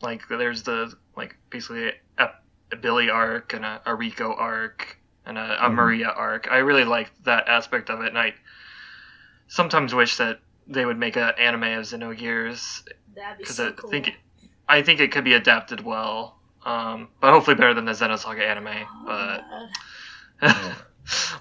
[0.02, 2.28] like there's the like basically a,
[2.72, 5.74] a Billy arc and a, a Rico arc and a, a Mhm.
[5.76, 8.34] Maria arc I really liked that aspect of it and I
[9.48, 12.82] sometimes wish that they would make an anime of Xenogears
[13.14, 13.90] That'd be because so I cool.
[13.90, 14.14] think it,
[14.68, 18.68] I think it could be adapted well, um, but hopefully better than the Xenosaga anime.
[18.68, 19.44] Oh, But
[20.40, 20.76] God.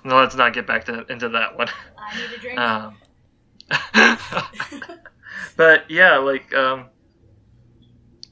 [0.03, 1.67] no, let's not get back to into that one.
[1.97, 2.59] I need a drink.
[2.59, 2.97] Um,
[5.57, 6.87] but yeah, like um,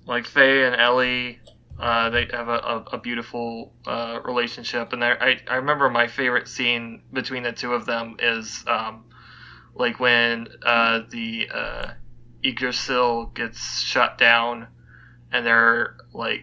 [0.05, 1.39] like Fei and Elly,
[1.79, 6.47] uh, they have a, a, a beautiful uh, relationship, and I, I remember my favorite
[6.47, 9.05] scene between the two of them is um,
[9.75, 11.91] like when uh, the uh,
[12.43, 14.67] Yggdrasil gets shot down,
[15.31, 16.41] and they're like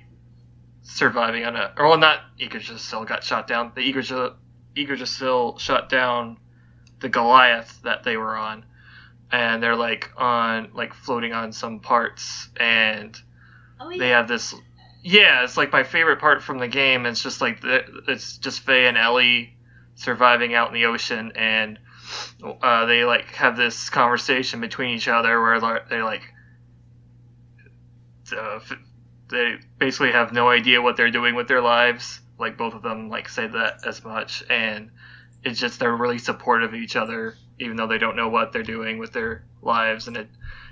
[0.84, 4.36] surviving on a or well not Yggdrasil got shot down the Yggdrasil
[4.76, 6.36] Yggdrasil shut down
[7.00, 8.64] the Goliath that they were on,
[9.32, 13.18] and they're like on like floating on some parts, and
[13.80, 14.54] oh they have this.
[15.02, 17.04] Yeah, it's like my favorite part from the game.
[17.04, 19.54] It's just like the, it's just Fei and Elly
[19.96, 21.78] surviving out in the ocean, and
[22.62, 26.22] uh, they like have this conversation between each other where they're- like
[28.36, 28.60] uh,
[29.34, 32.20] they basically have no idea what they're doing with their lives.
[32.38, 34.90] Like both of them like say that as much, and
[35.42, 38.62] it's just they're really supportive of each other, even though they don't know what they're
[38.62, 40.28] doing with their lives, and it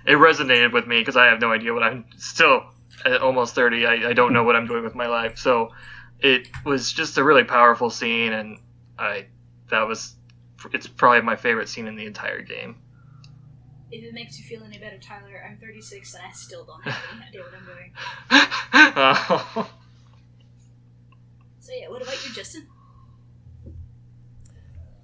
[0.07, 2.65] it resonated with me because I have no idea what I'm still
[3.05, 5.39] at almost 30 I, I don't know what i'm doing with my life.
[5.39, 5.71] So
[6.21, 8.59] it was just a really powerful scene and
[8.99, 9.27] i
[9.71, 10.15] that was
[10.73, 12.77] it's probably my favorite scene in the entire game
[13.93, 17.03] If it makes you feel any better, Tyler, I'm 36 and I still don't have
[17.15, 17.93] any idea what I'm doing.
[18.75, 19.71] Oh.
[21.61, 22.67] So yeah, what about you, Justin?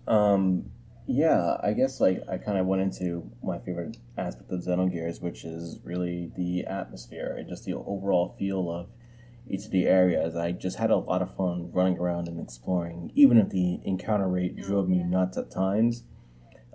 [0.08, 0.70] Um,
[1.06, 5.44] yeah, I guess like I kind of went into my favorite aspect of Xenogears, which
[5.44, 8.88] is really the atmosphere and just the overall feel of
[9.48, 10.34] each of the areas.
[10.36, 14.28] I just had a lot of fun running around and exploring, even if the encounter
[14.28, 16.02] rate Oh, drove me nuts at times.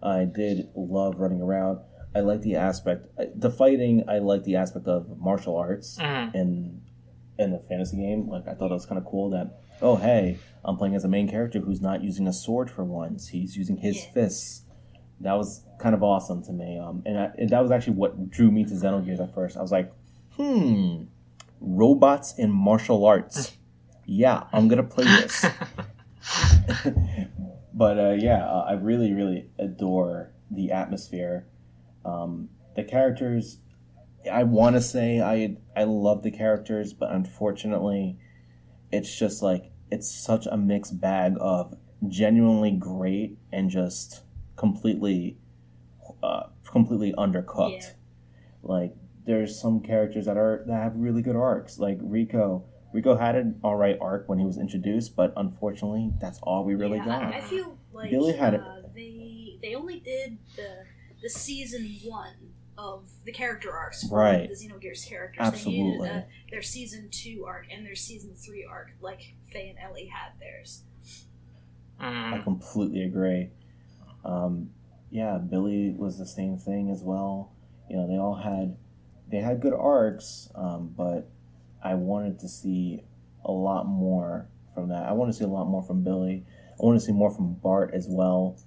[0.02, 1.80] I did love running around.
[2.15, 4.03] I like the aspect, the fighting.
[4.07, 6.35] I like the aspect of martial arts Mhm.
[6.35, 6.81] in
[7.40, 8.30] in the fantasy game.
[8.30, 11.07] Like I thought it was kind of cool that oh hey, I'm playing as a
[11.07, 13.30] main character who's not using a sword for once.
[13.30, 14.11] He's using his Yeah.
[14.14, 14.61] fists.
[15.19, 16.77] That was kind of awesome to me.
[16.77, 19.56] Um, and, I, and that was actually what drew me to Xenogears at first.
[19.57, 19.91] I was like,
[20.35, 21.03] hmm,
[21.61, 23.57] robots in martial arts.
[24.06, 25.45] Yeah, I'm gonna play this.
[27.73, 31.48] but uh, yeah, uh, I really, really adore the atmosphere.
[32.06, 33.60] Um, the characters,
[34.32, 38.18] I want to say I I love the characters, but unfortunately,
[38.92, 41.76] it's just like it's such a mixed bag of
[42.08, 44.24] genuinely great and just
[44.56, 45.38] completely,
[46.22, 47.82] uh, completely undercooked.
[47.82, 47.90] Yeah.
[48.62, 52.66] Like there's some characters that are that have really good arcs, like Rico.
[52.94, 56.98] Rico had an alright arc when he was introduced, but unfortunately, that's all we really
[56.98, 57.24] yeah, got.
[57.24, 60.86] I, I feel like Billy had it- uh, they they only did the
[61.24, 62.36] the season one
[62.78, 64.48] of the character arcs for Right.
[64.50, 65.45] the Xenogears characters.
[65.45, 66.08] Absolutely.
[66.08, 69.80] They needed uh, their season two arc and their season three arc, like Fei and
[69.80, 70.84] Elly had theirs.
[72.00, 72.44] I Mm.
[72.44, 73.50] completely agree.
[74.26, 74.72] Um,
[75.10, 77.52] yeah, Billy was the same thing as well.
[77.90, 78.78] You know, they all had
[79.30, 81.30] they had good arcs, um, but
[81.82, 83.04] I wanted to see
[83.45, 85.04] a lot more from that.
[85.08, 86.45] I want to see a lot more from Billy.
[86.80, 88.58] I want to see more from Bart as well.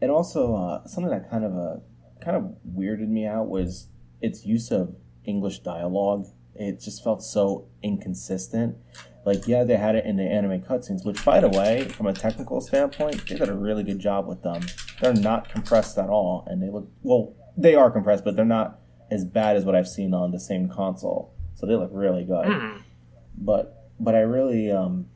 [0.00, 1.76] And also uh, something that kind of uh,
[2.24, 3.88] kind of weirded me out was
[4.20, 4.94] its use of
[5.24, 6.26] English dialogue.
[6.54, 8.76] It just felt so inconsistent.
[9.24, 12.12] like yeah, they had it in the anime cutscenes, which by the way, from a
[12.12, 14.62] technical standpoint, they did a really good job with them.
[15.00, 17.34] They're not compressed at all, and they look well.
[17.56, 18.80] They are compressed, but they're not
[19.10, 21.34] as bad as what I've seen on the same console.
[21.54, 22.46] So they look really good.
[22.46, 22.76] Hmm.
[23.36, 25.06] But but I really um,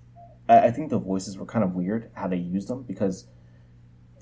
[0.49, 3.27] I, I think the voices were kind of weird how they used them because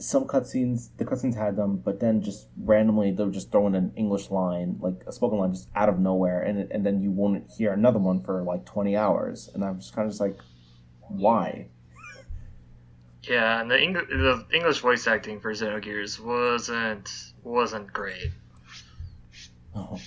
[0.00, 3.92] some cutscenes the cutscenes had them, but then just randomly they would just throwing an
[3.96, 7.10] English line, like a spoken line, just out of nowhere, and it- and then you
[7.10, 10.36] won't hear another one for like twenty hours, and I'm just kind of just like,
[11.08, 11.68] why?
[13.22, 17.10] Yeah, and the, Eng- the English voice acting for Xenogears wasn't
[17.44, 18.30] wasn't great.
[19.74, 19.98] Oh.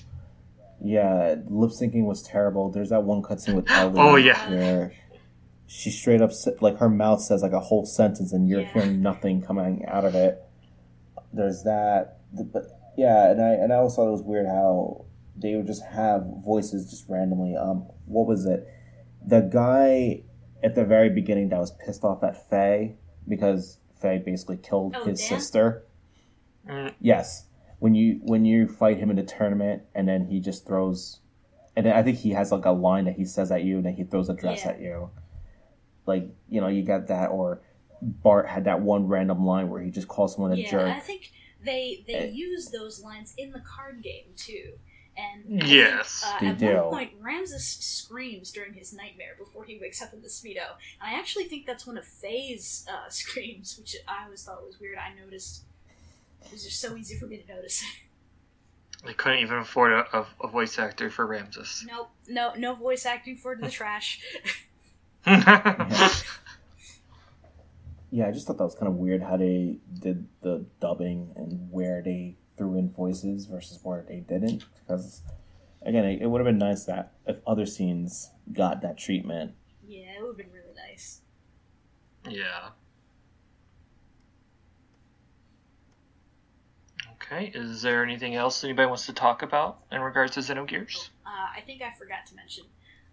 [0.85, 2.69] Yeah, lip syncing was terrible.
[2.69, 3.99] There's that one cutscene with oh, Elly.
[4.01, 4.49] Oh, yeah.
[4.49, 4.93] where
[5.65, 6.31] she straight up
[6.61, 8.73] like her mouth says like a whole sentence and you're Yeah.
[8.73, 10.41] hearing nothing coming out of it.
[11.31, 12.65] There's that, but
[12.97, 16.25] yeah, and I and I also thought it was weird how they would just have
[16.45, 17.55] voices just randomly.
[17.55, 18.67] Um, what was it?
[19.25, 20.23] The guy
[20.63, 25.05] at the very beginning that was pissed off at Fei because Fei basically killed Oh,
[25.05, 25.27] his Dan?
[25.39, 25.85] sister.
[26.69, 27.47] Mm, Yes,
[27.79, 31.19] when you when you fight him in a tournament, and then he just throws,
[31.75, 33.85] and then I think he has like a line that he says at you, and
[33.87, 34.71] then he throws a dress Yeah.
[34.71, 35.09] at you.
[36.05, 37.61] Like you know, you got that, or
[38.01, 40.95] Bart had that one random line where he just calls someone a yeah, jerk.
[40.95, 41.31] I think
[41.63, 42.25] they they Eh.
[42.33, 44.73] use those lines in the card game too.
[45.15, 46.81] And Yes, think, uh, they at do.
[46.81, 50.65] one point, Ramsus screams during his nightmare before he wakes up in the speedo,
[50.99, 54.79] and I actually think that's one of Fei's uh, screams, which I always thought was
[54.79, 54.97] weird.
[54.97, 55.65] I noticed
[56.43, 57.83] it was just so easy for me to notice.
[59.05, 61.85] they couldn't even afford a, a, a voice actor for Ramsus.
[61.85, 64.19] nope, no, no voice acting for the trash.
[68.13, 71.67] Yeah, I just thought that was kind of weird how they did the dubbing and
[71.71, 74.65] where they threw in voices versus where they didn't.
[74.75, 75.23] Because
[75.81, 79.53] again, it, it would have been nice that if other scenes got that treatment.
[79.87, 81.21] yeah, it would have been really nice.
[82.29, 82.69] yeah.
[87.13, 91.09] Okay, is there anything else anybody wants to talk about in regards to Xenogears?
[91.25, 92.65] Uh, I think I forgot to mention.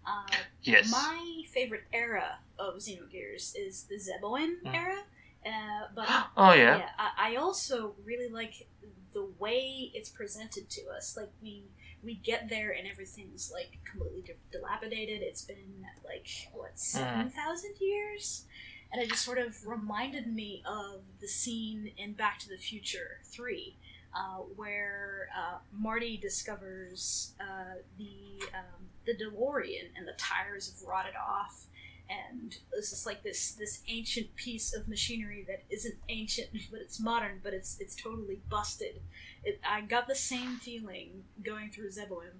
[0.05, 0.23] Uh,
[0.63, 0.91] Yes.
[0.91, 4.73] My favorite era of Xenogears is the Zeboim Mm.
[4.75, 4.97] era,
[5.45, 6.07] uh, but
[6.37, 6.77] Oh yeah.
[6.77, 8.67] yeah, I, I also really like
[9.13, 11.17] the way it's presented to us.
[11.17, 11.63] Like we
[12.03, 15.21] we get there and everything's like completely di- dilapidated.
[15.21, 18.45] It's been like what seven thousand years,
[18.91, 23.19] and it just sort of reminded me of the scene in Back to the Future
[23.25, 23.77] Three.
[24.13, 31.13] Uh, where uh, Marty discovers uh, the um, the DeLorean and the tires have rotted
[31.15, 31.67] off,
[32.09, 36.99] and this is like this this ancient piece of machinery that isn't ancient but it's
[36.99, 39.01] modern but it's it's totally busted.
[39.43, 42.37] It, i got the same feeling going through zeboim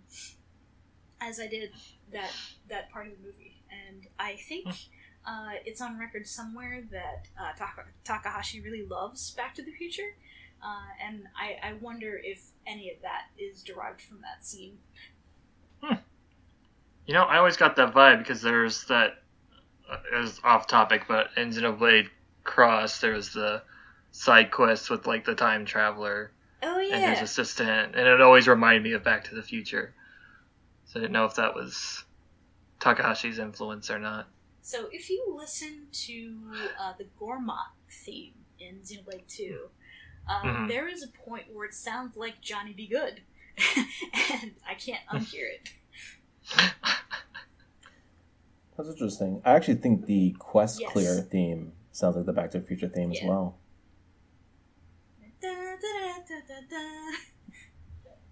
[1.20, 1.72] as i did
[2.12, 2.32] that
[2.70, 3.64] that part of the movie.
[3.72, 4.68] And i think
[5.26, 10.16] uh, it's on record somewhere that uh, Taka, takahashi really loves back to the future
[10.64, 14.78] uh, and I, I wonder if any of that is derived from that scene
[17.06, 19.24] You know, I always got that vibe because there's that.
[19.90, 22.08] Uh, it was off topic, but in Xenoblade
[22.44, 23.62] Cross, there was the
[24.12, 26.32] side quest with like the time traveler
[26.64, 26.96] oh yeah.
[26.96, 29.94] and his assistant, and it always reminded me of Back to the Future.
[30.86, 32.04] So I didn't know if that was
[32.80, 34.28] Takahashi's influence or not.
[34.62, 36.34] So if you listen to
[36.80, 39.60] uh, the Gormott theme in Xenoblade 2,
[40.28, 40.68] uh, Mhm.
[40.68, 42.88] there is a point where it sounds like Johnny B.
[42.88, 43.22] Goode.
[44.34, 45.70] and I can't unhear it.
[48.78, 49.42] That's interesting.
[49.46, 50.92] I actually think the Quest Yes.
[50.92, 53.58] Clear theme sounds like the Back to the Future theme as well.
[55.42, 55.50] Da,
[56.48, 57.12] da, da.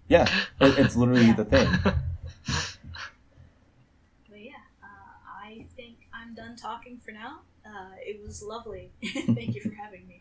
[0.08, 0.26] Yeah,
[0.60, 1.34] it, it's literally Yeah.
[1.34, 1.68] the thing.
[4.28, 4.52] But yeah,
[4.82, 4.86] uh,
[5.44, 7.40] I think I'm done talking for now.
[7.64, 8.90] Uh, it was lovely.
[9.02, 10.19] Thank you for having me.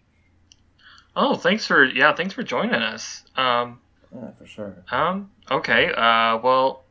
[1.20, 3.24] Oh, thanks for yeah, thanks for joining us.
[3.36, 3.80] Um,
[4.16, 4.76] Yeah, for sure.
[4.90, 5.88] Um, okay.
[5.92, 6.86] Uh, well,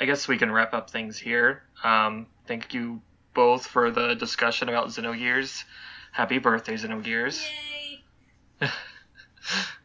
[0.00, 1.62] I guess we can wrap up things here.
[1.84, 3.02] Um, thank you
[3.34, 5.64] both for the discussion about Xenogears.
[6.12, 7.46] Happy birthday, Xenogears.
[8.60, 8.68] Yay!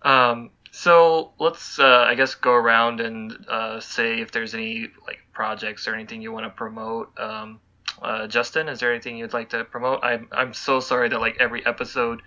[0.01, 5.19] Um, so let's, uh, I guess, go around and uh, say if there's any like
[5.33, 7.17] projects or anything you want to promote.
[7.17, 7.59] Um,
[8.01, 10.01] uh, Justin, is there anything you'd like to promote?
[10.03, 12.21] I'm I'm so sorry that like every episode,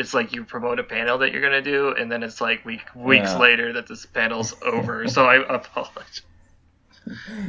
[0.00, 2.82] it's like you promote a panel that you're gonna do, and then it's like week
[2.96, 3.38] weeks Yeah.
[3.38, 5.06] later that this panel's over.
[5.06, 6.22] so I apologize.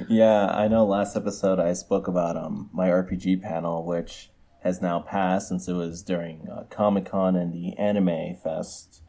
[0.08, 0.86] Yeah, I know.
[0.86, 4.30] Last episode I spoke about um my RPG panel, which
[4.64, 9.02] has now passed since it was during uh, Comic Con and the Anime Fest.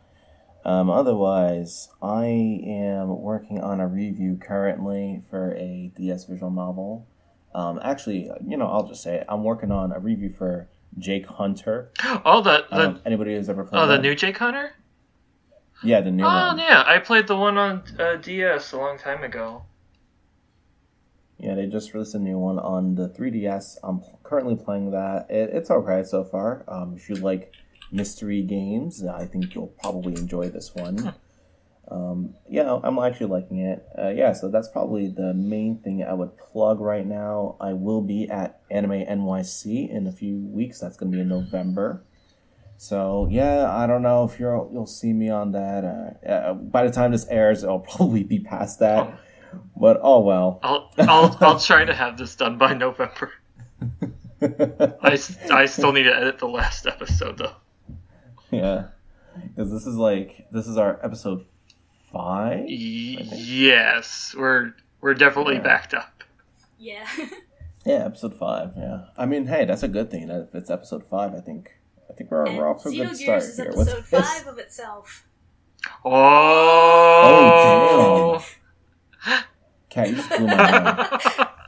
[0.64, 2.24] Um, otherwise, I
[2.64, 7.06] am working on a review currently for a DS visual novel.
[7.54, 9.26] Um, actually, you know, I'll just say it.
[9.28, 11.90] I'm working on a review for Jake Hunter.
[12.24, 14.02] Oh, the the Um, anybody who's ever played oh the that?
[14.02, 14.72] new Jake Hunter.
[15.82, 16.58] yeah, the new Oh one.
[16.58, 19.64] yeah, I played the one on uh, DS a long time ago.
[21.38, 23.78] Yeah, they just released a new one on the 3DS.
[23.82, 25.26] I'm currently playing that.
[25.28, 26.62] It, it's okay so far.
[26.68, 27.52] Um, if you like
[27.90, 31.14] mystery games, I think you'll probably enjoy this one.
[31.92, 33.84] Um, yeah, I'm actually liking it.
[33.98, 37.56] Uh, yeah, so that's probably the main thing I would plug right now.
[37.60, 40.80] I will be at Anime NYC in a few weeks.
[40.80, 42.02] That's going to be in November.
[42.78, 45.84] So yeah, I don't know if you're you'll see me on that.
[45.84, 49.20] Uh, uh, by the time this airs, it'll probably be past that.
[49.76, 50.60] But oh well.
[50.64, 53.32] I'll I'll I'll try to have this done by November.
[54.42, 55.18] I,
[55.52, 57.54] I still need to edit the last episode though.
[58.50, 58.86] Yeah,
[59.46, 61.44] because this is like this is our episode
[62.12, 62.60] five.
[62.60, 65.62] Y- yes, we're we're definitely Yeah.
[65.62, 66.22] backed up.
[66.78, 67.06] Yeah.
[67.84, 68.74] Yeah, episode five.
[68.76, 70.28] Yeah, I mean, hey, that's a good thing.
[70.28, 71.72] That if it's episode five, I think
[72.08, 73.66] I think we're, and we're off to a good Xenogears start is here.
[73.66, 74.20] episode What's this?
[74.38, 75.26] five of itself.
[76.04, 76.10] Oh,
[79.26, 79.42] oh
[79.90, 80.80] Cat, you just blew my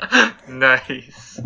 [0.09, 0.35] mind.
[0.61, 1.41] nice.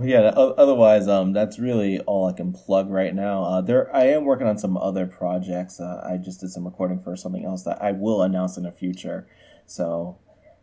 [0.00, 0.20] Yeah.
[0.20, 3.44] Otherwise, um, that's really all I can plug right now.
[3.44, 5.80] Uh, there, I am working on some other projects.
[5.80, 8.72] Uh, I just did some recording for something else that I will announce in the
[8.72, 9.26] future.
[9.66, 10.18] So,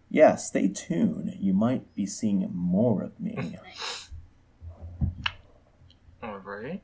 [0.10, 1.38] yeah, stay tuned.
[1.40, 3.58] You might be seeing more of me.
[6.24, 6.82] All right.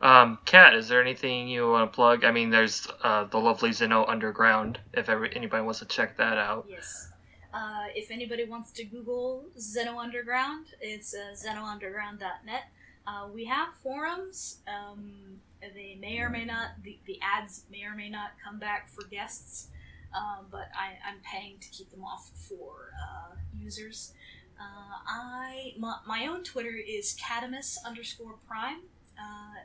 [0.00, 2.24] Um, Kat, is there anything you want to plug?
[2.24, 4.80] I mean, there's uh, the lovely Xeno Underground.
[4.94, 6.66] If ever anybody wants to check that out.
[6.68, 7.09] Yes.
[7.52, 12.62] Uh, if anybody wants to Google Xeno Underground, it's uh, zenounderground.net.
[13.06, 14.58] Uh, we have forums.
[14.68, 18.88] Um, they may or may not, the, the ads may or may not come back
[18.88, 19.68] for guests,
[20.16, 24.12] um, but I, I'm paying to keep them off for uh, users.
[24.58, 28.80] Uh, I my, my own Twitter is catamus underscore prime,
[29.18, 29.64] uh,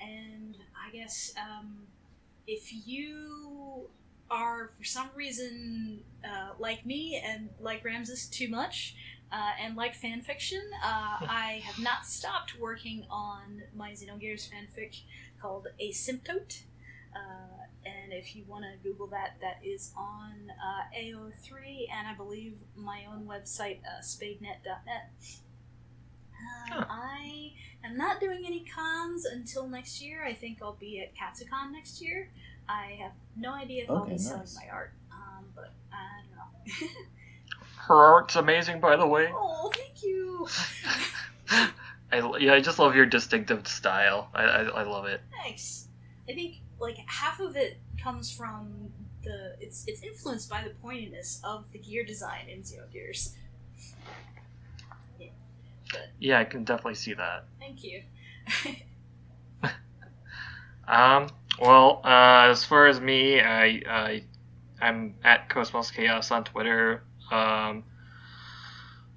[0.00, 1.86] and I guess um,
[2.46, 3.88] if you
[4.30, 8.96] are for some reason uh, like me and like Ramsus too much
[9.32, 15.00] uh, and like fanfiction, uh, I have not stopped working on my Xenogears fanfic
[15.40, 16.62] called Asymptote.
[17.14, 22.14] Uh, and if you want to Google that, that is on uh, AO3 and I
[22.14, 25.10] believe my own website, uh, spadenet.net.
[26.68, 26.84] Huh.
[26.90, 27.52] I
[27.84, 30.24] am not doing any cons until next year.
[30.24, 32.30] I think I'll be at Katsucon next year.
[32.68, 36.36] I have no idea if I'll Okay, be selling my art, um, but I don't
[36.36, 36.88] know.
[37.76, 39.28] Her art's amazing, by the way.
[39.32, 40.48] oh, thank you.
[42.12, 44.28] I, yeah, I just love your distinctive style.
[44.34, 45.20] I, I, I love it.
[45.42, 45.88] Thanks.
[46.28, 48.90] I think like half of it comes from
[49.22, 53.34] the it's it's influenced by the pointiness of the gear design in Xenogears.
[56.18, 57.44] Yeah, I can definitely see that.
[57.58, 58.02] Thank you.
[60.88, 61.28] Um,
[61.60, 64.24] well, uh, as far as me, I, I,
[64.80, 67.02] I'm at Cosmos Chaos on Twitter.
[67.30, 67.84] Um,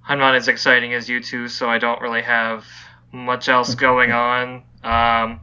[0.06, 2.66] I'm not as exciting as you two, so I don't really have
[3.12, 4.62] much else going on.
[4.82, 5.40] Um,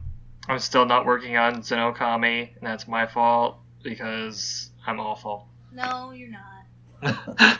[0.47, 5.47] I'm still not working on Zenokami, and that's my fault because I'm awful.
[5.71, 7.59] No, you're not.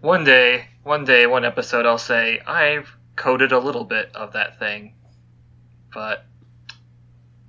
[0.00, 4.58] one day, one day, one episode, I'll say I've coded a little bit of that
[4.58, 4.94] thing,
[5.92, 6.26] but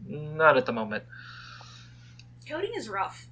[0.06, 1.04] not at the moment.
[2.48, 3.28] Coding is rough.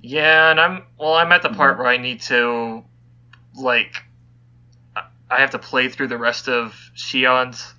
[0.00, 1.14] Yeah, and I'm well.
[1.14, 1.82] I'm at the part mm-hmm.
[1.82, 2.84] where I need to,
[3.54, 4.02] like,
[4.96, 7.74] I- I have to play through the rest of Shion's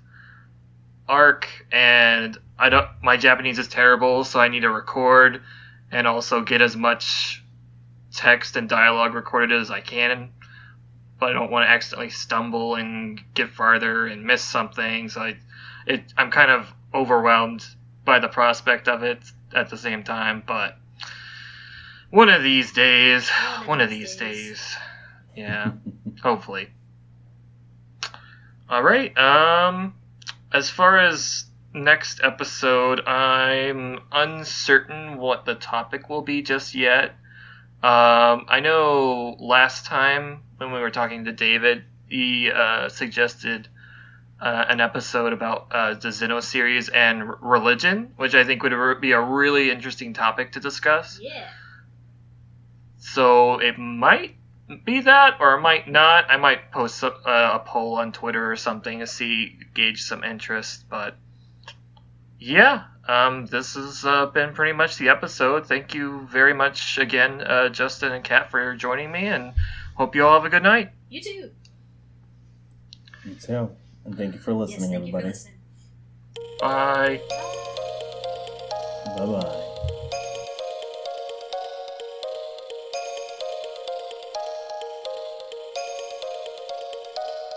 [1.08, 2.88] arc, and I don't.
[3.02, 5.42] My Japanese is terrible, so I need to record
[5.90, 7.42] and also get as much
[8.14, 10.30] text and dialogue recorded as I can.
[11.20, 15.08] But I don't want to accidentally stumble and get farther and miss something.
[15.08, 15.36] So I,
[15.86, 17.66] it, I'm kind of overwhelmed
[18.04, 19.18] by the prospect of it
[19.54, 20.78] at the same time, but.
[22.14, 23.28] One of these days.
[23.66, 24.76] One of these days.
[25.34, 25.72] Yeah.
[26.22, 26.68] Hopefully.
[28.68, 29.18] All right.
[29.18, 29.94] Um
[30.52, 37.16] as far as next episode, I'm uncertain what the topic will be just yet.
[37.82, 43.66] Um I know last time when we were talking to David, he uh, suggested
[44.40, 48.72] uh, an episode about uh, the Xeno series and r- religion, which I think would
[48.72, 51.18] re- be a really interesting topic to discuss.
[51.20, 51.48] Yeah.
[52.98, 54.34] So it might
[54.84, 56.30] be that, or it might not.
[56.30, 57.12] I might post a,
[57.54, 60.84] a poll on Twitter or something to see gauge some interest.
[60.88, 61.16] But
[62.38, 65.66] yeah, um, this has uh, been pretty much the episode.
[65.66, 69.52] Thank you very much again, uh, Justin and Kat, for joining me, and
[69.94, 70.90] hope you all have a good night.
[71.08, 71.50] You too.
[73.24, 73.70] You too.
[74.04, 75.26] And thank you for listening, yes, thank everybody.
[75.28, 75.54] you for listening.
[76.60, 77.20] Bye.
[79.16, 79.60] Bye bye.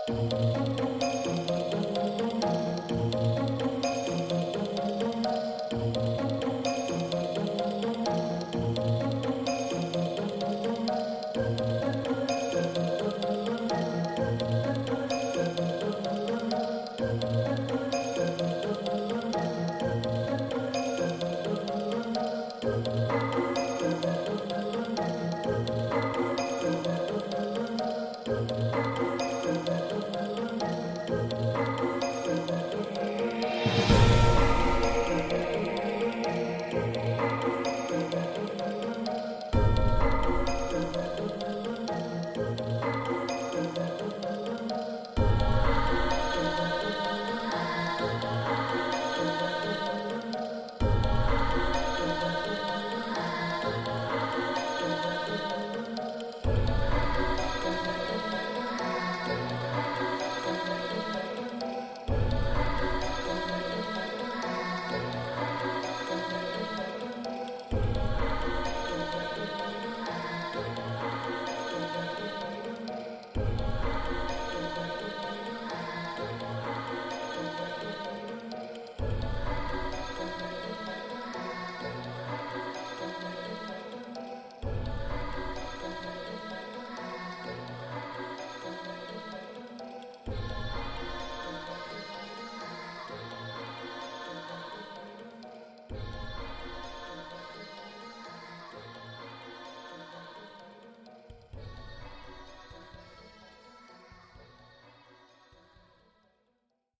[0.08, 0.44] Bye.